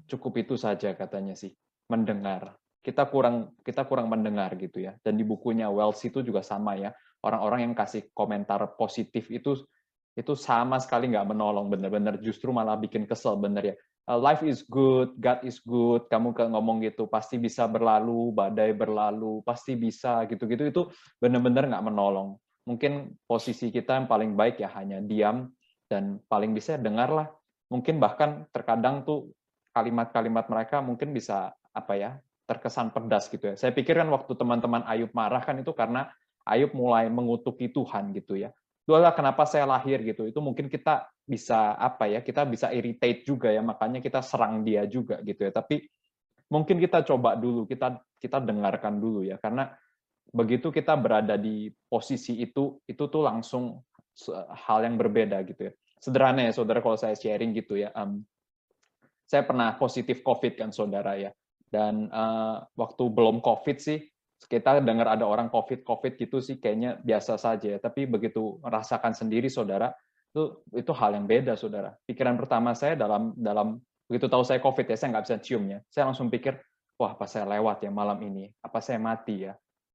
Cukup 0.07 0.39
itu 0.39 0.55
saja 0.55 0.95
katanya 0.95 1.35
sih, 1.35 1.51
mendengar. 1.91 2.55
Kita 2.83 3.07
kurang 3.07 3.55
kita 3.63 3.87
kurang 3.87 4.11
mendengar 4.11 4.55
gitu 4.59 4.83
ya. 4.83 4.95
Dan 4.99 5.15
di 5.15 5.23
bukunya 5.23 5.71
Wells 5.71 6.03
itu 6.03 6.19
juga 6.23 6.43
sama 6.43 6.75
ya 6.75 6.91
orang-orang 7.23 7.71
yang 7.71 7.73
kasih 7.73 8.11
komentar 8.11 8.59
positif 8.75 9.31
itu 9.31 9.63
itu 10.13 10.37
sama 10.37 10.77
sekali 10.77 11.09
nggak 11.09 11.33
menolong 11.33 11.73
bener-bener 11.73 12.21
justru 12.21 12.53
malah 12.53 12.77
bikin 12.77 13.09
kesel 13.09 13.33
bener 13.33 13.73
ya 13.73 13.75
uh, 14.05 14.19
life 14.19 14.45
is 14.45 14.61
good 14.69 15.17
God 15.17 15.41
is 15.41 15.57
good 15.63 16.05
kamu 16.05 16.37
ke 16.37 16.45
ngomong 16.45 16.85
gitu 16.85 17.09
pasti 17.09 17.41
bisa 17.41 17.65
berlalu 17.65 18.29
badai 18.29 18.77
berlalu 18.77 19.41
pasti 19.41 19.73
bisa 19.73 20.29
gitu-gitu 20.29 20.69
itu 20.69 20.81
bener-bener 21.17 21.65
nggak 21.65 21.85
menolong 21.89 22.37
mungkin 22.63 23.19
posisi 23.27 23.69
kita 23.69 23.99
yang 23.99 24.07
paling 24.07 24.35
baik 24.39 24.63
ya 24.63 24.71
hanya 24.75 25.03
diam 25.03 25.51
dan 25.91 26.23
paling 26.31 26.55
bisa 26.55 26.79
dengarlah 26.79 27.27
mungkin 27.67 27.99
bahkan 27.99 28.47
terkadang 28.55 29.03
tuh 29.03 29.31
kalimat-kalimat 29.75 30.47
mereka 30.47 30.79
mungkin 30.79 31.11
bisa 31.11 31.51
apa 31.73 31.93
ya 31.97 32.11
terkesan 32.47 32.93
pedas 32.93 33.27
gitu 33.27 33.51
ya 33.51 33.55
saya 33.55 33.71
pikir 33.75 33.99
kan 33.99 34.07
waktu 34.11 34.31
teman-teman 34.35 34.85
Ayub 34.87 35.11
marah 35.11 35.43
kan 35.43 35.59
itu 35.59 35.71
karena 35.75 36.11
Ayub 36.43 36.75
mulai 36.75 37.07
mengutuki 37.07 37.71
Tuhan 37.71 38.11
gitu 38.11 38.35
ya. 38.35 38.51
Itulah 38.83 39.15
kenapa 39.15 39.47
saya 39.47 39.63
lahir 39.63 40.03
gitu. 40.03 40.27
Itu 40.27 40.43
mungkin 40.43 40.67
kita 40.67 41.07
bisa 41.23 41.79
apa 41.79 42.11
ya? 42.11 42.19
Kita 42.19 42.43
bisa 42.43 42.67
irritate 42.75 43.23
juga 43.23 43.47
ya, 43.47 43.63
makanya 43.63 44.03
kita 44.03 44.19
serang 44.19 44.67
dia 44.67 44.83
juga 44.83 45.23
gitu 45.23 45.47
ya. 45.47 45.55
Tapi 45.55 45.87
mungkin 46.51 46.83
kita 46.83 47.07
coba 47.07 47.39
dulu, 47.39 47.63
kita 47.63 47.95
kita 48.19 48.43
dengarkan 48.43 48.99
dulu 48.99 49.23
ya 49.23 49.39
karena 49.39 49.71
begitu 50.33 50.73
kita 50.73 50.97
berada 50.97 51.37
di 51.37 51.69
posisi 51.87 52.41
itu 52.41 52.81
itu 52.89 53.03
tuh 53.05 53.21
langsung 53.21 53.85
hal 54.49 54.83
yang 54.83 54.97
berbeda 54.97 55.45
gitu 55.45 55.69
ya. 55.69 55.73
Sederhana 56.01 56.49
ya 56.49 56.51
Saudara 56.51 56.81
kalau 56.81 56.97
saya 56.97 57.15
sharing 57.15 57.53
gitu 57.55 57.79
ya. 57.79 57.93
Um, 57.95 58.25
saya 59.23 59.45
pernah 59.45 59.77
positif 59.79 60.25
COVID 60.25 60.59
kan 60.59 60.69
Saudara 60.73 61.15
ya. 61.15 61.31
Dan 61.69 62.11
uh, 62.13 62.65
waktu 62.77 63.03
belum 63.09 63.41
COVID 63.41 63.77
sih 63.81 64.13
kita 64.45 64.83
dengar 64.83 65.15
ada 65.15 65.25
orang 65.25 65.47
COVID 65.47 65.87
COVID 65.87 66.19
gitu 66.19 66.43
sih 66.43 66.59
kayaknya 66.59 66.99
biasa 66.99 67.39
saja. 67.39 67.79
Tapi 67.79 68.05
begitu 68.05 68.59
merasakan 68.61 69.15
sendiri, 69.15 69.47
saudara, 69.47 69.91
itu 70.33 70.63
itu 70.75 70.91
hal 70.93 71.15
yang 71.15 71.25
beda, 71.25 71.55
saudara. 71.55 71.95
Pikiran 72.03 72.35
pertama 72.35 72.75
saya 72.75 72.99
dalam 72.99 73.31
dalam 73.37 73.79
begitu 74.07 74.27
tahu 74.27 74.43
saya 74.43 74.59
COVID 74.59 74.85
ya, 74.89 74.95
saya 74.99 75.09
nggak 75.15 75.25
bisa 75.25 75.37
ciumnya. 75.39 75.79
Saya 75.87 76.11
langsung 76.11 76.27
pikir, 76.27 76.59
wah 76.99 77.15
apa 77.15 77.25
saya 77.25 77.47
lewat 77.47 77.87
ya 77.87 77.91
malam 77.93 78.19
ini? 78.21 78.51
Apa 78.59 78.83
saya 78.83 78.99
mati 78.99 79.47
ya? 79.47 79.53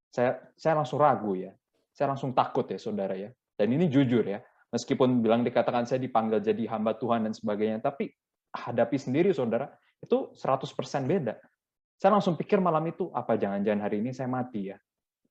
Saya 0.09 0.41
saya 0.57 0.79
langsung 0.79 0.99
ragu 1.01 1.37
ya. 1.37 1.53
Saya 1.93 2.15
langsung 2.15 2.33
takut 2.33 2.65
ya, 2.71 2.79
saudara 2.79 3.15
ya. 3.19 3.31
Dan 3.59 3.75
ini 3.75 3.91
jujur 3.91 4.23
ya. 4.23 4.39
Meskipun 4.71 5.25
bilang 5.25 5.43
dikatakan 5.43 5.89
saya 5.89 5.99
dipanggil 5.99 6.45
jadi 6.45 6.69
hamba 6.71 6.95
Tuhan 6.95 7.25
dan 7.25 7.33
sebagainya, 7.33 7.81
tapi 7.81 8.13
hadapi 8.53 8.97
sendiri, 9.01 9.33
saudara, 9.33 9.73
itu 10.05 10.31
100% 10.37 11.09
beda 11.09 11.41
saya 11.99 12.15
langsung 12.15 12.39
pikir 12.39 12.63
malam 12.63 12.87
itu 12.87 13.11
apa 13.11 13.35
jangan-jangan 13.35 13.83
hari 13.83 13.99
ini 13.99 14.15
saya 14.15 14.31
mati 14.31 14.71
ya. 14.71 14.79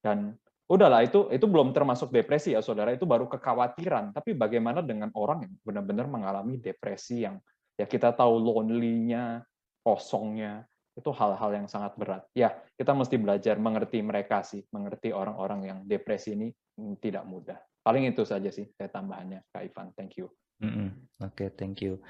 Dan 0.04 0.36
udahlah 0.68 1.00
itu 1.00 1.32
itu 1.32 1.48
belum 1.48 1.72
termasuk 1.72 2.12
depresi 2.12 2.52
ya 2.52 2.60
saudara 2.60 2.92
itu 2.92 3.08
baru 3.08 3.32
kekhawatiran. 3.32 4.12
Tapi 4.12 4.36
bagaimana 4.36 4.84
dengan 4.84 5.08
orang 5.16 5.48
yang 5.48 5.54
benar-benar 5.64 6.12
mengalami 6.12 6.60
depresi 6.60 7.24
yang 7.24 7.40
ya 7.80 7.88
kita 7.88 8.12
tahu 8.12 8.36
lonely-nya, 8.36 9.48
kosongnya 9.80 10.68
itu 10.98 11.10
hal-hal 11.14 11.52
yang 11.54 11.68
sangat 11.70 11.94
berat. 11.94 12.26
Ya 12.34 12.58
kita 12.74 12.98
mesti 12.98 13.22
belajar 13.22 13.62
mengerti 13.62 14.02
mereka 14.02 14.42
sih, 14.42 14.66
mengerti 14.74 15.14
orang-orang 15.14 15.62
yang 15.70 15.80
depresi 15.86 16.34
ini 16.34 16.50
tidak 16.98 17.24
mudah. 17.30 17.62
Paling 17.86 18.10
itu 18.10 18.26
saja 18.26 18.50
sih 18.50 18.66
saya 18.74 18.90
tambahannya 18.90 19.46
Kak 19.54 19.62
Ivan. 19.62 19.94
Thank 19.94 20.18
you. 20.18 20.34
Mm 20.58 20.72
-hmm. 20.74 20.90
Oke, 21.22 21.48
okay, 21.48 21.50
thank 21.54 21.86
you. 21.86 22.02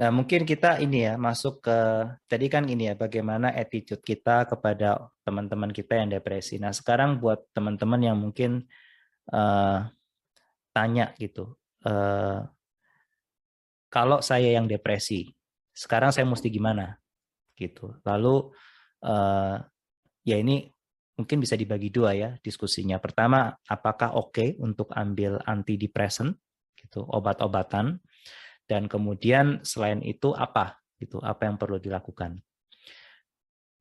Nah, 0.00 0.08
mungkin 0.08 0.48
kita 0.48 0.80
ini 0.80 1.04
ya 1.04 1.20
masuk 1.20 1.60
ke 1.60 1.78
tadi 2.24 2.48
kan 2.48 2.64
ini 2.64 2.88
ya 2.88 2.96
bagaimana 2.96 3.52
attitude 3.52 4.00
kita 4.00 4.48
kepada 4.48 5.12
teman-teman 5.28 5.68
kita 5.68 6.00
yang 6.00 6.08
depresi. 6.08 6.56
Nah, 6.56 6.72
sekarang 6.72 7.20
buat 7.20 7.44
teman-teman 7.52 8.00
yang 8.00 8.16
mungkin 8.16 8.64
uh, 9.28 9.84
tanya 10.72 11.12
gitu, 11.20 11.52
uh, 11.84 12.48
kalau 13.92 14.24
saya 14.24 14.56
yang 14.56 14.64
depresi, 14.64 15.28
sekarang 15.76 16.16
saya 16.16 16.24
mesti 16.24 16.48
gimana? 16.48 16.99
Gitu. 17.60 18.00
Lalu 18.08 18.48
uh, 19.04 19.56
ya 20.24 20.36
ini 20.40 20.72
mungkin 21.20 21.44
bisa 21.44 21.52
dibagi 21.60 21.92
dua 21.92 22.16
ya 22.16 22.30
diskusinya. 22.40 22.96
Pertama, 22.96 23.52
apakah 23.68 24.16
oke 24.16 24.32
okay 24.32 24.48
untuk 24.56 24.88
ambil 24.96 25.36
antidepresan 25.44 26.32
gitu, 26.80 27.04
obat-obatan? 27.04 28.00
dan 28.70 28.86
kemudian 28.86 29.58
selain 29.66 29.98
itu 30.06 30.30
apa 30.30 30.78
gitu 31.02 31.18
apa 31.18 31.50
yang 31.50 31.58
perlu 31.58 31.82
dilakukan 31.82 32.38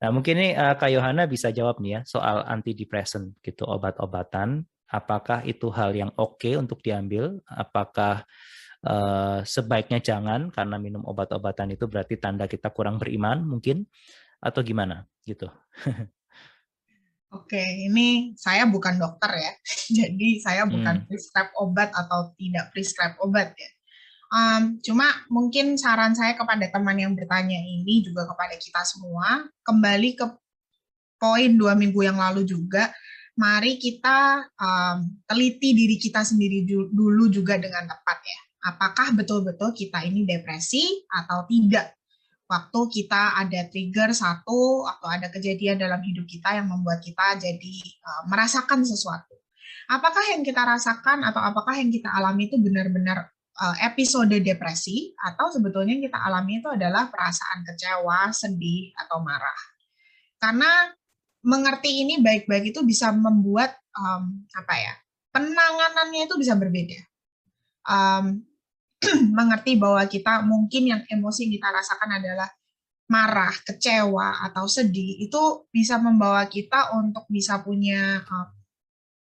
nah 0.01 0.09
mungkin 0.09 0.41
ini 0.41 0.57
uh, 0.57 0.73
Kak 0.73 0.89
Yohana 0.89 1.29
bisa 1.29 1.53
jawab 1.53 1.77
nih 1.77 2.01
ya 2.01 2.01
soal 2.09 2.41
antidepresan 2.49 3.37
gitu 3.45 3.69
obat-obatan 3.69 4.65
apakah 4.89 5.45
itu 5.45 5.69
hal 5.69 5.93
yang 5.93 6.09
oke 6.17 6.41
okay 6.41 6.57
untuk 6.57 6.81
diambil 6.81 7.37
apakah 7.45 8.25
uh, 8.85 9.43
sebaiknya 9.43 9.99
jangan 9.99 10.53
karena 10.53 10.77
minum 10.79 11.03
obat-obatan 11.03 11.75
itu 11.75 11.89
berarti 11.89 12.15
tanda 12.19 12.45
kita 12.47 12.71
kurang 12.71 13.01
beriman 13.01 13.43
mungkin 13.43 13.83
atau 14.39 14.63
gimana 14.63 15.03
gitu? 15.27 15.51
Oke, 17.29 17.61
ini 17.61 18.33
saya 18.33 18.65
bukan 18.65 18.97
dokter 18.97 19.29
ya, 19.37 19.53
jadi 20.01 20.29
saya 20.41 20.63
bukan 20.65 21.03
Hmm. 21.03 21.05
prescribe 21.05 21.53
obat 21.61 21.93
atau 21.93 22.33
tidak 22.41 22.73
prescribe 22.73 23.15
obat 23.21 23.53
ya. 23.53 23.69
Um, 24.29 24.77
cuma 24.85 25.09
mungkin 25.29 25.73
saran 25.73 26.13
saya 26.13 26.37
kepada 26.37 26.69
teman 26.69 26.97
yang 26.97 27.13
bertanya 27.17 27.57
ini 27.57 28.05
juga 28.05 28.29
kepada 28.29 28.57
kita 28.57 28.81
semua, 28.85 29.45
kembali 29.65 30.09
ke 30.17 30.25
poin 31.17 31.53
dua 31.57 31.73
minggu 31.73 32.01
yang 32.05 32.17
lalu 32.17 32.45
juga, 32.45 32.93
mari 33.37 33.77
kita 33.77 34.49
um, 34.57 34.97
teliti 35.29 35.73
diri 35.77 35.97
kita 36.01 36.25
sendiri 36.25 36.65
dulu 36.89 37.29
juga 37.29 37.61
dengan 37.61 37.89
tepat 37.89 38.19
ya. 38.25 38.39
Apakah 38.59 39.15
betul-betul 39.15 39.71
kita 39.71 40.03
ini 40.03 40.27
depresi 40.27 41.07
atau 41.07 41.47
tidak? 41.47 41.95
Waktu 42.49 42.79
kita 42.89 43.39
ada 43.45 43.69
trigger 43.69 44.09
satu 44.09 44.83
atau 44.89 45.07
ada 45.07 45.29
kejadian 45.29 45.77
dalam 45.77 46.01
hidup 46.01 46.25
kita 46.25 46.57
yang 46.57 46.65
membuat 46.65 46.99
kita 46.99 47.37
jadi 47.37 47.75
uh, 48.01 48.23
merasakan 48.25 48.81
sesuatu. 48.81 49.37
Apakah 49.89 50.21
yang 50.33 50.41
kita 50.41 50.65
rasakan 50.65 51.21
atau 51.25 51.41
apakah 51.41 51.77
yang 51.77 51.93
kita 51.93 52.09
alami 52.09 52.49
itu 52.49 52.57
benar-benar 52.57 53.29
uh, 53.59 53.75
episode 53.85 54.33
depresi 54.33 55.13
atau 55.13 55.53
sebetulnya 55.53 55.93
yang 55.93 56.09
kita 56.09 56.19
alami 56.19 56.57
itu 56.57 56.69
adalah 56.73 57.11
perasaan 57.13 57.61
kecewa, 57.67 58.33
sedih 58.33 58.97
atau 58.97 59.21
marah. 59.21 59.59
Karena 60.41 60.89
mengerti 61.45 62.03
ini 62.03 62.19
baik-baik 62.19 62.75
itu 62.75 62.81
bisa 62.83 63.13
membuat 63.13 63.77
um, 63.95 64.43
apa 64.57 64.75
ya 64.75 64.93
penanganannya 65.31 66.25
itu 66.25 66.35
bisa 66.35 66.57
berbeda. 66.57 66.99
Um, 67.85 68.48
mengerti 69.37 69.79
bahwa 69.79 70.03
kita 70.05 70.43
mungkin 70.43 70.83
yang 70.91 71.01
emosi 71.07 71.47
yang 71.47 71.53
kita 71.59 71.69
rasakan 71.71 72.19
adalah 72.19 72.49
marah, 73.09 73.55
kecewa 73.65 74.45
atau 74.51 74.69
sedih 74.69 75.25
itu 75.25 75.65
bisa 75.73 75.97
membawa 75.97 76.45
kita 76.45 76.93
untuk 76.93 77.25
bisa 77.25 77.57
punya 77.65 78.21
uh, 78.21 78.47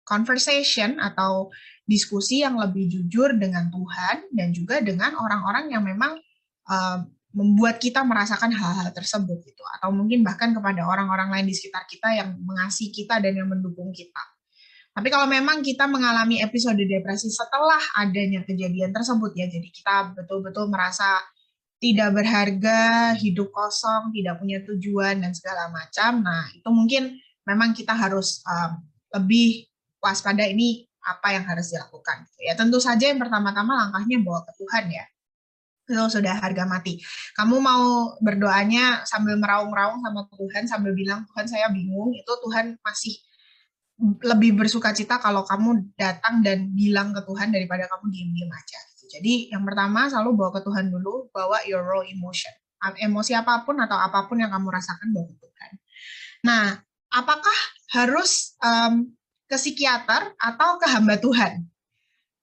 conversation 0.07 0.95
atau 1.01 1.51
diskusi 1.83 2.45
yang 2.45 2.55
lebih 2.55 2.87
jujur 2.87 3.35
dengan 3.35 3.67
Tuhan 3.67 4.31
dan 4.31 4.55
juga 4.55 4.79
dengan 4.79 5.17
orang-orang 5.19 5.75
yang 5.75 5.83
memang 5.83 6.15
uh, 6.71 7.03
membuat 7.35 7.83
kita 7.83 7.99
merasakan 8.07 8.55
hal-hal 8.55 8.95
tersebut 8.95 9.43
gitu 9.43 9.63
atau 9.75 9.91
mungkin 9.91 10.23
bahkan 10.23 10.55
kepada 10.55 10.87
orang-orang 10.87 11.35
lain 11.35 11.51
di 11.51 11.55
sekitar 11.57 11.83
kita 11.83 12.15
yang 12.15 12.39
mengasihi 12.39 12.95
kita 12.95 13.19
dan 13.19 13.35
yang 13.35 13.51
mendukung 13.51 13.91
kita. 13.91 14.23
Tapi 14.95 15.07
kalau 15.11 15.27
memang 15.27 15.59
kita 15.59 15.91
mengalami 15.91 16.39
episode 16.39 16.79
depresi 16.79 17.27
setelah 17.27 17.83
adanya 17.99 18.47
kejadian 18.47 18.95
tersebut 18.95 19.35
ya, 19.35 19.51
jadi 19.51 19.67
kita 19.67 20.15
betul-betul 20.15 20.71
merasa 20.71 21.19
tidak 21.83 22.15
berharga, 22.15 23.11
hidup 23.19 23.51
kosong, 23.51 24.15
tidak 24.15 24.39
punya 24.39 24.63
tujuan 24.63 25.19
dan 25.19 25.35
segala 25.35 25.67
macam. 25.67 26.23
Nah, 26.23 26.47
itu 26.55 26.69
mungkin 26.71 27.19
memang 27.43 27.75
kita 27.75 27.91
harus 27.91 28.39
um, 28.47 28.79
lebih 29.19 29.67
waspada 29.99 30.47
ini 30.47 30.87
apa 31.03 31.35
yang 31.35 31.43
harus 31.43 31.75
dilakukan. 31.75 32.23
Ya, 32.39 32.55
tentu 32.55 32.79
saja 32.79 33.11
yang 33.11 33.19
pertama-tama 33.19 33.75
langkahnya 33.75 34.23
bawa 34.23 34.47
ke 34.47 34.55
Tuhan 34.63 34.87
ya 34.95 35.05
itu 35.85 36.17
sudah 36.17 36.41
harga 36.41 36.65
mati. 36.65 36.97
Kamu 37.37 37.61
mau 37.61 38.17
berdoanya 38.17 39.05
sambil 39.05 39.37
meraung-raung 39.37 40.01
sama 40.01 40.25
Tuhan, 40.33 40.65
sambil 40.65 40.97
bilang, 40.97 41.29
Tuhan 41.29 41.45
saya 41.45 41.69
bingung, 41.69 42.09
itu 42.17 42.31
Tuhan 42.41 42.81
masih 42.81 43.13
lebih 43.99 44.59
bersuka 44.59 44.91
cita 44.91 45.23
kalau 45.23 45.47
kamu 45.47 45.95
datang 45.95 46.43
dan 46.43 46.67
bilang 46.75 47.15
ke 47.15 47.23
Tuhan 47.23 47.55
daripada 47.55 47.87
kamu 47.87 48.11
diem-diem 48.11 48.51
aja. 48.51 48.79
Jadi 49.07 49.53
yang 49.53 49.63
pertama 49.63 50.11
selalu 50.11 50.35
bawa 50.35 50.51
ke 50.59 50.61
Tuhan 50.67 50.91
dulu, 50.91 51.31
bawa 51.31 51.63
your 51.63 51.85
raw 51.85 52.03
emotion. 52.03 52.51
Emosi 52.99 53.33
apa 53.33 53.63
pun 53.63 53.79
atau 53.79 53.95
apa 53.97 54.27
pun 54.27 54.37
yang 54.43 54.51
kamu 54.51 54.67
rasakan 54.69 55.09
bawa 55.15 55.25
ke 55.31 55.35
Tuhan. 55.39 55.71
Nah, 56.45 56.63
apakah 57.15 57.57
harus 57.95 58.53
um, 58.61 59.09
ke 59.47 59.55
psikiater 59.55 60.35
atau 60.37 60.77
ke 60.77 60.85
hamba 60.91 61.15
Tuhan? 61.17 61.63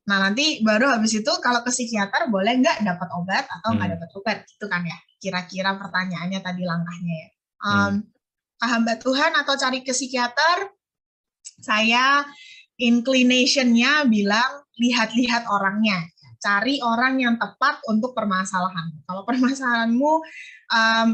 Nah 0.03 0.19
nanti 0.19 0.65
baru 0.67 0.91
habis 0.91 1.15
itu 1.15 1.31
kalau 1.39 1.63
ke 1.63 1.71
psikiater 1.71 2.27
boleh 2.27 2.59
nggak 2.59 2.83
dapat 2.83 3.09
obat 3.15 3.47
atau 3.47 3.79
nggak 3.79 3.87
Hmm. 3.87 3.97
dapat 4.01 4.11
obat 4.19 4.37
gitu 4.51 4.67
kan 4.67 4.83
ya 4.83 4.99
kira-kira 5.23 5.79
pertanyaannya 5.79 6.41
tadi 6.43 6.63
langkahnya 6.67 7.15
ya. 7.15 7.29
Um, 7.63 7.71
Hmm. 7.71 7.97
ke 8.59 8.67
hamba 8.67 8.95
Tuhan 8.99 9.31
atau 9.39 9.55
cari 9.55 9.87
ke 9.87 9.95
psikiater 9.95 10.75
saya 11.43 12.27
inclination-nya 12.79 14.07
bilang 14.11 14.67
lihat-lihat 14.79 15.47
orangnya 15.47 16.03
cari 16.43 16.83
orang 16.83 17.23
yang 17.23 17.39
tepat 17.39 17.79
untuk 17.87 18.19
permasalahan. 18.19 18.99
Kalau 19.07 19.23
permasalahanmu 19.23 20.13
um, 20.75 21.09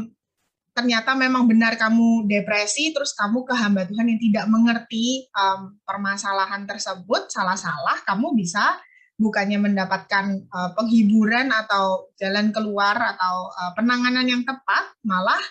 ternyata 0.73 1.13
memang 1.13 1.45
benar 1.45 1.77
kamu 1.77 2.25
depresi, 2.25 2.89
terus 2.89 3.13
kamu 3.13 3.45
ke 3.45 3.53
hamba 3.53 3.85
Tuhan 3.85 4.09
yang 4.09 4.21
tidak 4.21 4.45
mengerti 4.49 5.29
um, 5.37 5.77
permasalahan 5.85 6.65
tersebut, 6.65 7.29
salah-salah, 7.29 8.01
kamu 8.09 8.33
bisa 8.33 8.81
bukannya 9.19 9.59
mendapatkan 9.59 10.49
uh, 10.49 10.71
penghiburan 10.73 11.51
atau 11.51 12.09
jalan 12.15 12.49
keluar 12.55 12.95
atau 12.95 13.51
uh, 13.51 13.71
penanganan 13.75 14.25
yang 14.25 14.41
tepat, 14.47 14.95
malah 15.03 15.43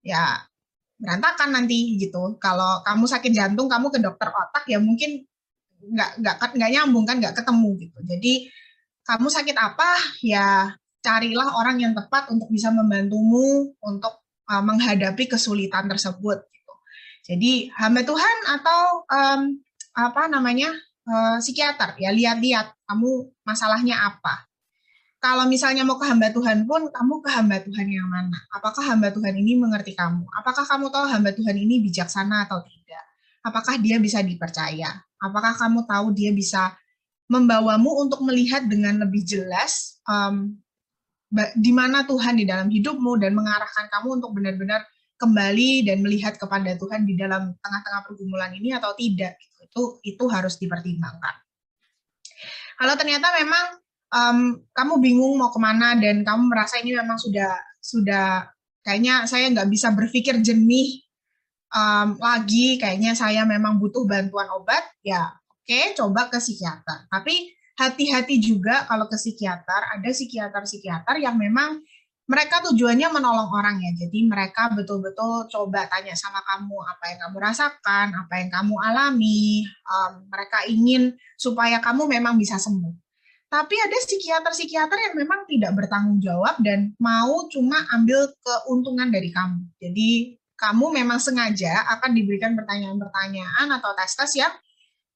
ya 0.00 0.42
berantakan 0.98 1.54
nanti 1.54 1.98
gitu. 1.98 2.38
Kalau 2.38 2.82
kamu 2.86 3.04
sakit 3.04 3.32
jantung, 3.34 3.66
kamu 3.66 3.90
ke 3.90 3.98
dokter 3.98 4.30
otak 4.30 4.64
ya 4.70 4.78
mungkin 4.78 5.26
nggak 5.84 6.10
nggak 6.22 6.36
nggak 6.56 6.70
nyambung 6.70 7.04
kan, 7.04 7.20
nggak 7.20 7.36
ketemu 7.36 7.68
gitu. 7.82 7.98
Jadi 8.08 8.34
kamu 9.04 9.26
sakit 9.28 9.56
apa 9.60 9.90
ya 10.24 10.72
carilah 11.04 11.60
orang 11.60 11.76
yang 11.84 11.92
tepat 11.92 12.32
untuk 12.32 12.48
bisa 12.48 12.72
membantumu 12.72 13.76
untuk 13.84 14.24
uh, 14.48 14.64
menghadapi 14.64 15.28
kesulitan 15.28 15.84
tersebut 15.84 16.40
gitu. 16.48 16.74
Jadi 17.28 17.52
hamba 17.76 18.00
Tuhan 18.00 18.36
atau 18.60 19.04
um, 19.04 19.40
apa 19.94 20.22
namanya 20.32 20.72
uh, 21.04 21.36
psikiater 21.38 22.00
ya 22.00 22.08
lihat-lihat 22.10 22.72
kamu 22.88 23.28
masalahnya 23.44 24.00
apa. 24.00 24.48
Kalau 25.24 25.48
misalnya 25.48 25.88
mau 25.88 25.96
ke 25.96 26.04
hamba 26.04 26.28
Tuhan 26.36 26.68
pun 26.68 26.92
kamu 26.92 27.24
ke 27.24 27.32
hamba 27.32 27.56
Tuhan 27.64 27.88
yang 27.88 28.04
mana? 28.12 28.36
Apakah 28.52 28.84
hamba 28.84 29.08
Tuhan 29.08 29.32
ini 29.40 29.56
mengerti 29.56 29.96
kamu? 29.96 30.28
Apakah 30.36 30.68
kamu 30.68 30.92
tahu 30.92 31.08
hamba 31.08 31.32
Tuhan 31.32 31.56
ini 31.56 31.80
bijaksana 31.80 32.44
atau 32.44 32.60
tidak? 32.60 33.04
Apakah 33.40 33.80
dia 33.80 33.96
bisa 33.96 34.20
dipercaya? 34.20 35.00
Apakah 35.16 35.56
kamu 35.56 35.88
tahu 35.88 36.12
dia 36.12 36.28
bisa 36.28 36.76
membawamu 37.32 38.04
untuk 38.04 38.20
melihat 38.20 38.68
dengan 38.68 39.00
lebih 39.00 39.24
jelas 39.24 39.96
um, 40.04 40.60
di 41.56 41.72
mana 41.72 42.04
Tuhan 42.04 42.36
di 42.36 42.44
dalam 42.44 42.68
hidupmu 42.68 43.16
dan 43.16 43.32
mengarahkan 43.32 43.88
kamu 43.88 44.20
untuk 44.20 44.36
benar-benar 44.36 44.84
kembali 45.16 45.88
dan 45.88 46.04
melihat 46.04 46.36
kepada 46.36 46.76
Tuhan 46.76 47.08
di 47.08 47.16
dalam 47.16 47.56
tengah-tengah 47.64 48.04
pergumulan 48.04 48.52
ini 48.52 48.76
atau 48.76 48.92
tidak 48.92 49.40
itu 49.40 50.04
itu 50.04 50.24
harus 50.28 50.60
dipertimbangkan. 50.60 51.34
Kalau 52.76 52.92
ternyata 53.00 53.32
memang 53.40 53.83
um, 54.14 54.62
kamu 54.70 54.94
bingung 55.02 55.34
mau 55.34 55.50
ke 55.50 55.58
mana 55.58 55.98
dan 55.98 56.22
kamu 56.22 56.46
merasa 56.46 56.78
ini 56.78 56.94
memang 56.94 57.18
sudah 57.18 57.58
sudah 57.82 58.46
kayaknya 58.86 59.26
saya 59.26 59.50
nggak 59.50 59.68
bisa 59.68 59.90
berpikir 59.90 60.38
jernih 60.38 61.04
um, 61.74 62.16
lagi, 62.22 62.78
kayaknya 62.78 63.12
saya 63.18 63.42
memang 63.44 63.82
butuh 63.82 64.06
bantuan 64.06 64.46
obat, 64.54 64.86
ya 65.02 65.34
oke 65.34 65.66
okay, 65.66 65.92
coba 65.98 66.30
ke 66.30 66.38
psikiater. 66.38 67.10
Tapi 67.10 67.50
hati-hati 67.74 68.38
juga 68.38 68.86
kalau 68.86 69.10
ke 69.10 69.18
psikiater, 69.18 69.98
ada 69.98 70.08
psikiater-psikiater 70.08 71.18
yang 71.18 71.34
memang 71.34 71.82
mereka 72.24 72.64
tujuannya 72.64 73.12
menolong 73.12 73.52
orang 73.52 73.84
ya. 73.84 73.92
Jadi 74.06 74.24
mereka 74.24 74.72
betul-betul 74.72 75.44
coba 75.52 75.84
tanya 75.92 76.16
sama 76.16 76.40
kamu 76.40 76.78
apa 76.80 77.04
yang 77.12 77.18
kamu 77.28 77.36
rasakan, 77.36 78.06
apa 78.16 78.34
yang 78.40 78.48
kamu 78.48 78.74
alami. 78.80 79.68
Um, 79.84 80.24
mereka 80.32 80.64
ingin 80.64 81.20
supaya 81.36 81.84
kamu 81.84 82.08
memang 82.08 82.40
bisa 82.40 82.56
sembuh. 82.56 83.03
Tapi 83.54 83.78
ada 83.78 83.94
psikiater-psikiater 84.02 84.98
yang 84.98 85.14
memang 85.14 85.46
tidak 85.46 85.78
bertanggung 85.78 86.18
jawab 86.18 86.58
dan 86.58 86.90
mau 86.98 87.46
cuma 87.46 87.86
ambil 87.94 88.34
keuntungan 88.42 89.14
dari 89.14 89.30
kamu. 89.30 89.62
Jadi 89.78 90.34
kamu 90.58 90.90
memang 90.90 91.22
sengaja 91.22 91.86
akan 91.94 92.18
diberikan 92.18 92.58
pertanyaan-pertanyaan 92.58 93.70
atau 93.78 93.94
tes-tes 93.94 94.42
yang 94.42 94.50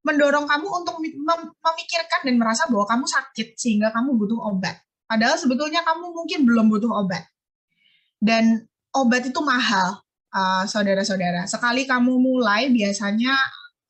mendorong 0.07 0.47
kamu 0.47 0.71
untuk 0.71 1.03
memikirkan 1.03 2.21
dan 2.23 2.35
merasa 2.39 2.71
bahwa 2.71 2.87
kamu 2.87 3.11
sakit 3.11 3.59
sehingga 3.59 3.91
kamu 3.91 4.15
butuh 4.15 4.39
obat. 4.55 4.87
Padahal 5.11 5.35
sebetulnya 5.35 5.83
kamu 5.83 6.15
mungkin 6.15 6.47
belum 6.47 6.71
butuh 6.71 6.95
obat. 6.95 7.27
Dan 8.23 8.71
obat 8.95 9.27
itu 9.27 9.43
mahal, 9.43 9.99
saudara-saudara. 10.71 11.43
Uh, 11.43 11.51
Sekali 11.51 11.91
kamu 11.91 12.23
mulai, 12.23 12.71
biasanya 12.71 13.35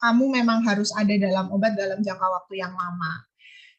kamu 0.01 0.41
memang 0.41 0.65
harus 0.65 0.89
ada 0.97 1.13
dalam 1.21 1.53
obat 1.53 1.77
dalam 1.77 2.01
jangka 2.01 2.27
waktu 2.33 2.65
yang 2.65 2.73
lama. 2.73 3.29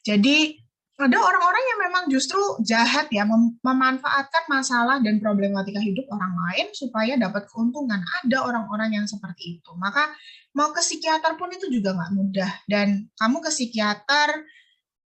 Jadi 0.03 0.58
ada 0.99 1.15
orang-orang 1.15 1.63
yang 1.63 1.79
memang 1.87 2.03
justru 2.11 2.39
jahat 2.59 3.07
ya, 3.07 3.23
mem 3.23 3.55
memanfaatkan 3.63 4.51
masalah 4.51 4.99
dan 4.99 5.23
problematika 5.23 5.79
hidup 5.79 6.03
orang 6.11 6.35
lain 6.35 6.67
supaya 6.75 7.15
dapat 7.15 7.47
keuntungan. 7.47 8.03
Ada 8.23 8.43
orang-orang 8.43 8.99
yang 8.99 9.05
seperti 9.07 9.59
itu. 9.63 9.71
Maka 9.79 10.11
mau 10.51 10.75
ke 10.75 10.83
psikiater 10.83 11.39
pun 11.39 11.55
itu 11.55 11.71
juga 11.71 11.95
nggak 11.95 12.11
mudah. 12.11 12.51
Dan 12.67 13.07
kamu 13.15 13.39
ke 13.39 13.47
psikiater 13.47 14.43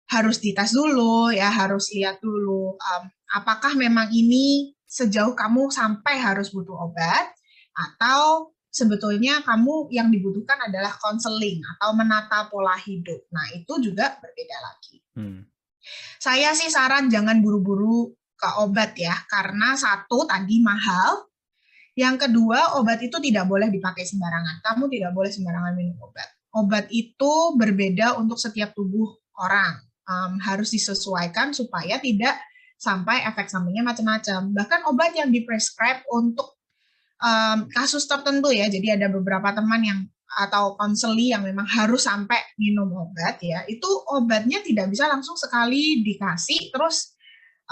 harus 0.09 0.41
dites 0.41 0.73
dulu 0.73 1.29
ya 1.29 1.53
harus 1.53 1.93
lihat 1.93 2.17
dulu 2.17 2.73
um, 2.73 3.03
apakah 3.37 3.77
memang 3.77 4.09
ini 4.09 4.73
sejauh 4.89 5.37
kamu 5.37 5.69
sampai 5.69 6.17
harus 6.17 6.49
butuh 6.49 6.89
obat 6.89 7.29
atau 7.77 8.49
sebetulnya 8.73 9.41
kamu 9.45 9.89
yang 9.93 10.09
dibutuhkan 10.09 10.57
adalah 10.65 10.93
konseling 10.97 11.61
atau 11.77 11.93
menata 11.93 12.49
pola 12.49 12.77
hidup. 12.77 13.21
Nah, 13.33 13.53
itu 13.53 13.73
juga 13.81 14.17
berbeda 14.17 14.57
lagi. 14.61 14.97
Hmm. 15.13 15.41
Saya 16.19 16.51
sih 16.55 16.67
saran 16.67 17.07
jangan 17.07 17.39
buru-buru 17.39 18.11
ke 18.39 18.49
obat 18.63 18.95
ya, 18.95 19.15
karena 19.27 19.75
satu 19.75 20.23
tadi 20.23 20.63
mahal, 20.63 21.29
yang 21.99 22.15
kedua 22.15 22.79
obat 22.79 23.03
itu 23.03 23.19
tidak 23.19 23.43
boleh 23.51 23.67
dipakai 23.67 24.07
sembarangan. 24.07 24.63
Kamu 24.63 24.87
tidak 24.87 25.11
boleh 25.11 25.27
sembarangan 25.27 25.73
minum 25.75 25.99
obat. 25.99 26.27
Obat 26.55 26.87
itu 26.89 27.59
berbeda 27.59 28.15
untuk 28.15 28.39
setiap 28.39 28.71
tubuh 28.71 29.19
orang. 29.35 29.83
Um, 30.09 30.41
harus 30.41 30.73
disesuaikan 30.73 31.53
supaya 31.53 32.01
tidak 32.01 32.33
sampai 32.79 33.21
efek 33.27 33.51
sampingnya 33.51 33.85
macam-macam. 33.85 34.55
Bahkan 34.55 34.89
obat 34.89 35.13
yang 35.13 35.29
diprescribe 35.29 36.01
untuk 36.09 36.57
um, 37.21 37.67
kasus 37.69 38.07
tertentu 38.07 38.49
ya. 38.49 38.71
Jadi 38.71 38.95
ada 38.95 39.11
beberapa 39.11 39.51
teman 39.51 39.83
yang 39.83 39.99
atau 40.30 40.77
konseli 40.77 41.34
yang 41.34 41.41
memang 41.41 41.65
harus 41.65 42.05
sampai 42.05 42.38
minum 42.61 42.89
obat 42.93 43.41
ya, 43.41 43.65
itu 43.65 43.89
obatnya 44.13 44.61
tidak 44.61 44.93
bisa 44.93 45.09
langsung 45.09 45.34
sekali 45.34 46.05
dikasih 46.05 46.69
terus 46.69 47.17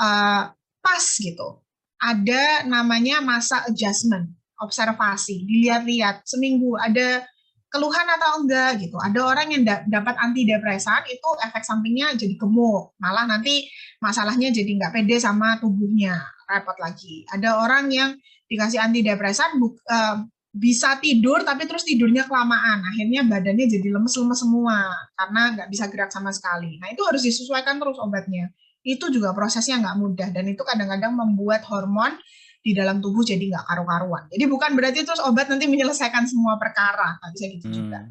uh, 0.02 0.50
pas 0.82 1.06
gitu. 1.20 1.62
Ada 1.98 2.70
namanya 2.70 3.22
masa 3.26 3.66
adjustment, 3.66 4.30
observasi, 4.62 5.46
dilihat-lihat 5.50 6.26
seminggu 6.30 6.78
ada 6.78 7.26
keluhan 7.68 8.08
atau 8.18 8.42
enggak 8.42 8.80
gitu. 8.80 8.98
Ada 8.98 9.20
orang 9.22 9.48
yang 9.52 9.64
da 9.68 9.84
dapat 9.86 10.16
antidepresan 10.18 11.04
itu 11.12 11.30
efek 11.44 11.66
sampingnya 11.68 12.16
jadi 12.16 12.36
gemuk, 12.40 12.96
malah 13.02 13.28
nanti 13.28 13.68
masalahnya 14.00 14.54
jadi 14.54 14.72
nggak 14.78 14.94
pede 14.94 15.18
sama 15.20 15.60
tubuhnya, 15.60 16.16
repot 16.48 16.78
lagi. 16.80 17.28
Ada 17.28 17.60
orang 17.60 17.92
yang 17.92 18.10
dikasih 18.48 18.80
antidepresan 18.80 19.60
uh, 19.60 20.24
bisa 20.58 20.98
tidur 20.98 21.46
tapi 21.46 21.70
terus 21.70 21.86
tidurnya 21.86 22.26
kelamaan. 22.26 22.82
Akhirnya 22.84 23.24
badannya 23.24 23.70
jadi 23.70 23.88
lemes-lemes 23.94 24.42
semua 24.42 24.90
karena 25.14 25.42
nggak 25.54 25.68
bisa 25.70 25.86
gerak 25.88 26.10
sama 26.10 26.34
sekali. 26.34 26.82
Nah 26.82 26.90
itu 26.90 27.06
harus 27.06 27.22
disesuaikan 27.22 27.78
terus 27.78 28.02
obatnya. 28.02 28.50
Itu 28.82 29.14
juga 29.14 29.32
prosesnya 29.38 29.78
nggak 29.80 29.96
mudah 30.02 30.30
dan 30.34 30.50
itu 30.50 30.66
kadang-kadang 30.66 31.14
membuat 31.14 31.64
hormon 31.70 32.18
di 32.66 32.76
dalam 32.76 33.00
tubuh 33.00 33.22
jadi 33.22 33.40
nggak 33.40 33.66
karu-karuan. 33.70 34.26
Jadi 34.34 34.44
bukan 34.50 34.74
berarti 34.74 35.06
terus 35.06 35.22
obat 35.24 35.48
nanti 35.48 35.70
menyelesaikan 35.70 36.26
semua 36.26 36.58
perkara 36.58 37.22
nggak 37.22 37.32
bisa 37.38 37.46
gitu 37.54 37.68
hmm. 37.70 37.78
juga 37.78 38.02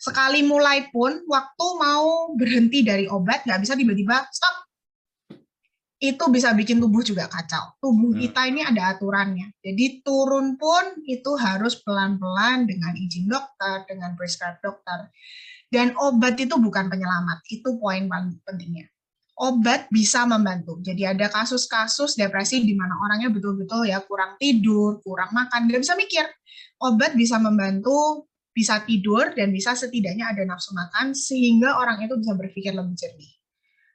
sekali 0.00 0.40
mulai 0.40 0.88
pun 0.88 1.12
waktu 1.28 1.66
mau 1.76 2.32
berhenti 2.32 2.80
dari 2.80 3.04
obat 3.04 3.44
nggak 3.44 3.60
bisa 3.60 3.76
tiba-tiba 3.76 4.24
stop 4.32 4.69
itu 6.00 6.24
bisa 6.32 6.56
bikin 6.56 6.80
tubuh 6.80 7.04
juga 7.04 7.28
kacau. 7.28 7.76
Tubuh 7.76 8.16
hmm. 8.16 8.20
kita 8.24 8.40
ini 8.48 8.64
ada 8.64 8.96
aturannya. 8.96 9.52
Jadi 9.60 10.00
turun 10.00 10.56
pun 10.56 11.04
itu 11.04 11.36
harus 11.36 11.76
pelan-pelan 11.84 12.64
dengan 12.64 12.96
izin 12.96 13.28
dokter, 13.28 13.84
dengan 13.84 14.16
prescribe 14.16 14.56
dokter. 14.64 15.12
Dan 15.68 15.92
obat 16.00 16.40
itu 16.40 16.56
bukan 16.56 16.88
penyelamat. 16.88 17.44
Itu 17.52 17.76
poin 17.76 18.08
paling 18.08 18.40
pentingnya. 18.48 18.88
Obat 19.40 19.92
bisa 19.92 20.24
membantu. 20.24 20.80
Jadi 20.80 21.04
ada 21.04 21.28
kasus-kasus 21.28 22.16
depresi 22.16 22.64
di 22.64 22.72
mana 22.72 22.96
orangnya 22.96 23.28
betul-betul 23.28 23.84
ya 23.84 24.00
kurang 24.00 24.40
tidur, 24.40 25.04
kurang 25.04 25.36
makan, 25.36 25.68
nggak 25.68 25.84
bisa 25.84 25.96
mikir. 26.00 26.24
Obat 26.80 27.12
bisa 27.12 27.36
membantu, 27.36 28.24
bisa 28.56 28.80
tidur, 28.88 29.36
dan 29.36 29.52
bisa 29.52 29.76
setidaknya 29.76 30.32
ada 30.32 30.48
nafsu 30.48 30.72
makan 30.72 31.12
sehingga 31.12 31.76
orang 31.76 32.00
itu 32.04 32.16
bisa 32.16 32.32
berpikir 32.36 32.72
lebih 32.72 32.96
jernih. 32.96 33.32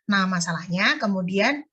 Nah, 0.10 0.30
masalahnya 0.30 1.02
kemudian 1.02 1.66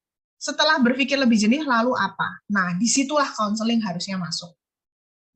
setelah 0.42 0.82
berpikir 0.82 1.14
lebih 1.14 1.38
jernih, 1.38 1.62
lalu 1.62 1.94
apa? 1.94 2.42
Nah, 2.50 2.74
di 2.74 2.90
situlah 2.90 3.30
konseling 3.30 3.78
harusnya 3.78 4.18
masuk. 4.18 4.50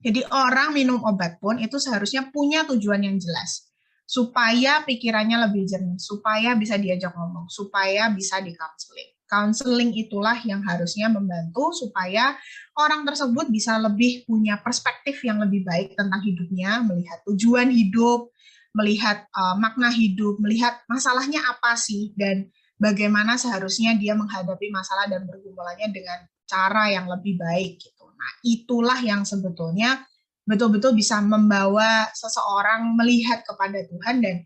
Jadi 0.03 0.27
orang 0.35 0.75
minum 0.75 0.99
obat 1.07 1.39
pun 1.39 1.63
itu 1.63 1.79
seharusnya 1.79 2.27
punya 2.35 2.67
tujuan 2.67 3.07
yang 3.07 3.15
jelas. 3.23 3.71
Supaya 4.03 4.83
pikirannya 4.83 5.47
lebih 5.47 5.67
jernih, 5.67 5.99
supaya 6.03 6.59
bisa 6.59 6.75
diajak 6.75 7.15
ngomong, 7.15 7.47
supaya 7.47 8.11
bisa 8.11 8.43
di 8.43 8.51
counseling. 8.55 9.11
Counseling 9.27 9.91
itulah 9.95 10.39
yang 10.47 10.63
harusnya 10.63 11.11
membantu 11.11 11.75
supaya 11.75 12.39
orang 12.79 13.03
tersebut 13.03 13.51
bisa 13.51 13.75
lebih 13.83 14.23
punya 14.27 14.59
perspektif 14.63 15.23
yang 15.27 15.43
lebih 15.43 15.67
baik 15.67 15.99
tentang 15.99 16.23
hidupnya, 16.23 16.87
melihat 16.87 17.19
tujuan 17.27 17.67
hidup, 17.71 18.31
melihat 18.79 19.27
uh, 19.35 19.59
makna 19.59 19.91
hidup, 19.91 20.39
melihat 20.39 20.79
masalahnya 20.87 21.43
apa 21.43 21.75
sih, 21.75 22.15
dan 22.15 22.47
bagaimana 22.77 23.41
seharusnya 23.41 23.97
dia 23.97 24.13
menghadapi 24.13 24.69
masalah 24.73 25.09
dan 25.09 25.25
bergumulannya 25.25 25.89
dengan 25.93 26.25
cara 26.47 26.93
yang 26.93 27.11
lebih 27.11 27.37
baik 27.41 27.83
gitu. 27.83 28.05
Nah, 28.07 28.33
itulah 28.47 28.99
yang 29.03 29.27
sebetulnya 29.27 30.07
betul-betul 30.47 30.95
bisa 30.95 31.19
membawa 31.19 32.07
seseorang 32.15 32.95
melihat 32.95 33.43
kepada 33.43 33.83
Tuhan 33.83 34.23
dan 34.23 34.37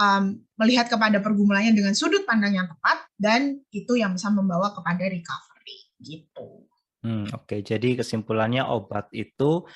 um, 0.00 0.40
melihat 0.56 0.88
kepada 0.88 1.20
pergumulannya 1.20 1.76
dengan 1.76 1.92
sudut 1.92 2.24
pandang 2.24 2.56
yang 2.56 2.68
tepat 2.72 3.04
dan 3.20 3.60
itu 3.68 4.00
yang 4.00 4.16
bisa 4.16 4.32
membawa 4.32 4.72
kepada 4.72 5.04
recovery 5.04 5.78
gitu. 6.00 6.66
Hmm, 7.02 7.28
Oke, 7.34 7.58
okay. 7.58 7.60
jadi 7.66 8.00
kesimpulannya 8.00 8.62
obat 8.64 9.10
itu 9.12 9.66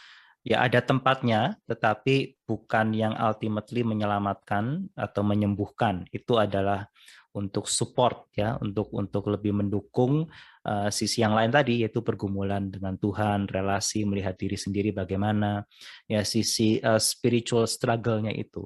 ya 0.47 0.63
ada 0.63 0.79
tempatnya, 0.79 1.59
tetapi 1.67 2.39
bukan 2.47 2.95
yang 2.95 3.19
ultimately 3.19 3.83
menyelamatkan 3.83 4.87
atau 4.95 5.23
menyembuhkan. 5.27 6.07
Itu 6.15 6.39
adalah 6.39 6.87
untuk 7.37 7.69
support 7.69 8.33
ya 8.33 8.57
untuk 8.65 8.89
untuk 8.97 9.29
lebih 9.29 9.53
mendukung 9.53 10.25
uh, 10.65 10.89
sisi 10.89 11.21
yang 11.21 11.37
lain 11.37 11.53
tadi 11.53 11.85
yaitu 11.85 12.01
pergumulan 12.01 12.73
dengan 12.73 12.97
Tuhan 12.97 13.45
relasi 13.45 14.09
melihat 14.09 14.41
diri 14.41 14.57
sendiri 14.57 14.97
bagaimana 14.97 15.61
ya 16.09 16.25
sisi 16.25 16.81
uh, 16.81 16.97
spiritual 16.97 17.69
struggle-nya 17.69 18.33
itu. 18.33 18.65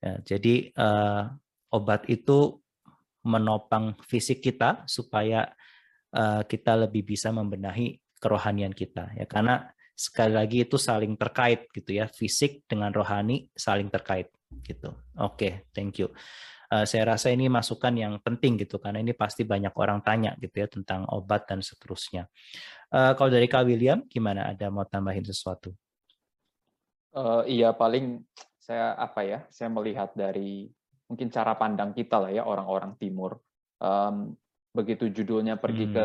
Ya, 0.00 0.20
jadi 0.24 0.72
uh, 0.76 1.28
obat 1.76 2.08
itu 2.08 2.60
menopang 3.26 4.00
fisik 4.06 4.40
kita 4.40 4.88
supaya 4.88 5.52
uh, 6.16 6.40
kita 6.48 6.88
lebih 6.88 7.04
bisa 7.04 7.28
membenahi 7.28 8.00
kerohanian 8.16 8.72
kita 8.72 9.12
ya. 9.12 9.28
Karena 9.28 9.68
sekali 9.96 10.32
lagi 10.36 10.68
itu 10.68 10.76
saling 10.76 11.16
terkait 11.16 11.72
gitu 11.72 11.96
ya 11.96 12.04
fisik 12.12 12.68
dengan 12.68 12.92
rohani 12.92 13.48
saling 13.56 13.88
terkait 13.88 14.28
gitu 14.64 14.94
oke 15.18 15.36
okay, 15.38 15.52
thank 15.74 15.98
you 15.98 16.10
uh, 16.70 16.84
saya 16.86 17.14
rasa 17.16 17.30
ini 17.30 17.46
masukan 17.46 17.94
yang 17.94 18.18
penting 18.22 18.58
gitu 18.58 18.82
karena 18.82 19.02
ini 19.02 19.14
pasti 19.14 19.46
banyak 19.46 19.72
orang 19.76 20.02
tanya 20.02 20.34
gitu 20.40 20.62
ya 20.62 20.68
tentang 20.70 21.06
obat 21.10 21.46
dan 21.46 21.62
seterusnya. 21.62 22.26
Uh, 22.90 23.14
kalau 23.14 23.30
dari 23.30 23.46
Kak 23.46 23.66
William 23.66 24.02
gimana? 24.06 24.50
Ada 24.50 24.70
mau 24.70 24.86
tambahin 24.86 25.26
sesuatu? 25.26 25.74
Uh, 27.16 27.42
iya 27.48 27.72
paling 27.72 28.22
saya 28.58 28.94
apa 28.98 29.24
ya? 29.24 29.38
Saya 29.50 29.70
melihat 29.72 30.12
dari 30.14 30.70
mungkin 31.06 31.30
cara 31.30 31.54
pandang 31.54 31.94
kita 31.94 32.18
lah 32.18 32.30
ya 32.34 32.42
orang-orang 32.42 32.98
Timur. 32.98 33.38
Um, 33.78 34.34
begitu 34.76 35.08
judulnya 35.08 35.56
pergi 35.56 35.88
hmm. 35.88 35.94
ke 35.94 36.04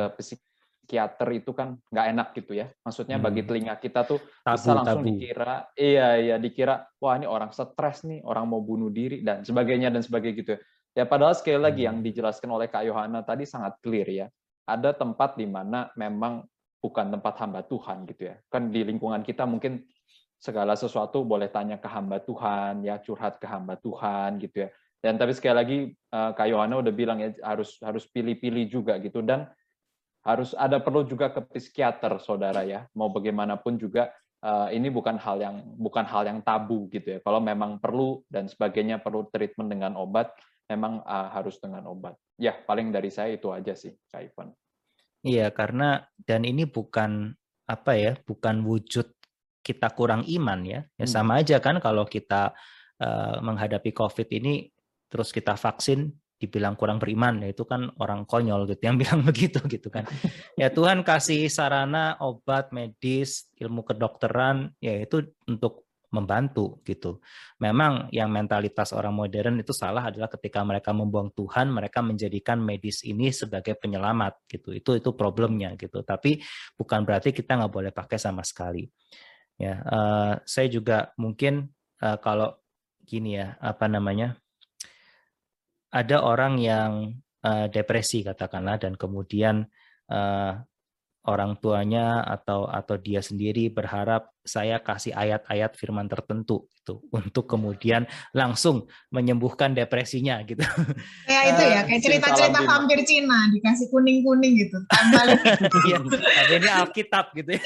psikiater 0.82 1.29
itu 1.38 1.53
kan 1.53 1.77
nggak 1.88 2.07
enak 2.11 2.27
gitu 2.36 2.51
ya. 2.57 2.67
Maksudnya 2.84 3.21
hmm. 3.21 3.25
bagi 3.29 3.41
telinga 3.45 3.75
kita 3.77 4.03
tuh 4.03 4.19
tabu, 4.43 4.57
bisa 4.57 4.71
langsung 4.75 5.03
tabu. 5.05 5.07
dikira, 5.07 5.55
iya 5.77 6.07
iya 6.17 6.36
dikira, 6.41 6.75
wah 6.99 7.15
ini 7.15 7.29
orang 7.29 7.53
stres 7.53 8.03
nih, 8.03 8.25
orang 8.25 8.49
mau 8.49 8.59
bunuh 8.59 8.89
diri 8.89 9.23
dan 9.23 9.45
sebagainya 9.45 9.93
dan 9.93 10.01
sebagainya 10.03 10.36
gitu. 10.41 10.53
Ya 10.91 11.07
padahal 11.07 11.38
sekali 11.38 11.61
lagi 11.61 11.88
yang 11.88 12.01
hmm. 12.01 12.07
dijelaskan 12.11 12.49
oleh 12.51 12.67
Kak 12.67 12.84
Yohana 12.84 13.23
tadi 13.23 13.47
sangat 13.47 13.79
clear 13.79 14.09
ya. 14.09 14.27
Ada 14.67 14.91
tempat 14.97 15.39
di 15.39 15.47
mana 15.47 15.88
memang 15.95 16.43
bukan 16.82 17.13
tempat 17.13 17.39
hamba 17.39 17.61
Tuhan 17.63 18.03
gitu 18.09 18.27
ya. 18.27 18.36
Kan 18.51 18.73
di 18.73 18.84
lingkungan 18.84 19.23
kita 19.23 19.47
mungkin 19.47 19.86
segala 20.41 20.73
sesuatu 20.73 21.21
boleh 21.21 21.47
tanya 21.53 21.77
ke 21.77 21.88
hamba 21.88 22.19
Tuhan, 22.19 22.82
ya 22.82 22.97
curhat 22.99 23.38
ke 23.38 23.45
hamba 23.47 23.77
Tuhan 23.77 24.41
gitu 24.41 24.67
ya. 24.67 24.69
Dan 25.01 25.17
tapi 25.17 25.32
sekali 25.38 25.55
lagi 25.55 25.77
eh, 25.93 26.32
Kak 26.36 26.47
Yohana 26.49 26.82
udah 26.82 26.93
bilang 26.93 27.23
ya 27.23 27.32
harus 27.45 27.79
harus 27.79 28.03
pilih-pilih 28.09 28.65
juga 28.67 28.99
gitu 28.99 29.23
dan 29.23 29.47
harus 30.22 30.53
ada 30.53 30.78
perlu 30.78 31.01
juga 31.05 31.34
ke 31.34 31.41
psikiater 31.57 32.22
saudara 32.22 32.61
ya. 32.61 32.86
Mau 32.93 33.09
bagaimanapun 33.09 33.78
juga 33.82 34.13
uh, 34.45 34.69
ini 34.69 34.89
bukan 34.93 35.17
hal 35.17 35.41
yang 35.41 35.55
bukan 35.78 36.05
hal 36.05 36.26
yang 36.30 36.39
tabu 36.45 36.86
gitu 36.93 37.17
ya. 37.17 37.19
Kalau 37.26 37.41
memang 37.41 37.82
perlu 37.82 38.22
dan 38.30 38.45
sebagainya 38.45 39.01
perlu 39.01 39.30
treatment 39.34 39.69
dengan 39.74 39.97
obat 39.97 40.34
memang 40.69 41.01
uh, 41.03 41.30
harus 41.34 41.57
dengan 41.57 41.89
obat. 41.89 42.13
Ya 42.38 42.53
paling 42.53 42.93
dari 42.93 43.09
saya 43.09 43.34
itu 43.34 43.49
aja 43.49 43.74
sih 43.74 43.93
Kak 44.09 44.22
Ivan. 44.22 44.53
Iya 45.22 45.53
karena 45.53 46.05
dan 46.17 46.45
ini 46.45 46.65
bukan 46.65 47.34
apa 47.69 47.93
ya 47.93 48.17
bukan 48.26 48.65
wujud 48.65 49.09
kita 49.61 49.93
kurang 49.93 50.26
iman 50.26 50.61
ya. 50.65 50.82
Ya 50.97 51.05
hmm. 51.05 51.13
sama 51.13 51.41
aja 51.41 51.57
kan 51.57 51.78
kalau 51.82 52.05
kita 52.05 52.53
uh, 53.01 53.38
menghadapi 53.41 53.93
COVID 53.93 54.30
ini 54.38 54.69
terus 55.11 55.34
kita 55.34 55.57
vaksin 55.57 56.13
dibilang 56.41 56.73
kurang 56.73 56.97
beriman 56.97 57.45
ya 57.45 57.53
itu 57.53 57.61
kan 57.69 57.93
orang 58.01 58.25
konyol 58.25 58.65
gitu 58.65 58.81
yang 58.81 58.97
bilang 59.01 59.21
begitu 59.21 59.61
gitu 59.69 59.93
kan 59.93 60.09
ya 60.57 60.73
Tuhan 60.73 61.05
kasih 61.05 61.45
sarana 61.53 62.17
obat 62.17 62.73
medis 62.73 63.53
ilmu 63.61 63.85
kedokteran 63.85 64.73
ya 64.81 64.97
itu 64.97 65.21
untuk 65.45 65.85
membantu 66.11 66.83
gitu. 66.83 67.23
Memang 67.63 68.11
yang 68.11 68.27
mentalitas 68.29 68.91
orang 68.91 69.15
modern 69.15 69.63
itu 69.63 69.71
salah 69.71 70.11
adalah 70.11 70.27
ketika 70.27 70.59
mereka 70.61 70.91
membuang 70.91 71.31
Tuhan, 71.31 71.71
mereka 71.71 72.03
menjadikan 72.03 72.59
medis 72.59 73.01
ini 73.07 73.31
sebagai 73.31 73.79
penyelamat 73.79 74.43
gitu. 74.51 74.75
Itu 74.75 74.99
itu 74.99 75.15
problemnya 75.15 75.73
gitu. 75.79 76.03
Tapi 76.03 76.43
bukan 76.75 77.07
berarti 77.07 77.31
kita 77.31 77.63
nggak 77.63 77.71
boleh 77.71 77.91
pakai 77.95 78.19
sama 78.19 78.43
sekali. 78.43 78.85
Ya, 79.55 79.79
uh, 79.87 80.33
saya 80.43 80.67
juga 80.67 81.15
mungkin 81.15 81.71
uh, 82.03 82.19
kalau 82.19 82.59
gini 83.07 83.39
ya 83.39 83.55
apa 83.57 83.87
namanya 83.87 84.37
ada 85.91 86.23
orang 86.23 86.57
yang 86.57 86.91
uh, 87.43 87.67
depresi 87.67 88.23
katakanlah 88.23 88.79
dan 88.79 88.95
kemudian 88.95 89.67
uh, 90.07 90.55
orang 91.21 91.53
tuanya 91.61 92.25
atau 92.25 92.65
atau 92.65 92.97
dia 92.97 93.21
sendiri 93.21 93.69
berharap 93.69 94.33
saya 94.41 94.81
kasih 94.81 95.13
ayat-ayat 95.13 95.77
firman 95.77 96.09
tertentu 96.09 96.65
itu 96.81 96.97
untuk 97.13 97.45
kemudian 97.45 98.09
langsung 98.33 98.89
menyembuhkan 99.13 99.77
depresinya 99.77 100.41
gitu. 100.41 100.65
Kayak 101.29 101.45
itu 101.45 101.61
ya, 101.61 101.81
kayak 101.85 102.01
cerita-cerita 102.01 102.59
vampir 102.65 102.99
Cina 103.05 103.53
dikasih 103.53 103.93
kuning-kuning 103.93 104.53
gitu. 104.65 104.81
Tempelin. 104.89 105.37
Iya, 105.81 105.97
tapi 106.01 106.53
ini 106.57 106.69
Alkitab 106.69 107.25
gitu 107.37 107.49
ya. 107.53 107.61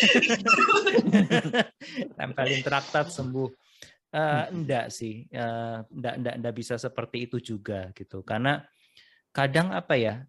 Tempelin 2.20 2.60
traktat 2.60 3.08
sembuh. 3.08 3.50
Uh, 4.16 4.48
enggak 4.48 4.96
sih, 4.96 5.28
uh, 5.36 5.84
enggak, 5.92 6.14
enggak, 6.24 6.36
enggak 6.40 6.56
bisa 6.56 6.80
seperti 6.80 7.28
itu 7.28 7.38
juga 7.44 7.92
gitu. 7.92 8.24
Karena 8.24 8.64
kadang 9.36 9.76
apa 9.76 10.00
ya, 10.00 10.24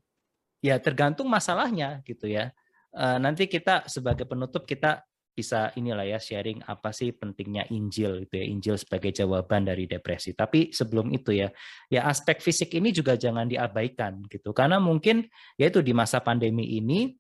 ya 0.59 0.83
tergantung 0.83 1.31
masalahnya 1.31 2.03
gitu 2.03 2.27
ya. 2.27 2.51
Eh, 2.97 3.19
nanti 3.21 3.45
kita 3.45 3.85
sebagai 3.93 4.25
penutup 4.25 4.65
kita 4.65 5.05
bisa 5.37 5.69
inilah 5.77 6.09
ya 6.09 6.17
sharing 6.17 6.65
apa 6.65 6.97
sih 6.97 7.13
pentingnya 7.13 7.69
Injil 7.69 8.25
itu 8.25 8.41
ya. 8.41 8.47
Injil 8.49 8.81
sebagai 8.81 9.13
jawaban 9.13 9.69
dari 9.69 9.85
depresi. 9.85 10.33
Tapi 10.33 10.73
sebelum 10.73 11.13
itu 11.13 11.37
ya 11.37 11.53
ya 11.93 12.09
aspek 12.09 12.41
fisik 12.41 12.73
ini 12.73 12.97
juga 12.97 13.21
jangan 13.21 13.45
diabaikan 13.45 14.25
gitu. 14.33 14.57
Karena 14.57 14.81
mungkin 14.81 15.29
yaitu 15.61 15.85
di 15.85 15.93
masa 15.93 16.25
pandemi 16.25 16.81
ini 16.81 17.13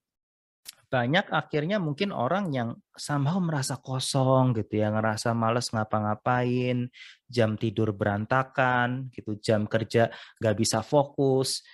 banyak 0.87 1.27
akhirnya 1.35 1.83
mungkin 1.83 2.15
orang 2.15 2.55
yang 2.55 2.79
somehow 2.95 3.43
merasa 3.43 3.75
kosong 3.83 4.55
gitu 4.55 4.79
ya 4.83 4.95
ngerasa 4.95 5.35
males 5.35 5.75
ngapa-ngapain 5.75 6.87
jam 7.27 7.59
tidur 7.59 7.91
berantakan 7.91 9.11
gitu 9.11 9.35
jam 9.43 9.67
kerja 9.67 10.15
nggak 10.39 10.57
bisa 10.57 10.87
fokus 10.87 11.67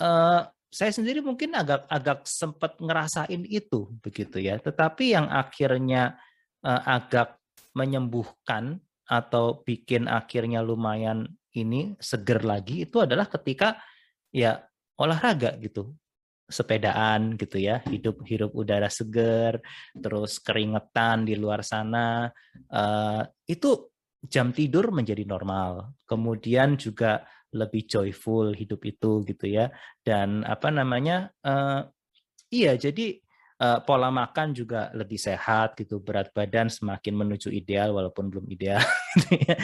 uh, 0.00 0.48
saya 0.76 0.92
sendiri 0.92 1.24
mungkin 1.24 1.56
agak 1.56 1.88
agak 1.88 2.28
sempat 2.28 2.76
ngerasain 2.76 3.48
itu 3.48 3.88
begitu 4.04 4.42
ya. 4.44 4.60
Tetapi 4.60 5.16
yang 5.16 5.32
akhirnya 5.32 6.20
uh, 6.60 6.82
agak 6.84 7.40
menyembuhkan 7.72 8.80
atau 9.06 9.62
bikin 9.64 10.04
akhirnya 10.04 10.60
lumayan 10.60 11.30
ini 11.56 11.96
seger 11.96 12.44
lagi 12.44 12.84
itu 12.84 13.00
adalah 13.00 13.24
ketika 13.30 13.80
ya 14.34 14.60
olahraga 15.00 15.56
gitu 15.62 15.96
sepedaan 16.46 17.34
gitu 17.34 17.58
ya 17.58 17.82
hidup 17.90 18.22
hidup 18.22 18.54
udara 18.54 18.86
seger 18.86 19.58
terus 19.98 20.38
keringetan 20.38 21.26
di 21.26 21.34
luar 21.34 21.66
sana 21.66 22.30
uh, 22.70 23.22
itu 23.50 23.90
jam 24.28 24.50
tidur 24.50 24.90
menjadi 24.90 25.22
normal. 25.24 25.94
Kemudian 26.04 26.74
juga 26.76 27.24
lebih 27.54 27.86
joyful 27.86 28.52
hidup 28.52 28.82
itu 28.84 29.22
gitu 29.24 29.46
ya. 29.46 29.70
Dan 30.02 30.42
apa 30.42 30.68
namanya 30.68 31.30
uh, 31.46 31.86
iya 32.50 32.74
jadi 32.76 33.16
uh, 33.62 33.80
pola 33.86 34.10
makan 34.10 34.52
juga 34.52 34.90
lebih 34.92 35.16
sehat 35.16 35.78
gitu. 35.78 36.02
Berat 36.02 36.34
badan 36.34 36.68
semakin 36.68 37.14
menuju 37.14 37.48
ideal 37.54 37.94
walaupun 37.94 38.28
belum 38.28 38.46
ideal 38.50 38.82
gitu 39.14 39.34
ya. 39.46 39.56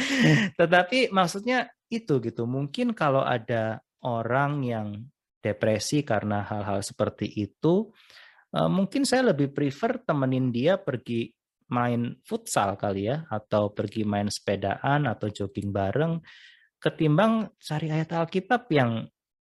tetapi 0.56 1.10
maksudnya 1.10 1.68
itu 1.90 2.22
gitu. 2.22 2.46
Mungkin 2.48 2.94
kalau 2.96 3.26
ada 3.26 3.82
orang 4.02 4.62
yang 4.64 4.88
depresi 5.42 6.06
karena 6.06 6.46
hal-hal 6.46 6.80
seperti 6.80 7.26
itu 7.34 7.90
uh, 8.54 8.70
mungkin 8.70 9.02
saya 9.02 9.34
lebih 9.34 9.50
prefer 9.50 10.00
temenin 10.06 10.54
dia 10.54 10.78
pergi 10.78 11.34
main 11.74 12.14
futsal 12.22 12.78
kali 12.78 13.10
ya 13.10 13.26
atau 13.26 13.74
pergi 13.74 14.06
main 14.06 14.30
sepedaan 14.30 15.10
atau 15.10 15.26
jogging 15.28 15.74
bareng 15.74 16.22
ketimbang 16.78 17.50
cari 17.58 17.90
ayat 17.90 18.14
Alkitab 18.14 18.70
yang 18.70 19.02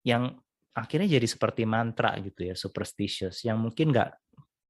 yang 0.06 0.30
akhirnya 0.72 1.18
jadi 1.18 1.28
seperti 1.28 1.62
mantra 1.62 2.16
gitu 2.18 2.50
ya, 2.50 2.54
superstitious 2.58 3.46
yang 3.46 3.62
mungkin 3.62 3.94
nggak 3.94 4.10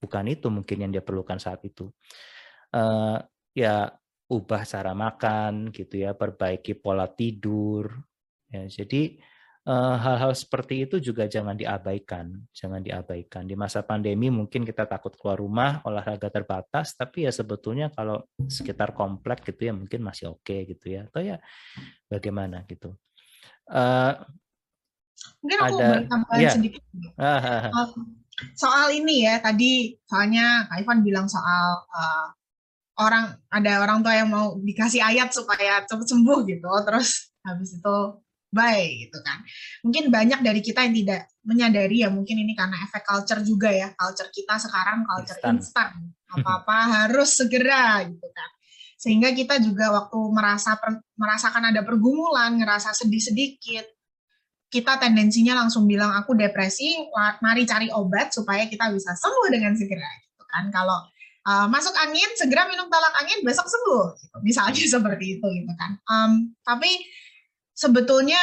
bukan 0.02 0.24
itu 0.28 0.52
mungkin 0.52 0.76
yang 0.86 0.90
dia 0.92 1.00
perlukan 1.00 1.40
saat 1.40 1.64
itu. 1.64 1.88
Uh, 2.68 3.16
ya 3.56 3.88
ubah 4.28 4.62
cara 4.68 4.92
makan 4.92 5.72
gitu 5.72 6.04
ya, 6.04 6.12
perbaiki 6.12 6.76
pola 6.76 7.08
tidur. 7.08 7.88
Ya, 8.52 8.68
jadi 8.68 9.16
Eh, 9.16 9.31
hal-hal 9.70 10.34
seperti 10.34 10.90
itu 10.90 10.98
juga 10.98 11.30
jangan 11.30 11.54
diabaikan, 11.54 12.34
jangan 12.50 12.82
diabaikan. 12.82 13.46
Di 13.46 13.54
masa 13.54 13.86
pandemi 13.86 14.26
mungkin 14.26 14.66
kita 14.66 14.90
takut 14.90 15.14
keluar 15.14 15.38
rumah, 15.38 15.78
olahraga 15.86 16.26
terbatas, 16.34 16.98
tapi 16.98 17.26
ya 17.26 17.30
sebetulnya 17.30 17.86
kalau 17.94 18.26
sekitar 18.42 18.90
komplek 18.90 19.46
gitu 19.46 19.70
ya 19.70 19.72
mungkin 19.74 20.02
masih 20.02 20.34
oke 20.34 20.42
okay 20.42 20.66
gitu 20.66 20.98
ya. 20.98 21.06
Atau 21.06 21.22
ya 21.22 21.38
bagaimana 22.10 22.66
gitu. 22.66 22.90
Uh, 23.70 24.18
mungkin 25.46 25.58
aku 25.62 25.76
ada, 25.78 26.10
tambahan 26.10 26.40
ya. 26.42 26.50
sedikit. 26.50 26.82
soal 28.58 28.90
ini 28.90 29.28
ya 29.28 29.38
tadi 29.38 29.94
soalnya 30.08 30.66
Kak 30.66 30.82
Ivan 30.82 31.06
bilang 31.06 31.30
soal 31.30 31.86
uh, 31.86 32.26
orang 32.98 33.38
ada 33.46 33.78
orang 33.78 34.02
tua 34.02 34.14
yang 34.18 34.26
mau 34.32 34.58
dikasih 34.58 34.98
ayat 34.98 35.30
supaya 35.30 35.86
cepat 35.86 36.10
sembuh 36.10 36.38
gitu, 36.50 36.70
terus 36.82 37.30
habis 37.46 37.78
itu 37.78 37.96
baik 38.52 39.08
gitu 39.08 39.18
kan. 39.24 39.40
Mungkin 39.82 40.12
banyak 40.12 40.40
dari 40.44 40.60
kita 40.60 40.84
yang 40.84 40.94
tidak 40.94 41.32
menyadari 41.42 42.04
ya 42.04 42.12
mungkin 42.12 42.36
ini 42.38 42.52
karena 42.52 42.76
efek 42.84 43.02
culture 43.02 43.40
juga 43.40 43.72
ya. 43.72 43.88
Culture 43.96 44.28
kita 44.28 44.60
sekarang 44.60 45.08
culture 45.08 45.40
instan. 45.48 46.12
Apa-apa 46.36 47.08
harus 47.08 47.36
segera 47.36 48.04
gitu 48.04 48.28
kan. 48.30 48.50
Sehingga 49.00 49.34
kita 49.34 49.58
juga 49.58 49.90
waktu 49.90 50.18
merasa 50.30 50.78
per, 50.78 51.02
merasakan 51.18 51.74
ada 51.74 51.82
pergumulan, 51.82 52.54
ngerasa 52.54 52.94
sedih 52.94 53.18
sedikit, 53.18 53.82
kita 54.70 54.96
tendensinya 55.02 55.58
langsung 55.58 55.90
bilang 55.90 56.14
aku 56.14 56.38
depresi, 56.38 57.10
mari 57.42 57.66
cari 57.66 57.90
obat 57.90 58.30
supaya 58.30 58.70
kita 58.70 58.88
bisa 58.94 59.12
sembuh 59.18 59.48
dengan 59.50 59.74
segera 59.74 60.06
gitu 60.22 60.44
kan. 60.46 60.70
Kalau 60.70 61.12
uh, 61.46 61.66
masuk 61.68 61.94
angin 61.98 62.30
segera 62.38 62.66
minum 62.70 62.86
tolak 62.86 63.14
angin 63.22 63.42
besok 63.42 63.66
sembuh 63.66 64.06
gitu. 64.18 64.36
misalnya 64.42 64.84
seperti 64.98 65.38
itu 65.38 65.46
gitu 65.46 65.72
kan 65.78 65.98
um, 66.06 66.50
tapi 66.62 66.90
sebetulnya 67.72 68.40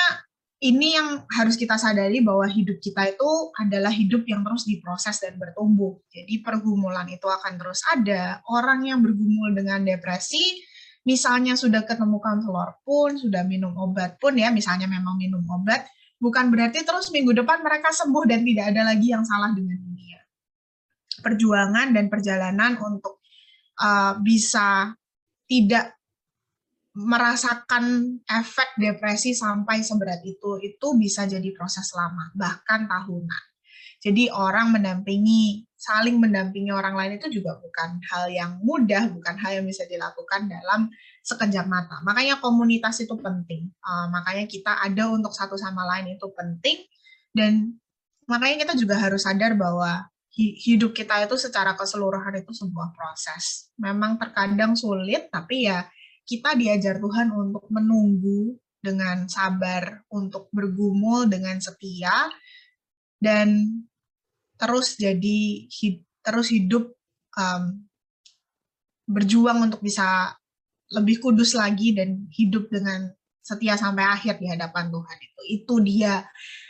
ini 0.60 0.92
yang 0.92 1.24
harus 1.32 1.56
kita 1.56 1.80
sadari 1.80 2.20
bahwa 2.20 2.44
hidup 2.44 2.84
kita 2.84 3.16
itu 3.16 3.32
adalah 3.56 3.96
hidup 3.96 4.28
yang 4.28 4.44
terus 4.44 4.68
diproses 4.68 5.24
dan 5.24 5.40
bertumbuh. 5.40 5.96
Jadi 6.12 6.44
pergumulan 6.44 7.08
itu 7.08 7.24
akan 7.32 7.56
terus 7.56 7.80
ada. 7.88 8.44
Orang 8.52 8.84
yang 8.84 9.00
bergumul 9.00 9.56
dengan 9.56 9.88
depresi, 9.88 10.60
misalnya 11.08 11.56
sudah 11.56 11.88
ketemu 11.88 12.20
konselor 12.20 12.76
pun, 12.84 13.16
sudah 13.16 13.48
minum 13.48 13.72
obat 13.80 14.20
pun 14.20 14.36
ya, 14.36 14.52
misalnya 14.52 14.92
memang 14.92 15.16
minum 15.16 15.40
obat, 15.48 15.88
bukan 16.20 16.52
berarti 16.52 16.84
terus 16.84 17.08
minggu 17.16 17.32
depan 17.40 17.64
mereka 17.64 17.96
sembuh 17.96 18.28
dan 18.28 18.44
tidak 18.44 18.76
ada 18.76 18.92
lagi 18.92 19.16
yang 19.16 19.24
salah 19.24 19.56
dengan 19.56 19.80
dunia. 19.80 20.20
Perjuangan 21.24 21.96
dan 21.96 22.12
perjalanan 22.12 22.76
untuk 22.84 23.24
uh, 23.80 24.20
bisa 24.20 24.92
tidak 25.48 25.99
merasakan 27.00 28.18
efek 28.28 28.76
depresi 28.76 29.32
sampai 29.32 29.80
seberat 29.80 30.20
itu 30.28 30.60
itu 30.60 30.88
bisa 31.00 31.24
jadi 31.24 31.47
proses 31.56 31.88
lama 31.95 32.28
bahkan 32.36 32.84
tahunan. 32.91 33.43
Jadi 34.00 34.32
orang 34.32 34.72
mendampingi 34.72 35.68
saling 35.80 36.20
mendampingi 36.20 36.72
orang 36.72 36.95
lain 36.95 37.20
itu 37.20 37.39
juga 37.39 37.56
bukan 37.60 38.04
hal 38.12 38.32
yang 38.32 38.60
mudah 38.64 39.12
bukan 39.12 39.36
hal 39.39 39.60
yang 39.60 39.66
bisa 39.68 39.88
dilakukan 39.88 40.52
dalam 40.52 40.91
sekejap 41.24 41.68
mata. 41.68 42.04
Makanya 42.04 42.39
komunitas 42.43 43.00
itu 43.00 43.16
penting. 43.20 43.72
Uh, 43.84 44.08
makanya 44.12 44.47
kita 44.47 44.76
ada 44.84 45.08
untuk 45.12 45.32
satu 45.32 45.56
sama 45.56 45.88
lain 45.95 46.16
itu 46.16 46.28
penting. 46.36 46.84
Dan 47.32 47.80
makanya 48.28 48.68
kita 48.68 48.74
juga 48.80 49.00
harus 49.00 49.24
sadar 49.24 49.56
bahwa 49.56 50.08
hidup 50.39 50.95
kita 50.95 51.28
itu 51.28 51.36
secara 51.36 51.76
keseluruhan 51.76 52.39
itu 52.39 52.52
sebuah 52.56 52.95
proses. 52.95 53.72
Memang 53.76 54.16
terkadang 54.16 54.80
sulit 54.80 55.28
tapi 55.28 55.68
ya 55.68 55.84
kita 56.30 56.54
diajar 56.54 57.02
Tuhan 57.02 57.34
untuk 57.34 57.66
menunggu 57.74 58.54
dengan 58.78 59.26
sabar, 59.26 60.06
untuk 60.14 60.54
bergumul 60.54 61.26
dengan 61.26 61.58
setia, 61.58 62.30
dan 63.18 63.66
terus 64.62 64.94
jadi 65.02 65.66
terus 66.22 66.54
hidup 66.54 66.94
um, 67.34 67.82
berjuang 69.10 69.66
untuk 69.66 69.82
bisa 69.82 70.38
lebih 70.94 71.18
kudus 71.18 71.58
lagi 71.58 71.98
dan 71.98 72.30
hidup 72.30 72.70
dengan 72.70 73.10
setia 73.42 73.74
sampai 73.74 74.06
akhir 74.06 74.38
di 74.38 74.46
hadapan 74.46 74.94
Tuhan 74.94 75.18
itu 75.18 75.42
itu 75.50 75.76
dia 75.82 76.22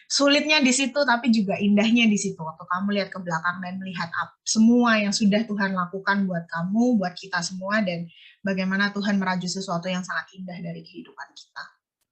sulitnya 0.09 0.57
di 0.57 0.73
situ, 0.73 0.97
tapi 1.05 1.29
juga 1.29 1.53
indahnya 1.61 2.09
di 2.09 2.17
situ. 2.17 2.41
Waktu 2.41 2.65
kamu 2.65 2.97
lihat 2.97 3.09
ke 3.13 3.21
belakang 3.21 3.61
dan 3.61 3.77
melihat 3.77 4.09
semua 4.41 4.97
yang 4.97 5.13
sudah 5.13 5.45
Tuhan 5.45 5.77
lakukan 5.77 6.25
buat 6.25 6.49
kamu, 6.49 6.97
buat 6.97 7.13
kita 7.13 7.45
semua, 7.45 7.85
dan 7.85 8.09
bagaimana 8.43 8.91
Tuhan 8.95 9.19
merajut 9.19 9.51
sesuatu 9.51 9.87
yang 9.87 10.03
sangat 10.03 10.31
indah 10.35 10.57
dari 10.59 10.81
kehidupan 10.83 11.29
kita. 11.35 11.63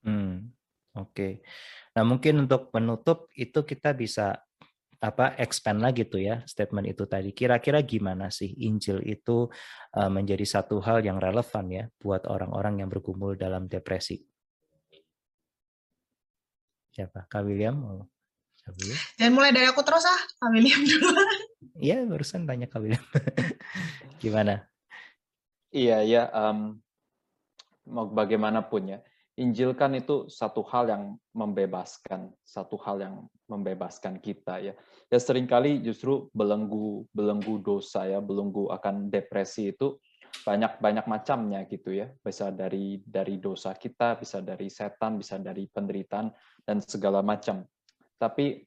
Hmm, 0.08 0.52
Oke. 0.98 1.12
Okay. 1.14 1.34
Nah 1.98 2.04
mungkin 2.06 2.46
untuk 2.46 2.70
menutup 2.74 3.30
itu 3.34 3.66
kita 3.66 3.94
bisa 3.98 4.38
apa 4.98 5.38
expand 5.38 5.78
lagi 5.78 6.10
tuh 6.10 6.22
ya 6.26 6.42
statement 6.46 6.90
itu 6.90 7.06
tadi. 7.06 7.30
Kira-kira 7.34 7.86
gimana 7.86 8.34
sih 8.34 8.50
Injil 8.66 9.06
itu 9.06 9.46
uh, 9.94 10.10
menjadi 10.10 10.46
satu 10.46 10.82
hal 10.82 11.06
yang 11.06 11.22
relevan 11.22 11.66
ya 11.70 11.84
buat 12.02 12.26
orang-orang 12.26 12.82
yang 12.82 12.90
bergumul 12.90 13.38
dalam 13.38 13.70
depresi? 13.70 14.18
Siapa? 16.98 17.30
Kak 17.30 17.46
William? 17.46 17.78
Oh. 17.86 18.10
Dan 19.16 19.32
mulai 19.32 19.56
dari 19.56 19.64
aku 19.70 19.80
terus 19.86 20.04
ah, 20.04 20.22
Kak 20.42 20.50
William 20.52 20.82
dulu. 20.82 21.14
Iya, 21.78 22.04
barusan 22.10 22.50
tanya 22.50 22.66
Kak 22.66 22.82
William. 22.82 23.06
gimana? 24.24 24.66
Iya, 25.72 26.04
ya. 26.04 26.24
Um, 26.32 26.80
mau 27.88 28.08
bagaimanapun 28.08 28.84
ya 28.92 29.00
Injil 29.38 29.78
kan 29.78 29.94
itu 29.94 30.26
satu 30.34 30.66
hal 30.66 30.90
yang 30.90 31.04
membebaskan, 31.30 32.34
satu 32.42 32.74
hal 32.82 32.98
yang 33.06 33.16
membebaskan 33.46 34.18
kita 34.18 34.58
ya. 34.58 34.74
Ya 35.14 35.20
sering 35.22 35.46
kali 35.46 35.78
justru 35.78 36.26
belenggu 36.34 37.06
belenggu 37.14 37.62
dosa 37.62 38.10
ya, 38.10 38.18
belenggu 38.18 38.74
akan 38.74 39.14
depresi 39.14 39.78
itu 39.78 40.02
banyak 40.42 40.82
banyak 40.82 41.06
macamnya 41.06 41.70
gitu 41.70 41.94
ya. 41.94 42.10
Bisa 42.18 42.50
dari 42.50 42.98
dari 43.06 43.38
dosa 43.38 43.78
kita, 43.78 44.18
bisa 44.18 44.42
dari 44.42 44.74
setan, 44.74 45.22
bisa 45.22 45.38
dari 45.38 45.70
penderitaan 45.70 46.34
dan 46.66 46.82
segala 46.82 47.22
macam. 47.22 47.62
Tapi 48.18 48.66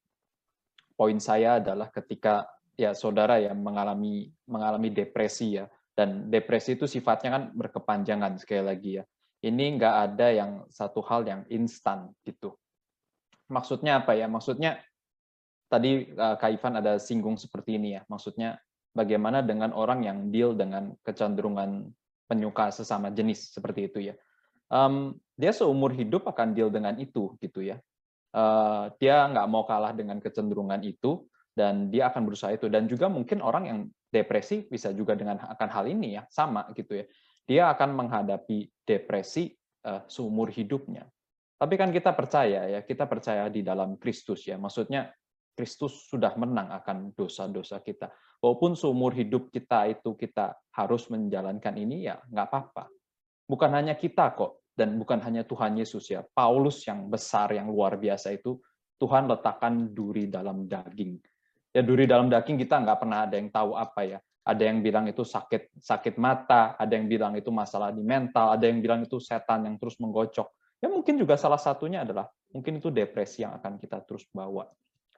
poin 0.95 1.19
saya 1.19 1.59
adalah 1.59 1.91
ketika 1.91 2.47
ya 2.79 2.95
saudara 2.95 3.43
yang 3.43 3.59
mengalami 3.59 4.31
mengalami 4.47 4.95
depresi 4.95 5.59
ya 5.59 5.67
dan 5.95 6.31
depresi 6.31 6.79
itu 6.79 6.87
sifatnya 6.89 7.31
kan 7.37 7.43
berkepanjangan 7.53 8.39
sekali 8.41 8.63
lagi 8.65 8.91
ya 9.03 9.05
ini 9.41 9.81
nggak 9.81 9.95
ada 10.11 10.27
yang 10.33 10.51
satu 10.69 11.01
hal 11.01 11.25
yang 11.25 11.43
instan 11.49 12.13
gitu. 12.29 12.53
Maksudnya 13.49 14.05
apa 14.05 14.13
ya? 14.13 14.29
Maksudnya 14.29 14.79
tadi 15.73 16.13
uh, 16.13 16.37
Kak 16.37 16.51
Ivan 16.61 16.75
ada 16.79 17.01
singgung 17.01 17.41
seperti 17.41 17.81
ini 17.81 17.97
ya. 17.97 18.05
Maksudnya 18.07 18.61
bagaimana 18.93 19.41
dengan 19.41 19.73
orang 19.73 20.05
yang 20.05 20.29
deal 20.29 20.53
dengan 20.53 20.93
kecenderungan 21.03 21.89
penyuka 22.29 22.69
sesama 22.71 23.09
jenis 23.11 23.51
seperti 23.57 23.89
itu 23.91 24.13
ya. 24.13 24.15
Um, 24.71 25.19
dia 25.35 25.51
seumur 25.51 25.91
hidup 25.97 26.31
akan 26.31 26.55
deal 26.55 26.71
dengan 26.71 26.95
itu 27.01 27.35
gitu 27.41 27.65
ya. 27.65 27.81
Uh, 28.31 28.93
dia 29.03 29.27
nggak 29.27 29.49
mau 29.51 29.67
kalah 29.67 29.91
dengan 29.91 30.23
kecenderungan 30.23 30.79
itu 30.87 31.27
dan 31.55 31.91
dia 31.91 32.09
akan 32.09 32.27
berusaha 32.27 32.55
itu 32.55 32.71
dan 32.71 32.87
juga 32.87 33.11
mungkin 33.11 33.43
orang 33.43 33.65
yang 33.67 33.79
depresi 34.11 34.67
bisa 34.67 34.95
juga 34.95 35.15
dengan 35.19 35.39
akan 35.39 35.69
hal 35.71 35.85
ini 35.91 36.19
ya 36.19 36.23
sama 36.31 36.67
gitu 36.75 37.03
ya 37.03 37.05
dia 37.51 37.67
akan 37.75 37.99
menghadapi 37.99 38.71
depresi 38.87 39.51
uh, 39.83 40.07
seumur 40.07 40.55
hidupnya. 40.55 41.03
Tapi 41.59 41.75
kan 41.75 41.91
kita 41.91 42.15
percaya 42.15 42.71
ya, 42.71 42.81
kita 42.87 43.11
percaya 43.11 43.51
di 43.51 43.67
dalam 43.67 43.99
Kristus 43.99 44.47
ya. 44.47 44.55
Maksudnya 44.55 45.11
Kristus 45.59 46.07
sudah 46.09 46.33
menang 46.39 46.71
akan 46.71 47.11
dosa-dosa 47.13 47.83
kita. 47.83 48.07
Walaupun 48.39 48.79
seumur 48.79 49.13
hidup 49.13 49.51
kita 49.53 49.91
itu 49.91 50.17
kita 50.17 50.57
harus 50.73 51.11
menjalankan 51.11 51.75
ini 51.77 52.07
ya 52.09 52.23
nggak 52.31 52.47
apa-apa. 52.49 52.89
Bukan 53.45 53.71
hanya 53.75 53.99
kita 53.99 54.33
kok 54.33 54.63
dan 54.73 54.97
bukan 54.97 55.21
hanya 55.21 55.45
Tuhan 55.45 55.75
Yesus 55.77 56.07
ya. 56.09 56.23
Paulus 56.23 56.87
yang 56.87 57.11
besar 57.11 57.53
yang 57.53 57.69
luar 57.69 58.01
biasa 58.01 58.33
itu 58.33 58.57
Tuhan 58.97 59.29
letakkan 59.29 59.91
duri 59.93 60.31
dalam 60.31 60.65
daging. 60.65 61.19
Ya 61.71 61.87
duri 61.87 62.07
dalam 62.07 62.27
daging 62.27 62.59
kita 62.59 62.83
nggak 62.83 62.99
pernah 62.99 63.27
ada 63.27 63.39
yang 63.39 63.49
tahu 63.49 63.79
apa 63.79 64.03
ya 64.03 64.19
ada 64.51 64.63
yang 64.67 64.81
bilang 64.81 65.05
itu 65.07 65.23
sakit 65.23 65.79
sakit 65.79 66.17
mata, 66.17 66.75
ada 66.75 66.97
yang 66.97 67.07
bilang 67.07 67.37
itu 67.37 67.53
masalah 67.53 67.93
di 67.93 68.01
mental, 68.01 68.57
ada 68.57 68.65
yang 68.65 68.81
bilang 68.81 69.05
itu 69.05 69.21
setan 69.21 69.69
yang 69.69 69.77
terus 69.77 70.01
menggocok. 70.01 70.49
Ya 70.81 70.89
mungkin 70.89 71.21
juga 71.21 71.37
salah 71.37 71.61
satunya 71.61 72.03
adalah 72.03 72.27
mungkin 72.51 72.81
itu 72.81 72.89
depresi 72.89 73.45
yang 73.45 73.53
akan 73.61 73.77
kita 73.77 74.01
terus 74.09 74.25
bawa. 74.33 74.65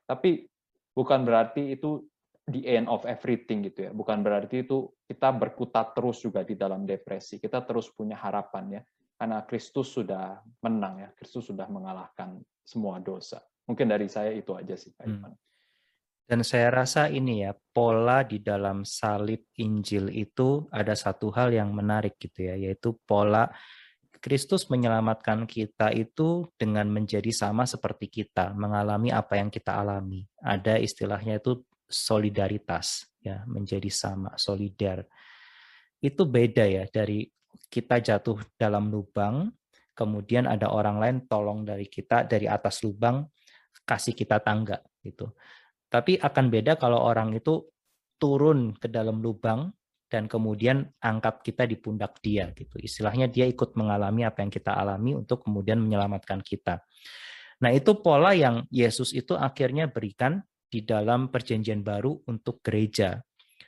Tapi 0.05 0.42
bukan 0.90 1.22
berarti 1.22 1.78
itu 1.78 2.03
the 2.50 2.66
end 2.66 2.90
of 2.90 3.07
everything 3.07 3.62
gitu 3.62 3.88
ya. 3.88 3.90
Bukan 3.94 4.26
berarti 4.26 4.66
itu 4.66 4.90
kita 5.07 5.30
berkutat 5.30 5.94
terus 5.94 6.18
juga 6.18 6.42
di 6.42 6.59
dalam 6.59 6.82
depresi. 6.82 7.38
Kita 7.38 7.62
terus 7.62 7.94
punya 7.94 8.18
harapan 8.18 8.76
ya. 8.76 8.82
Karena 9.14 9.46
Kristus 9.46 9.94
sudah 9.94 10.42
menang 10.66 10.98
ya. 10.98 11.09
Kristus 11.14 11.46
sudah 11.46 11.70
mengalahkan 11.70 12.42
semua 12.66 12.98
dosa. 12.98 13.38
Mungkin 13.70 13.86
dari 13.86 14.11
saya 14.11 14.34
itu 14.34 14.50
aja 14.59 14.74
sih 14.74 14.90
Pak 14.90 15.07
Ivan. 15.07 15.30
Hmm. 15.30 15.51
Dan 16.23 16.47
saya 16.47 16.70
rasa 16.70 17.11
ini 17.11 17.45
ya, 17.45 17.53
pola 17.53 18.23
di 18.23 18.41
dalam 18.41 18.87
salib 18.87 19.53
Injil 19.59 20.09
itu 20.14 20.64
ada 20.70 20.95
satu 20.95 21.29
hal 21.35 21.53
yang 21.53 21.75
menarik 21.75 22.16
gitu 22.16 22.47
ya, 22.49 22.55
yaitu 22.57 22.97
pola 23.05 23.51
Kristus 24.23 24.70
menyelamatkan 24.70 25.51
kita 25.51 25.91
itu 25.91 26.47
dengan 26.55 26.87
menjadi 26.87 27.35
sama 27.35 27.66
seperti 27.66 28.07
kita, 28.07 28.55
mengalami 28.55 29.11
apa 29.11 29.35
yang 29.35 29.51
kita 29.51 29.75
alami. 29.75 30.23
Ada 30.39 30.79
istilahnya 30.79 31.43
itu 31.43 31.66
solidaritas, 31.91 33.11
ya, 33.18 33.43
menjadi 33.51 33.91
sama, 33.91 34.39
solidar. 34.39 35.03
Itu 35.99 36.31
beda 36.31 36.62
ya 36.70 36.87
dari 36.87 37.27
kita 37.66 37.99
jatuh 37.99 38.39
dalam 38.55 38.95
lubang, 38.95 39.51
kemudian 39.91 40.47
ada 40.47 40.70
orang 40.70 41.03
lain 41.03 41.16
tolong 41.27 41.66
dari 41.66 41.91
kita 41.91 42.25
dari 42.25 42.49
atas 42.49 42.81
lubang 42.87 43.27
kasih 43.83 44.14
kita 44.14 44.39
tangga 44.39 44.81
gitu. 45.03 45.35
Tapi 45.93 46.16
akan 46.16 46.49
beda 46.49 46.80
kalau 46.80 47.05
orang 47.05 47.36
itu 47.36 47.68
turun 48.16 48.72
ke 48.72 48.88
dalam 48.88 49.20
lubang 49.20 49.68
dan 50.09 50.24
kemudian 50.24 50.88
angkat 51.05 51.45
kita 51.45 51.68
di 51.68 51.76
pundak 51.76 52.16
dia 52.24 52.49
gitu. 52.57 52.80
Istilahnya 52.80 53.28
dia 53.28 53.45
ikut 53.45 53.76
mengalami 53.76 54.24
apa 54.24 54.40
yang 54.40 54.49
kita 54.49 54.72
alami 54.72 55.12
untuk 55.12 55.45
kemudian 55.45 55.76
menyelamatkan 55.76 56.40
kita. 56.40 56.80
Nah, 57.61 57.70
itu 57.72 58.01
pola 58.01 58.32
yang 58.32 58.64
Yesus 58.72 59.12
itu 59.12 59.36
akhirnya 59.36 59.93
berikan 59.93 60.40
di 60.72 60.80
dalam 60.80 61.28
perjanjian 61.28 61.84
baru 61.84 62.24
untuk 62.24 62.64
gereja. 62.64 63.20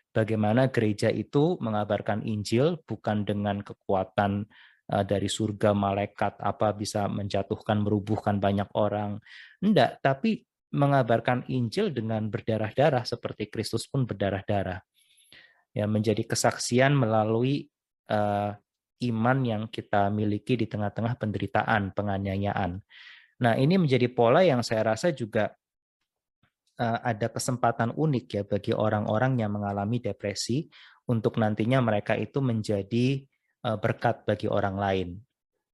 Bagaimana 0.08 0.72
gereja 0.72 1.12
itu 1.12 1.60
mengabarkan 1.60 2.24
Injil 2.24 2.80
bukan 2.88 3.28
dengan 3.28 3.60
kekuatan 3.60 4.48
eh, 4.92 5.04
dari 5.04 5.28
surga 5.28 5.76
malaikat 5.76 6.40
apa 6.40 6.72
bisa 6.72 7.04
menjatuhkan 7.08 7.84
merubuhkan 7.84 8.40
banyak 8.40 8.68
orang. 8.72 9.20
Enggak, 9.60 10.00
tapi 10.00 10.44
mengabarkan 10.74 11.46
Injil 11.46 11.94
dengan 11.94 12.26
berdarah-darah 12.26 13.06
seperti 13.06 13.46
Kristus 13.46 13.86
pun 13.86 14.02
berdarah-darah. 14.02 14.82
Ya, 15.74 15.86
menjadi 15.86 16.26
kesaksian 16.26 16.94
melalui 16.94 17.70
uh, 18.10 18.54
iman 19.02 19.38
yang 19.42 19.62
kita 19.70 20.10
miliki 20.10 20.58
di 20.58 20.66
tengah-tengah 20.66 21.18
penderitaan, 21.18 21.94
penganiayaan. 21.94 22.78
Nah, 23.42 23.54
ini 23.58 23.74
menjadi 23.78 24.06
pola 24.10 24.42
yang 24.46 24.62
saya 24.62 24.94
rasa 24.94 25.10
juga 25.10 25.50
uh, 26.78 26.98
ada 27.02 27.30
kesempatan 27.30 27.94
unik 27.94 28.26
ya 28.30 28.42
bagi 28.46 28.72
orang-orang 28.74 29.42
yang 29.42 29.54
mengalami 29.54 29.98
depresi 29.98 30.70
untuk 31.10 31.36
nantinya 31.42 31.82
mereka 31.82 32.14
itu 32.14 32.38
menjadi 32.38 33.22
uh, 33.66 33.76
berkat 33.78 34.22
bagi 34.24 34.46
orang 34.46 34.76
lain. 34.78 35.08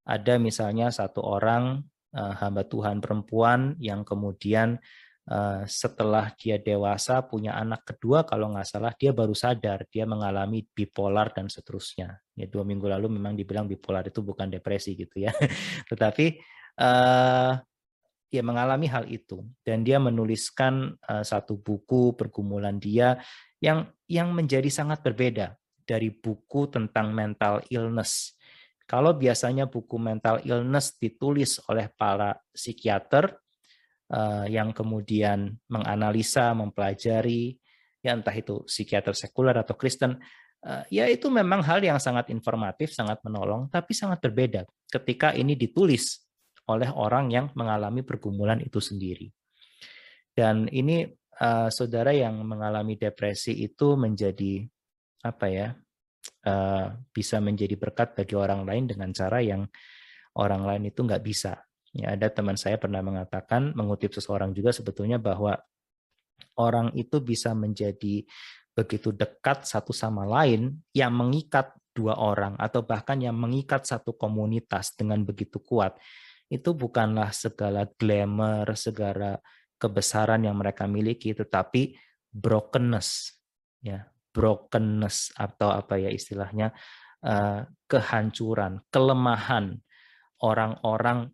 Ada 0.08 0.40
misalnya 0.40 0.90
satu 0.90 1.22
orang 1.22 1.84
uh, 2.14 2.34
hamba 2.38 2.66
Tuhan 2.66 2.98
perempuan 2.98 3.74
yang 3.78 4.02
kemudian 4.06 4.78
uh, 5.30 5.62
setelah 5.66 6.32
dia 6.34 6.58
dewasa 6.58 7.22
punya 7.26 7.54
anak 7.58 7.86
kedua 7.86 8.26
kalau 8.26 8.54
nggak 8.54 8.68
salah 8.68 8.92
dia 8.94 9.14
baru 9.14 9.34
sadar 9.34 9.86
dia 9.90 10.04
mengalami 10.06 10.66
bipolar 10.66 11.30
dan 11.34 11.46
seterusnya. 11.46 12.18
Ya 12.34 12.46
dua 12.50 12.66
minggu 12.66 12.86
lalu 12.88 13.20
memang 13.20 13.36
dibilang 13.36 13.70
bipolar 13.70 14.06
itu 14.06 14.20
bukan 14.24 14.50
depresi 14.50 14.96
gitu 14.96 15.22
ya, 15.26 15.32
tetapi 15.90 16.40
uh, 16.80 17.54
dia 18.30 18.42
mengalami 18.46 18.86
hal 18.86 19.10
itu 19.10 19.42
dan 19.66 19.82
dia 19.82 19.98
menuliskan 19.98 20.94
uh, 21.10 21.26
satu 21.26 21.58
buku 21.58 22.14
pergumulan 22.14 22.78
dia 22.78 23.18
yang 23.58 23.90
yang 24.06 24.30
menjadi 24.30 24.70
sangat 24.70 25.02
berbeda 25.02 25.58
dari 25.82 26.14
buku 26.14 26.70
tentang 26.70 27.10
mental 27.10 27.58
illness 27.74 28.38
kalau 28.90 29.14
biasanya 29.14 29.70
buku 29.70 30.02
mental 30.02 30.42
illness 30.42 30.98
ditulis 30.98 31.62
oleh 31.70 31.86
para 31.94 32.34
psikiater 32.50 33.30
uh, 34.10 34.50
yang 34.50 34.74
kemudian 34.74 35.54
menganalisa, 35.70 36.50
mempelajari, 36.58 37.54
ya 38.02 38.18
entah 38.18 38.34
itu 38.34 38.66
psikiater 38.66 39.14
sekuler 39.14 39.54
atau 39.54 39.78
Kristen, 39.78 40.18
uh, 40.66 40.82
ya 40.90 41.06
itu 41.06 41.30
memang 41.30 41.62
hal 41.62 41.78
yang 41.86 42.02
sangat 42.02 42.34
informatif, 42.34 42.90
sangat 42.90 43.22
menolong, 43.22 43.70
tapi 43.70 43.94
sangat 43.94 44.26
berbeda 44.26 44.66
ketika 44.90 45.38
ini 45.38 45.54
ditulis 45.54 46.26
oleh 46.66 46.90
orang 46.90 47.30
yang 47.30 47.46
mengalami 47.54 48.02
pergumulan 48.02 48.58
itu 48.58 48.82
sendiri. 48.82 49.30
Dan 50.34 50.66
ini 50.66 51.06
uh, 51.38 51.70
saudara 51.70 52.10
yang 52.10 52.42
mengalami 52.42 52.98
depresi 52.98 53.54
itu 53.54 53.94
menjadi 53.94 54.66
apa 55.22 55.46
ya 55.46 55.78
uh, 56.46 56.94
bisa 57.12 57.40
menjadi 57.40 57.76
berkat 57.76 58.16
bagi 58.16 58.34
orang 58.36 58.64
lain 58.64 58.88
dengan 58.88 59.10
cara 59.12 59.40
yang 59.40 59.66
orang 60.36 60.62
lain 60.64 60.82
itu 60.92 61.00
nggak 61.04 61.22
bisa. 61.24 61.58
Ya, 61.90 62.14
ada 62.14 62.30
teman 62.30 62.54
saya 62.54 62.78
pernah 62.78 63.02
mengatakan, 63.02 63.74
mengutip 63.74 64.14
seseorang 64.14 64.54
juga 64.54 64.70
sebetulnya 64.70 65.18
bahwa 65.18 65.58
orang 66.54 66.94
itu 66.94 67.18
bisa 67.18 67.50
menjadi 67.50 68.22
begitu 68.70 69.10
dekat 69.10 69.66
satu 69.66 69.90
sama 69.90 70.22
lain 70.22 70.78
yang 70.94 71.10
mengikat 71.10 71.74
dua 71.90 72.14
orang 72.14 72.54
atau 72.56 72.86
bahkan 72.86 73.18
yang 73.18 73.34
mengikat 73.34 73.82
satu 73.82 74.14
komunitas 74.14 74.94
dengan 74.94 75.26
begitu 75.26 75.58
kuat 75.58 75.98
itu 76.50 76.70
bukanlah 76.74 77.30
segala 77.30 77.86
glamour, 77.86 78.66
segala 78.74 79.38
kebesaran 79.78 80.42
yang 80.42 80.58
mereka 80.58 80.86
miliki, 80.90 81.30
tetapi 81.30 81.94
brokenness, 82.30 83.38
ya 83.82 84.06
brokenness 84.30 85.34
atau 85.34 85.74
apa 85.74 85.98
ya 85.98 86.10
istilahnya 86.10 86.70
uh, 87.26 87.66
kehancuran, 87.90 88.80
kelemahan 88.88 89.76
orang-orang 90.40 91.28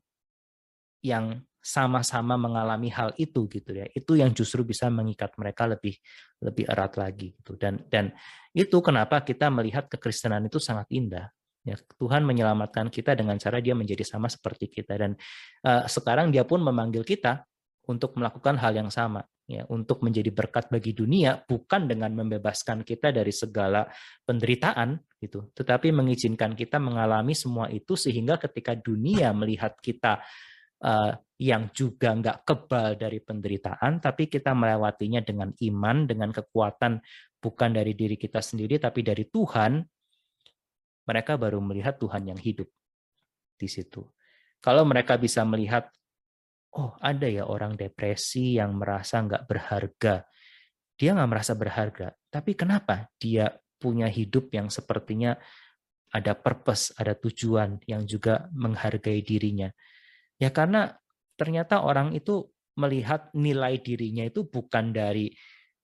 yang 1.05 1.45
sama-sama 1.67 2.39
mengalami 2.39 2.91
hal 2.95 3.11
itu 3.19 3.51
gitu 3.51 3.75
ya. 3.75 3.87
Itu 3.91 4.15
yang 4.15 4.31
justru 4.31 4.63
bisa 4.63 4.87
mengikat 4.87 5.35
mereka 5.35 5.67
lebih 5.67 5.99
lebih 6.43 6.65
erat 6.71 6.95
lagi 6.95 7.35
gitu. 7.35 7.59
Dan 7.59 7.83
dan 7.91 8.15
itu 8.55 8.79
kenapa 8.79 9.23
kita 9.27 9.51
melihat 9.51 9.91
kekristenan 9.91 10.47
itu 10.47 10.63
sangat 10.63 10.87
indah 10.95 11.27
ya. 11.67 11.75
Tuhan 11.99 12.23
menyelamatkan 12.23 12.87
kita 12.91 13.19
dengan 13.19 13.35
cara 13.43 13.59
dia 13.59 13.75
menjadi 13.75 14.07
sama 14.07 14.31
seperti 14.31 14.71
kita. 14.71 14.95
Dan 14.95 15.19
uh, 15.67 15.85
sekarang 15.91 16.31
dia 16.31 16.47
pun 16.47 16.63
memanggil 16.63 17.03
kita 17.03 17.43
untuk 17.91 18.15
melakukan 18.15 18.59
hal 18.63 18.75
yang 18.75 18.91
sama 18.91 19.27
ya 19.47 19.63
untuk 19.71 20.03
menjadi 20.03 20.35
berkat 20.35 20.67
bagi 20.69 20.91
dunia 20.91 21.39
bukan 21.47 21.87
dengan 21.87 22.11
membebaskan 22.11 22.83
kita 22.83 23.15
dari 23.15 23.31
segala 23.31 23.87
penderitaan 24.27 24.99
gitu 25.23 25.55
tetapi 25.55 25.95
mengizinkan 25.95 26.59
kita 26.59 26.83
mengalami 26.83 27.31
semua 27.31 27.71
itu 27.71 27.95
sehingga 27.95 28.43
ketika 28.43 28.75
dunia 28.75 29.31
melihat 29.31 29.79
kita 29.79 30.19
uh, 30.83 31.15
yang 31.37 31.69
juga 31.73 32.17
nggak 32.17 32.49
kebal 32.49 32.97
dari 32.97 33.21
penderitaan, 33.21 34.01
tapi 34.01 34.29
kita 34.29 34.57
melewatinya 34.57 35.21
dengan 35.21 35.53
iman, 35.53 36.09
dengan 36.09 36.33
kekuatan 36.33 37.01
bukan 37.37 37.71
dari 37.77 37.93
diri 37.93 38.17
kita 38.17 38.41
sendiri, 38.41 38.81
tapi 38.81 39.05
dari 39.05 39.29
Tuhan, 39.29 39.85
mereka 41.07 41.37
baru 41.37 41.61
melihat 41.61 42.01
Tuhan 42.01 42.33
yang 42.33 42.41
hidup 42.41 42.67
di 43.61 43.69
situ. 43.69 44.03
Kalau 44.65 44.83
mereka 44.89 45.21
bisa 45.21 45.45
melihat, 45.45 45.93
oh 46.77 46.93
ada 47.01 47.27
ya 47.27 47.49
orang 47.49 47.75
depresi 47.75 48.61
yang 48.61 48.77
merasa 48.77 49.25
nggak 49.25 49.45
berharga, 49.49 50.25
dia 50.97 51.11
nggak 51.17 51.31
merasa 51.31 51.53
berharga, 51.57 52.13
tapi 52.29 52.53
kenapa 52.53 53.09
dia 53.17 53.53
punya 53.77 54.09
hidup 54.09 54.53
yang 54.53 54.69
sepertinya 54.69 55.37
ada 56.13 56.33
purpose, 56.33 56.95
ada 56.97 57.13
tujuan 57.17 57.81
yang 57.85 58.09
juga 58.09 58.49
menghargai 58.55 59.21
dirinya 59.21 59.69
Ya 60.37 60.53
karena 60.53 60.93
ternyata 61.37 61.81
orang 61.81 62.13
itu 62.13 62.45
melihat 62.77 63.33
nilai 63.33 63.81
dirinya 63.81 64.29
itu 64.29 64.45
bukan 64.45 64.93
dari 64.93 65.33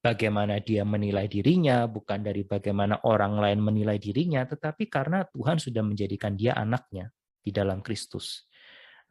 bagaimana 0.05 0.61
dia 0.61 0.85
menilai 0.85 1.25
dirinya, 1.25 1.89
bukan 1.89 2.21
dari 2.21 2.45
bagaimana 2.45 3.01
orang 3.09 3.41
lain 3.41 3.65
menilai 3.65 3.97
dirinya, 3.97 4.45
tetapi 4.45 4.93
karena 4.93 5.25
Tuhan 5.33 5.57
sudah 5.57 5.81
menjadikan 5.81 6.37
dia 6.37 6.53
anaknya 6.53 7.09
di 7.41 7.49
dalam 7.49 7.81
Kristus. 7.81 8.45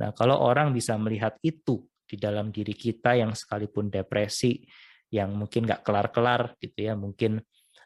Nah, 0.02 0.10
kalau 0.18 0.42
orang 0.42 0.74
bisa 0.74 0.98
melihat 0.98 1.38
itu 1.46 1.86
di 2.02 2.18
dalam 2.18 2.50
diri 2.50 2.74
kita 2.74 3.14
yang 3.14 3.38
sekalipun 3.38 3.94
depresi, 3.94 4.66
yang 5.14 5.38
mungkin 5.38 5.70
nggak 5.70 5.86
kelar-kelar 5.86 6.58
gitu 6.58 6.90
ya, 6.90 6.98
mungkin 6.98 7.38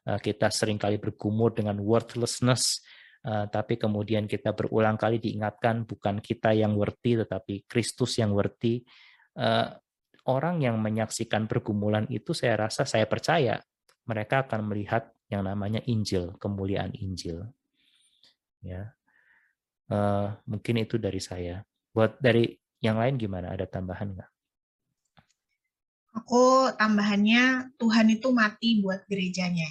eh, 0.07 0.19
kita 0.23 0.47
sering 0.47 0.79
kali 0.79 0.95
bergumur 0.95 1.51
dengan 1.51 1.75
worthlessness, 1.83 2.79
Uh, 3.25 3.49
tapi 3.49 3.81
kemudian 3.81 4.29
kita 4.29 4.53
berulang 4.53 5.01
kali 5.01 5.17
diingatkan 5.17 5.81
bukan 5.89 6.21
kita 6.21 6.53
yang 6.53 6.77
worthy 6.77 7.17
tetapi 7.17 7.65
Kristus 7.65 8.21
yang 8.21 8.37
worthy. 8.37 8.85
Uh, 9.33 9.73
orang 10.29 10.61
yang 10.61 10.77
menyaksikan 10.77 11.49
pergumulan 11.49 12.05
itu 12.13 12.37
saya 12.37 12.69
rasa 12.69 12.85
saya 12.85 13.09
percaya 13.09 13.57
mereka 14.05 14.45
akan 14.45 14.69
melihat 14.69 15.09
yang 15.33 15.41
namanya 15.41 15.81
Injil, 15.89 16.37
kemuliaan 16.37 16.93
Injil. 16.93 17.49
Ya. 18.61 18.93
Mungkin 20.45 20.81
itu 20.81 21.01
dari 21.01 21.21
saya. 21.21 21.65
Buat 21.95 22.19
dari 22.19 22.51
yang 22.83 22.99
lain 22.99 23.15
gimana? 23.15 23.55
Ada 23.55 23.71
tambahan 23.71 24.11
nggak? 24.19 24.29
Aku 26.19 26.71
tambahannya 26.75 27.75
Tuhan 27.79 28.07
itu 28.11 28.35
mati 28.35 28.83
buat 28.83 29.07
gerejanya 29.07 29.67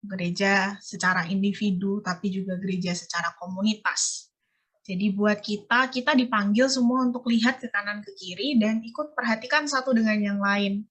gereja 0.00 0.80
secara 0.80 1.28
individu, 1.28 2.00
tapi 2.00 2.32
juga 2.32 2.56
gereja 2.56 2.96
secara 2.96 3.36
komunitas. 3.36 4.32
Jadi 4.80 5.12
buat 5.12 5.38
kita, 5.38 5.92
kita 5.92 6.16
dipanggil 6.16 6.66
semua 6.66 7.04
untuk 7.04 7.28
lihat 7.28 7.60
ke 7.60 7.68
kanan 7.68 8.00
ke 8.02 8.10
kiri 8.16 8.56
dan 8.56 8.80
ikut 8.82 9.12
perhatikan 9.12 9.68
satu 9.68 9.92
dengan 9.92 10.18
yang 10.18 10.40
lain. 10.40 10.88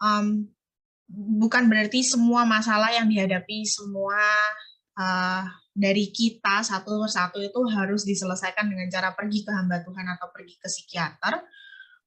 Um, 0.00 0.48
bukan 1.38 1.68
berarti 1.68 2.02
semua 2.02 2.48
masalah 2.48 2.88
yang 2.90 3.06
dihadapi 3.06 3.68
semua 3.68 4.18
uh, 4.96 5.44
dari 5.78 6.10
kita 6.10 6.66
satu 6.66 7.06
persatu 7.06 7.38
itu 7.38 7.60
harus 7.70 8.02
diselesaikan 8.02 8.66
dengan 8.66 8.90
cara 8.90 9.14
pergi 9.14 9.46
ke 9.46 9.50
hamba 9.54 9.78
Tuhan 9.86 10.06
atau 10.18 10.26
pergi 10.34 10.58
ke 10.58 10.66
psikiater, 10.66 11.38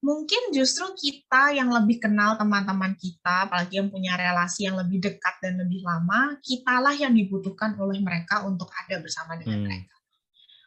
mungkin 0.04 0.52
justru 0.52 0.92
kita 0.92 1.56
yang 1.56 1.72
lebih 1.72 2.04
kenal 2.04 2.36
teman-teman 2.36 3.00
kita, 3.00 3.48
apalagi 3.48 3.80
yang 3.80 3.88
punya 3.88 4.20
relasi 4.20 4.68
yang 4.68 4.76
lebih 4.76 5.00
dekat 5.00 5.40
dan 5.40 5.56
lebih 5.56 5.80
lama, 5.88 6.36
kitalah 6.44 6.92
yang 6.92 7.16
dibutuhkan 7.16 7.72
oleh 7.80 8.04
mereka 8.04 8.44
untuk 8.44 8.68
ada 8.76 9.00
bersama 9.00 9.40
dengan 9.40 9.64
hmm. 9.64 9.66
mereka. 9.72 9.96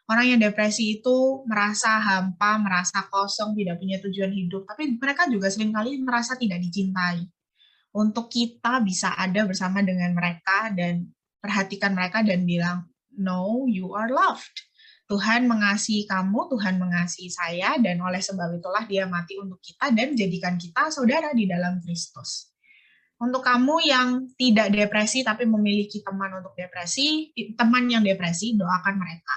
Orang 0.04 0.26
yang 0.28 0.40
depresi 0.40 1.00
itu 1.00 1.44
merasa 1.48 1.96
hampa, 2.00 2.60
merasa 2.60 3.04
kosong, 3.08 3.56
tidak 3.56 3.80
punya 3.80 4.00
tujuan 4.00 4.32
hidup, 4.32 4.64
tapi 4.64 4.96
mereka 4.96 5.28
juga 5.28 5.52
sering 5.52 5.72
kali 5.72 6.00
merasa 6.00 6.40
tidak 6.40 6.60
dicintai. 6.60 7.24
Untuk 7.94 8.28
kita 8.28 8.84
bisa 8.84 9.16
ada 9.16 9.44
bersama 9.48 9.80
dengan 9.80 10.12
mereka 10.12 10.68
dan 10.72 11.08
perhatikan 11.40 11.96
mereka 11.96 12.20
dan 12.20 12.44
bilang, 12.44 12.84
no, 13.16 13.66
you 13.66 13.92
are 13.94 14.10
loved 14.10 14.64
Tuhan 15.04 15.44
mengasihi 15.44 16.08
kamu, 16.08 16.48
Tuhan 16.48 16.80
mengasihi 16.80 17.28
saya, 17.28 17.76
dan 17.76 18.00
oleh 18.00 18.24
sebab 18.24 18.56
itulah 18.56 18.88
dia 18.88 19.04
mati 19.04 19.36
untuk 19.36 19.60
kita 19.60 19.92
dan 19.92 20.16
jadikan 20.16 20.56
kita 20.56 20.88
saudara 20.88 21.36
di 21.36 21.44
dalam 21.44 21.76
Kristus. 21.84 22.56
Untuk 23.20 23.44
kamu 23.44 23.84
yang 23.84 24.08
tidak 24.34 24.72
depresi 24.72 25.20
tapi 25.20 25.44
memiliki 25.44 26.00
teman 26.00 26.40
untuk 26.40 26.56
depresi, 26.56 27.30
teman 27.52 27.84
yang 27.86 28.00
depresi, 28.00 28.56
doakan 28.56 28.96
mereka. 28.96 29.36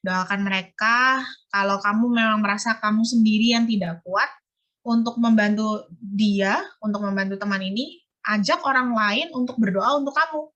Doakan 0.00 0.40
mereka, 0.48 1.28
kalau 1.52 1.76
kamu 1.76 2.04
memang 2.16 2.40
merasa 2.40 2.80
kamu 2.80 3.04
sendiri 3.04 3.52
yang 3.52 3.68
tidak 3.68 4.00
kuat, 4.00 4.32
untuk 4.80 5.20
membantu 5.20 5.84
dia, 6.00 6.56
untuk 6.80 7.04
membantu 7.04 7.36
teman 7.36 7.60
ini, 7.60 8.00
ajak 8.24 8.64
orang 8.64 8.96
lain 8.96 9.28
untuk 9.36 9.60
berdoa 9.60 10.00
untuk 10.00 10.16
kamu. 10.16 10.48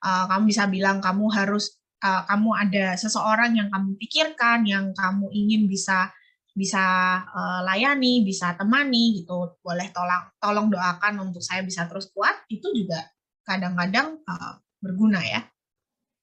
Uh, 0.00 0.28
kamu 0.28 0.42
bisa 0.52 0.64
bilang 0.68 1.00
kamu 1.00 1.26
harus 1.32 1.80
uh, 2.04 2.22
kamu 2.28 2.50
ada 2.52 2.86
seseorang 3.00 3.56
yang 3.56 3.68
kamu 3.72 3.96
pikirkan, 3.96 4.68
yang 4.68 4.92
kamu 4.92 5.26
ingin 5.32 5.66
bisa 5.66 6.12
bisa 6.56 6.84
uh, 7.20 7.60
layani, 7.68 8.24
bisa 8.24 8.56
temani 8.56 9.20
gitu, 9.20 9.60
boleh 9.60 9.92
tolong 9.92 10.24
tolong 10.40 10.66
doakan 10.72 11.28
untuk 11.28 11.44
saya 11.44 11.60
bisa 11.60 11.84
terus 11.84 12.08
kuat, 12.16 12.32
itu 12.48 12.64
juga 12.72 13.04
kadang-kadang 13.44 14.20
uh, 14.24 14.56
berguna 14.80 15.20
ya. 15.20 15.44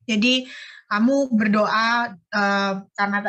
Jadi 0.04 0.50
kamu 0.90 1.38
berdoa 1.38 2.18
uh, 2.18 2.74
karena 2.98 3.20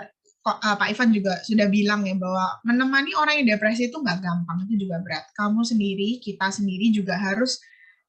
uh, 0.44 0.76
Pak 0.80 0.88
Ivan 0.96 1.12
juga 1.12 1.40
sudah 1.44 1.68
bilang 1.68 2.08
ya 2.08 2.16
bahwa 2.16 2.60
menemani 2.64 3.12
orang 3.16 3.44
yang 3.44 3.56
depresi 3.56 3.92
itu 3.92 4.00
nggak 4.00 4.20
gampang, 4.24 4.64
itu 4.68 4.88
juga 4.88 5.00
berat. 5.04 5.24
Kamu 5.36 5.60
sendiri, 5.60 6.24
kita 6.24 6.48
sendiri 6.52 6.88
juga 6.88 7.20
harus 7.20 7.60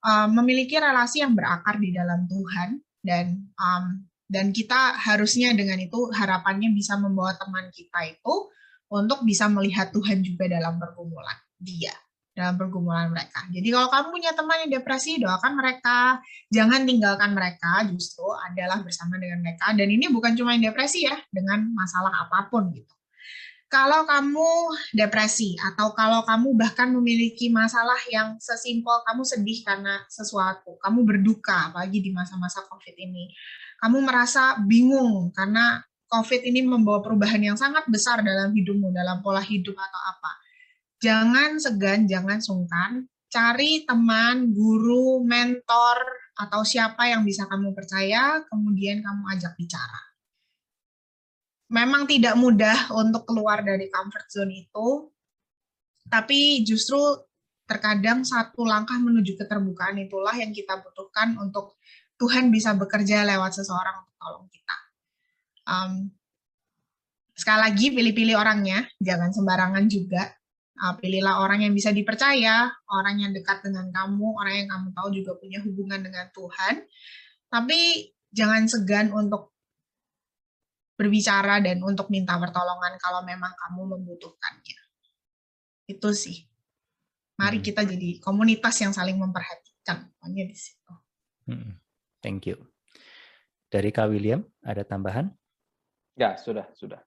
uh, 0.06 0.28
memiliki 0.30 0.78
relasi 0.78 1.26
yang 1.26 1.34
berakar 1.34 1.82
di 1.82 1.90
dalam 1.90 2.30
Tuhan 2.30 2.78
dan 3.02 3.50
um, 3.58 4.06
dan 4.26 4.54
kita 4.54 4.94
harusnya 4.94 5.54
dengan 5.54 5.78
itu 5.82 6.10
harapannya 6.14 6.70
bisa 6.74 6.98
membawa 6.98 7.34
teman 7.34 7.70
kita 7.74 8.14
itu 8.14 8.50
untuk 8.86 9.26
bisa 9.26 9.50
melihat 9.50 9.90
Tuhan 9.90 10.22
juga 10.22 10.46
dalam 10.46 10.78
pergumulan 10.78 11.38
dia 11.58 11.94
dalam 12.36 12.60
pergumulan 12.60 13.08
mereka. 13.08 13.48
Jadi 13.48 13.64
kalau 13.72 13.88
kamu 13.88 14.06
punya 14.12 14.30
teman 14.36 14.56
yang 14.68 14.72
depresi, 14.76 15.16
doakan 15.16 15.56
mereka, 15.56 16.20
jangan 16.52 16.84
tinggalkan 16.84 17.32
mereka, 17.32 17.80
justru 17.88 18.28
adalah 18.52 18.84
bersama 18.84 19.16
dengan 19.16 19.40
mereka. 19.40 19.72
Dan 19.72 19.88
ini 19.88 20.12
bukan 20.12 20.36
cuma 20.36 20.52
yang 20.52 20.68
depresi 20.68 21.08
ya, 21.08 21.16
dengan 21.32 21.72
masalah 21.72 22.12
apa 22.28 22.52
pun 22.52 22.68
gitu. 22.76 22.92
Kalau 23.66 24.06
kamu 24.06 24.50
depresi 24.94 25.58
atau 25.58 25.90
kalau 25.90 26.22
kamu 26.22 26.54
bahkan 26.54 26.86
memiliki 26.94 27.50
masalah 27.50 27.98
yang 28.14 28.38
sesimpel 28.38 29.02
kamu 29.02 29.26
sedih 29.26 29.58
karena 29.66 30.06
sesuatu, 30.06 30.78
kamu 30.78 31.02
berduka 31.02 31.74
apalagi 31.74 31.98
di 31.98 32.14
masa-masa 32.14 32.62
Covid 32.70 32.94
ini 32.94 33.34
kamu 33.82 33.98
merasa 34.06 34.56
bingung 34.64 35.34
karena 35.36 35.84
COVID 36.06 36.46
ini 36.46 36.62
membawa 36.62 37.02
perubahan 37.02 37.42
yang 37.42 37.58
sangat 37.58 37.82
besar 37.90 38.22
dalam 38.22 38.54
hidupmu, 38.54 38.94
dalam 38.94 39.20
pola 39.20 39.42
hidup 39.42 39.74
atau 39.74 40.00
apa. 40.06 40.32
Jangan 41.02 41.58
segan, 41.58 42.06
jangan 42.06 42.38
sungkan, 42.38 43.10
cari 43.26 43.82
teman, 43.84 44.54
guru, 44.54 45.26
mentor, 45.26 45.98
atau 46.38 46.62
siapa 46.62 47.10
yang 47.10 47.26
bisa 47.26 47.44
kamu 47.50 47.74
percaya, 47.74 48.38
kemudian 48.46 49.02
kamu 49.02 49.22
ajak 49.34 49.58
bicara. 49.58 50.00
Memang 51.66 52.06
tidak 52.06 52.38
mudah 52.38 52.94
untuk 52.94 53.26
keluar 53.26 53.62
dari 53.62 53.90
comfort 53.90 54.26
zone 54.30 54.54
itu, 54.54 55.10
tapi 56.06 56.62
justru 56.62 56.98
terkadang 57.66 58.22
satu 58.22 58.62
langkah 58.62 58.94
menuju 58.94 59.34
keterbukaan 59.34 59.98
itulah 59.98 60.32
yang 60.38 60.54
kita 60.54 60.78
butuhkan 60.78 61.34
untuk 61.42 61.74
Tuhan 62.16 62.48
bisa 62.54 62.72
bekerja 62.78 63.26
lewat 63.26 63.58
seseorang 63.58 64.06
untuk 64.06 64.16
tolong 64.16 64.46
kita. 64.48 64.76
Um, 65.66 65.92
sekali 67.34 67.60
lagi 67.66 67.86
pilih-pilih 67.92 68.38
orangnya, 68.38 68.86
jangan 69.02 69.34
sembarangan 69.34 69.84
juga. 69.90 70.30
Uh, 70.76 70.92
pilihlah 71.00 71.40
orang 71.40 71.64
yang 71.64 71.72
bisa 71.72 71.88
dipercaya, 71.88 72.68
orang 72.92 73.16
yang 73.24 73.32
dekat 73.32 73.64
dengan 73.64 73.88
kamu, 73.90 74.28
orang 74.36 74.54
yang 74.64 74.68
kamu 74.68 74.88
tahu 74.92 75.08
juga 75.12 75.32
punya 75.40 75.58
hubungan 75.64 76.00
dengan 76.04 76.28
Tuhan. 76.30 76.74
Tapi 77.48 77.80
jangan 78.30 78.68
segan 78.68 79.08
untuk 79.10 79.55
berbicara 80.96 81.60
dan 81.60 81.84
untuk 81.84 82.08
minta 82.08 82.40
pertolongan 82.40 82.96
kalau 82.96 83.20
memang 83.22 83.52
kamu 83.52 83.96
membutuhkannya. 83.96 84.80
Itu 85.86 86.10
sih. 86.16 86.48
Mari 87.36 87.60
hmm. 87.60 87.66
kita 87.68 87.84
jadi 87.84 88.16
komunitas 88.18 88.74
yang 88.80 88.96
saling 88.96 89.20
memperhatikan. 89.20 90.08
Pokoknya 90.16 90.44
di 90.48 90.56
situ. 90.56 90.92
Hmm. 91.46 91.76
Thank 92.24 92.48
you. 92.48 92.58
Dari 93.68 93.92
Kak 93.92 94.08
William, 94.08 94.40
ada 94.64 94.82
tambahan? 94.82 95.30
Ya, 96.16 96.34
sudah, 96.40 96.64
sudah. 96.72 97.04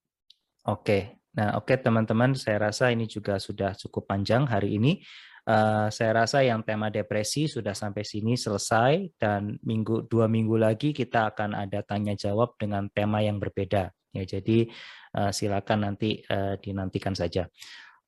Oke. 0.70 1.18
Nah, 1.34 1.58
oke 1.58 1.74
teman-teman, 1.82 2.38
saya 2.38 2.70
rasa 2.70 2.94
ini 2.94 3.10
juga 3.10 3.42
sudah 3.42 3.74
cukup 3.74 4.06
panjang 4.06 4.46
hari 4.46 4.78
ini. 4.78 5.02
Uh, 5.48 5.88
saya 5.90 6.24
rasa 6.24 6.44
yang 6.44 6.62
tema 6.64 6.92
depresi 6.92 7.48
sudah 7.48 7.72
sampai 7.72 8.04
sini 8.04 8.36
selesai 8.36 9.16
dan 9.16 9.56
minggu 9.64 10.08
dua 10.12 10.28
minggu 10.28 10.60
lagi 10.60 10.92
kita 10.92 11.32
akan 11.34 11.56
ada 11.56 11.84
tanya 11.84 12.14
jawab 12.16 12.60
dengan 12.60 12.92
tema 12.92 13.24
yang 13.24 13.40
berbeda. 13.40 13.92
Ya, 14.12 14.24
jadi 14.26 14.68
uh, 15.16 15.32
silakan 15.32 15.86
nanti 15.86 16.26
uh, 16.28 16.58
dinantikan 16.58 17.14
saja. 17.14 17.46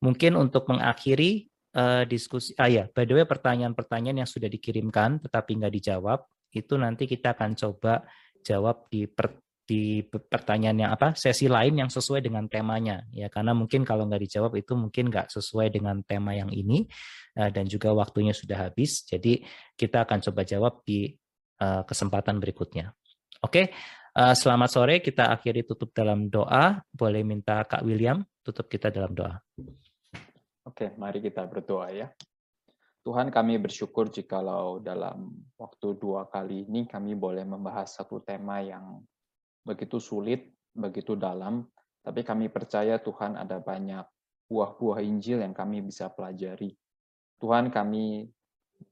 Mungkin 0.02 0.34
untuk 0.34 0.66
mengakhiri 0.66 1.46
uh, 1.78 2.02
diskusi, 2.04 2.52
ah 2.58 2.66
ya, 2.66 2.90
by 2.90 3.06
the 3.06 3.14
way 3.14 3.26
pertanyaan-pertanyaan 3.26 4.26
yang 4.26 4.30
sudah 4.30 4.50
dikirimkan 4.50 5.22
tetapi 5.22 5.62
nggak 5.62 5.74
dijawab 5.78 6.26
itu 6.52 6.74
nanti 6.76 7.08
kita 7.08 7.32
akan 7.32 7.56
coba 7.56 8.04
jawab 8.44 8.90
di 8.92 9.06
per, 9.08 9.40
di 9.72 10.04
pertanyaan 10.04 10.76
yang 10.84 10.90
apa 10.92 11.16
sesi 11.16 11.48
lain 11.48 11.80
yang 11.80 11.88
sesuai 11.88 12.20
dengan 12.20 12.44
temanya 12.52 13.08
ya. 13.08 13.32
Karena 13.32 13.56
mungkin 13.56 13.88
kalau 13.88 14.04
nggak 14.04 14.22
dijawab 14.28 14.52
itu 14.60 14.76
mungkin 14.76 15.08
nggak 15.08 15.32
sesuai 15.32 15.72
dengan 15.72 16.04
tema 16.04 16.36
yang 16.36 16.52
ini 16.52 16.84
uh, 17.40 17.48
dan 17.48 17.64
juga 17.64 17.96
waktunya 17.96 18.36
sudah 18.36 18.68
habis. 18.68 19.08
Jadi 19.08 19.40
kita 19.72 20.04
akan 20.04 20.20
coba 20.28 20.44
jawab 20.44 20.84
di 20.84 21.08
uh, 21.64 21.88
kesempatan 21.88 22.36
berikutnya. 22.36 22.92
Oke 23.40 23.72
uh, 24.12 24.36
selamat 24.36 24.68
sore. 24.68 25.00
Kita 25.00 25.32
akhiri 25.32 25.64
tutup 25.64 25.96
dalam 25.96 26.28
doa. 26.28 26.84
Boleh 26.92 27.24
minta 27.24 27.64
Kak 27.64 27.80
William 27.80 28.20
tutup 28.44 28.68
kita 28.68 28.92
dalam 28.92 29.16
doa. 29.16 29.40
Oke, 30.62 30.94
mari 30.94 31.18
kita 31.18 31.42
berdoa 31.46 31.90
ya. 31.90 32.06
Tuhan 33.02 33.34
kami 33.34 33.58
bersyukur 33.58 34.14
jikalau 34.14 34.78
dalam 34.78 35.34
waktu 35.58 35.98
dua 35.98 36.30
kali 36.30 36.70
ini 36.70 36.86
kami 36.86 37.18
boleh 37.18 37.42
membahas 37.42 37.98
satu 37.98 38.22
tema 38.22 38.62
yang 38.62 39.02
begitu 39.62 40.02
sulit, 40.02 40.50
begitu 40.74 41.14
dalam, 41.14 41.66
tapi 42.02 42.26
kami 42.26 42.50
percaya 42.50 42.98
Tuhan 42.98 43.38
ada 43.38 43.62
banyak 43.62 44.02
buah-buah 44.50 45.00
Injil 45.00 45.40
yang 45.40 45.54
kami 45.54 45.80
bisa 45.80 46.10
pelajari. 46.10 46.74
Tuhan 47.38 47.70
kami 47.70 48.26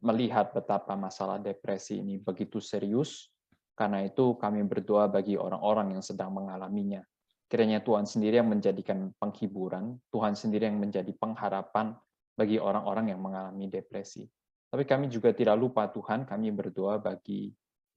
melihat 0.00 0.54
betapa 0.54 0.94
masalah 0.94 1.42
depresi 1.42 1.98
ini 1.98 2.22
begitu 2.22 2.62
serius, 2.62 3.28
karena 3.74 4.06
itu 4.06 4.38
kami 4.38 4.62
berdoa 4.62 5.10
bagi 5.10 5.34
orang-orang 5.34 5.98
yang 5.98 6.02
sedang 6.04 6.30
mengalaminya. 6.30 7.02
Kiranya 7.50 7.82
Tuhan 7.82 8.06
sendiri 8.06 8.38
yang 8.38 8.46
menjadikan 8.46 9.10
penghiburan, 9.18 9.98
Tuhan 10.14 10.38
sendiri 10.38 10.70
yang 10.70 10.78
menjadi 10.78 11.10
pengharapan 11.18 11.98
bagi 12.38 12.62
orang-orang 12.62 13.10
yang 13.10 13.18
mengalami 13.18 13.66
depresi. 13.66 14.22
Tapi 14.70 14.86
kami 14.86 15.10
juga 15.10 15.34
tidak 15.34 15.58
lupa 15.58 15.90
Tuhan, 15.90 16.22
kami 16.22 16.54
berdoa 16.54 17.02
bagi 17.02 17.50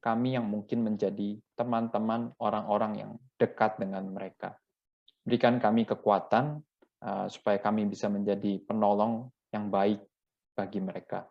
kami 0.04 0.36
yang 0.36 0.44
mungkin 0.44 0.84
menjadi 0.84 1.40
teman-teman 1.56 2.36
orang-orang 2.44 2.94
yang 3.00 3.12
dekat 3.40 3.80
dengan 3.80 4.04
mereka. 4.12 4.60
Berikan 5.24 5.64
kami 5.64 5.88
kekuatan 5.88 6.60
uh, 7.00 7.32
supaya 7.32 7.64
kami 7.64 7.88
bisa 7.88 8.12
menjadi 8.12 8.60
penolong 8.68 9.32
yang 9.56 9.72
baik 9.72 10.04
bagi 10.52 10.84
mereka. 10.84 11.24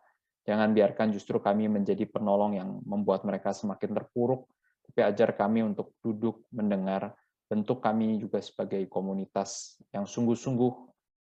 Jangan 0.48 0.72
biarkan 0.72 1.12
justru 1.12 1.36
kami 1.36 1.68
menjadi 1.68 2.08
penolong 2.08 2.56
yang 2.56 2.80
membuat 2.82 3.28
mereka 3.28 3.52
semakin 3.52 3.92
terpuruk, 3.92 4.48
tapi 4.88 5.04
ajar 5.04 5.36
kami 5.36 5.62
untuk 5.62 5.92
duduk 6.00 6.48
mendengar 6.50 7.12
bentuk 7.52 7.84
kami 7.84 8.16
juga 8.16 8.40
sebagai 8.40 8.80
komunitas 8.88 9.76
yang 9.92 10.08
sungguh-sungguh 10.08 10.72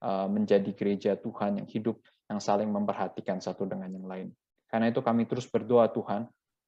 uh, 0.01 0.27
menjadi 0.33 0.73
gereja 0.73 1.13
Tuhan 1.21 1.61
yang 1.61 1.69
hidup, 1.69 2.01
yang 2.33 2.41
saling 2.41 2.73
memperhatikan 2.73 3.45
satu 3.45 3.69
dengan 3.69 3.93
yang 3.93 4.09
lain. 4.09 4.29
Karena 4.73 4.89
itu 4.89 5.05
kami 5.05 5.29
terus 5.29 5.45
berdoa 5.45 5.85
Tuhan 5.93 6.25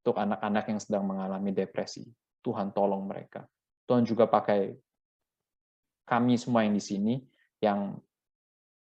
untuk 0.07 0.23
anak-anak 0.23 0.71
yang 0.71 0.79
sedang 0.79 1.03
mengalami 1.03 1.51
depresi. 1.51 2.07
Tuhan 2.47 2.71
tolong 2.71 3.11
mereka. 3.11 3.43
Tuhan 3.91 4.07
juga 4.07 4.31
pakai 4.31 4.71
kami 6.07 6.39
semua 6.39 6.63
yang 6.63 6.79
di 6.79 6.85
sini 6.87 7.15
yang 7.59 7.99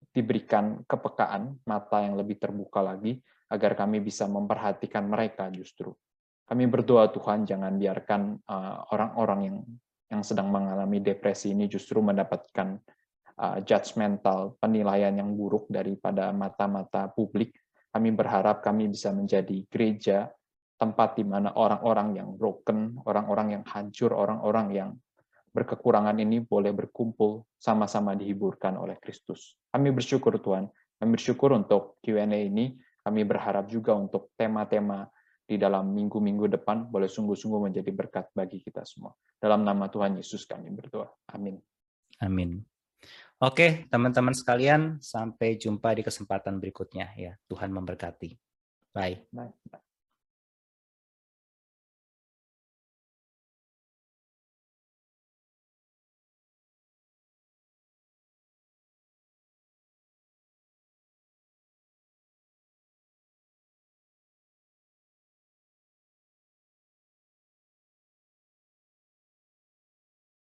diberikan 0.09 0.81
kepekaan, 0.89 1.61
mata 1.69 2.01
yang 2.01 2.17
lebih 2.17 2.41
terbuka 2.41 2.81
lagi, 2.81 3.21
agar 3.53 3.77
kami 3.77 4.01
bisa 4.01 4.25
memperhatikan 4.25 5.05
mereka 5.05 5.53
justru. 5.53 5.93
Kami 6.49 6.65
berdoa 6.65 7.13
Tuhan, 7.13 7.45
jangan 7.45 7.77
biarkan 7.77 8.41
uh, 8.49 8.89
orang-orang 8.97 9.41
yang 9.45 9.57
yang 10.09 10.25
sedang 10.25 10.49
mengalami 10.49 11.05
depresi 11.05 11.53
ini 11.53 11.69
justru 11.69 12.01
mendapatkan 12.01 12.81
uh, 13.37 13.61
judgmental 13.61 14.57
penilaian 14.57 15.13
yang 15.13 15.37
buruk 15.37 15.69
daripada 15.69 16.33
mata-mata 16.33 17.13
publik. 17.13 17.53
Kami 17.93 18.09
berharap 18.17 18.65
kami 18.65 18.89
bisa 18.89 19.13
menjadi 19.13 19.69
gereja 19.69 20.33
tempat 20.83 21.15
di 21.15 21.23
mana 21.23 21.55
orang-orang 21.55 22.19
yang 22.19 22.35
broken, 22.35 22.99
orang-orang 23.07 23.55
yang 23.55 23.65
hancur, 23.71 24.11
orang-orang 24.11 24.67
yang 24.75 24.91
berkekurangan 25.55 26.19
ini 26.19 26.43
boleh 26.43 26.75
berkumpul 26.75 27.47
sama-sama 27.55 28.19
dihiburkan 28.19 28.75
oleh 28.75 28.99
Kristus. 28.99 29.55
Kami 29.71 29.95
bersyukur 29.95 30.43
Tuhan, 30.43 30.67
kami 30.99 31.11
bersyukur 31.15 31.55
untuk 31.55 32.03
Q&A 32.03 32.27
ini, 32.27 32.75
kami 33.07 33.23
berharap 33.23 33.71
juga 33.71 33.95
untuk 33.95 34.35
tema-tema 34.35 35.07
di 35.47 35.55
dalam 35.55 35.95
minggu-minggu 35.95 36.51
depan 36.59 36.91
boleh 36.91 37.07
sungguh-sungguh 37.07 37.71
menjadi 37.71 37.91
berkat 37.95 38.35
bagi 38.35 38.59
kita 38.59 38.83
semua. 38.83 39.15
Dalam 39.39 39.63
nama 39.63 39.87
Tuhan 39.87 40.19
Yesus 40.19 40.51
kami 40.51 40.75
berdoa. 40.75 41.07
Amin. 41.31 41.63
Amin. 42.19 42.63
Oke, 43.43 43.91
teman-teman 43.91 44.35
sekalian, 44.35 45.03
sampai 45.03 45.59
jumpa 45.59 45.99
di 45.99 46.07
kesempatan 46.07 46.63
berikutnya 46.63 47.11
ya. 47.19 47.35
Tuhan 47.51 47.75
memberkati. 47.75 48.31
Bye. 48.95 49.27
Bye. 49.35 49.92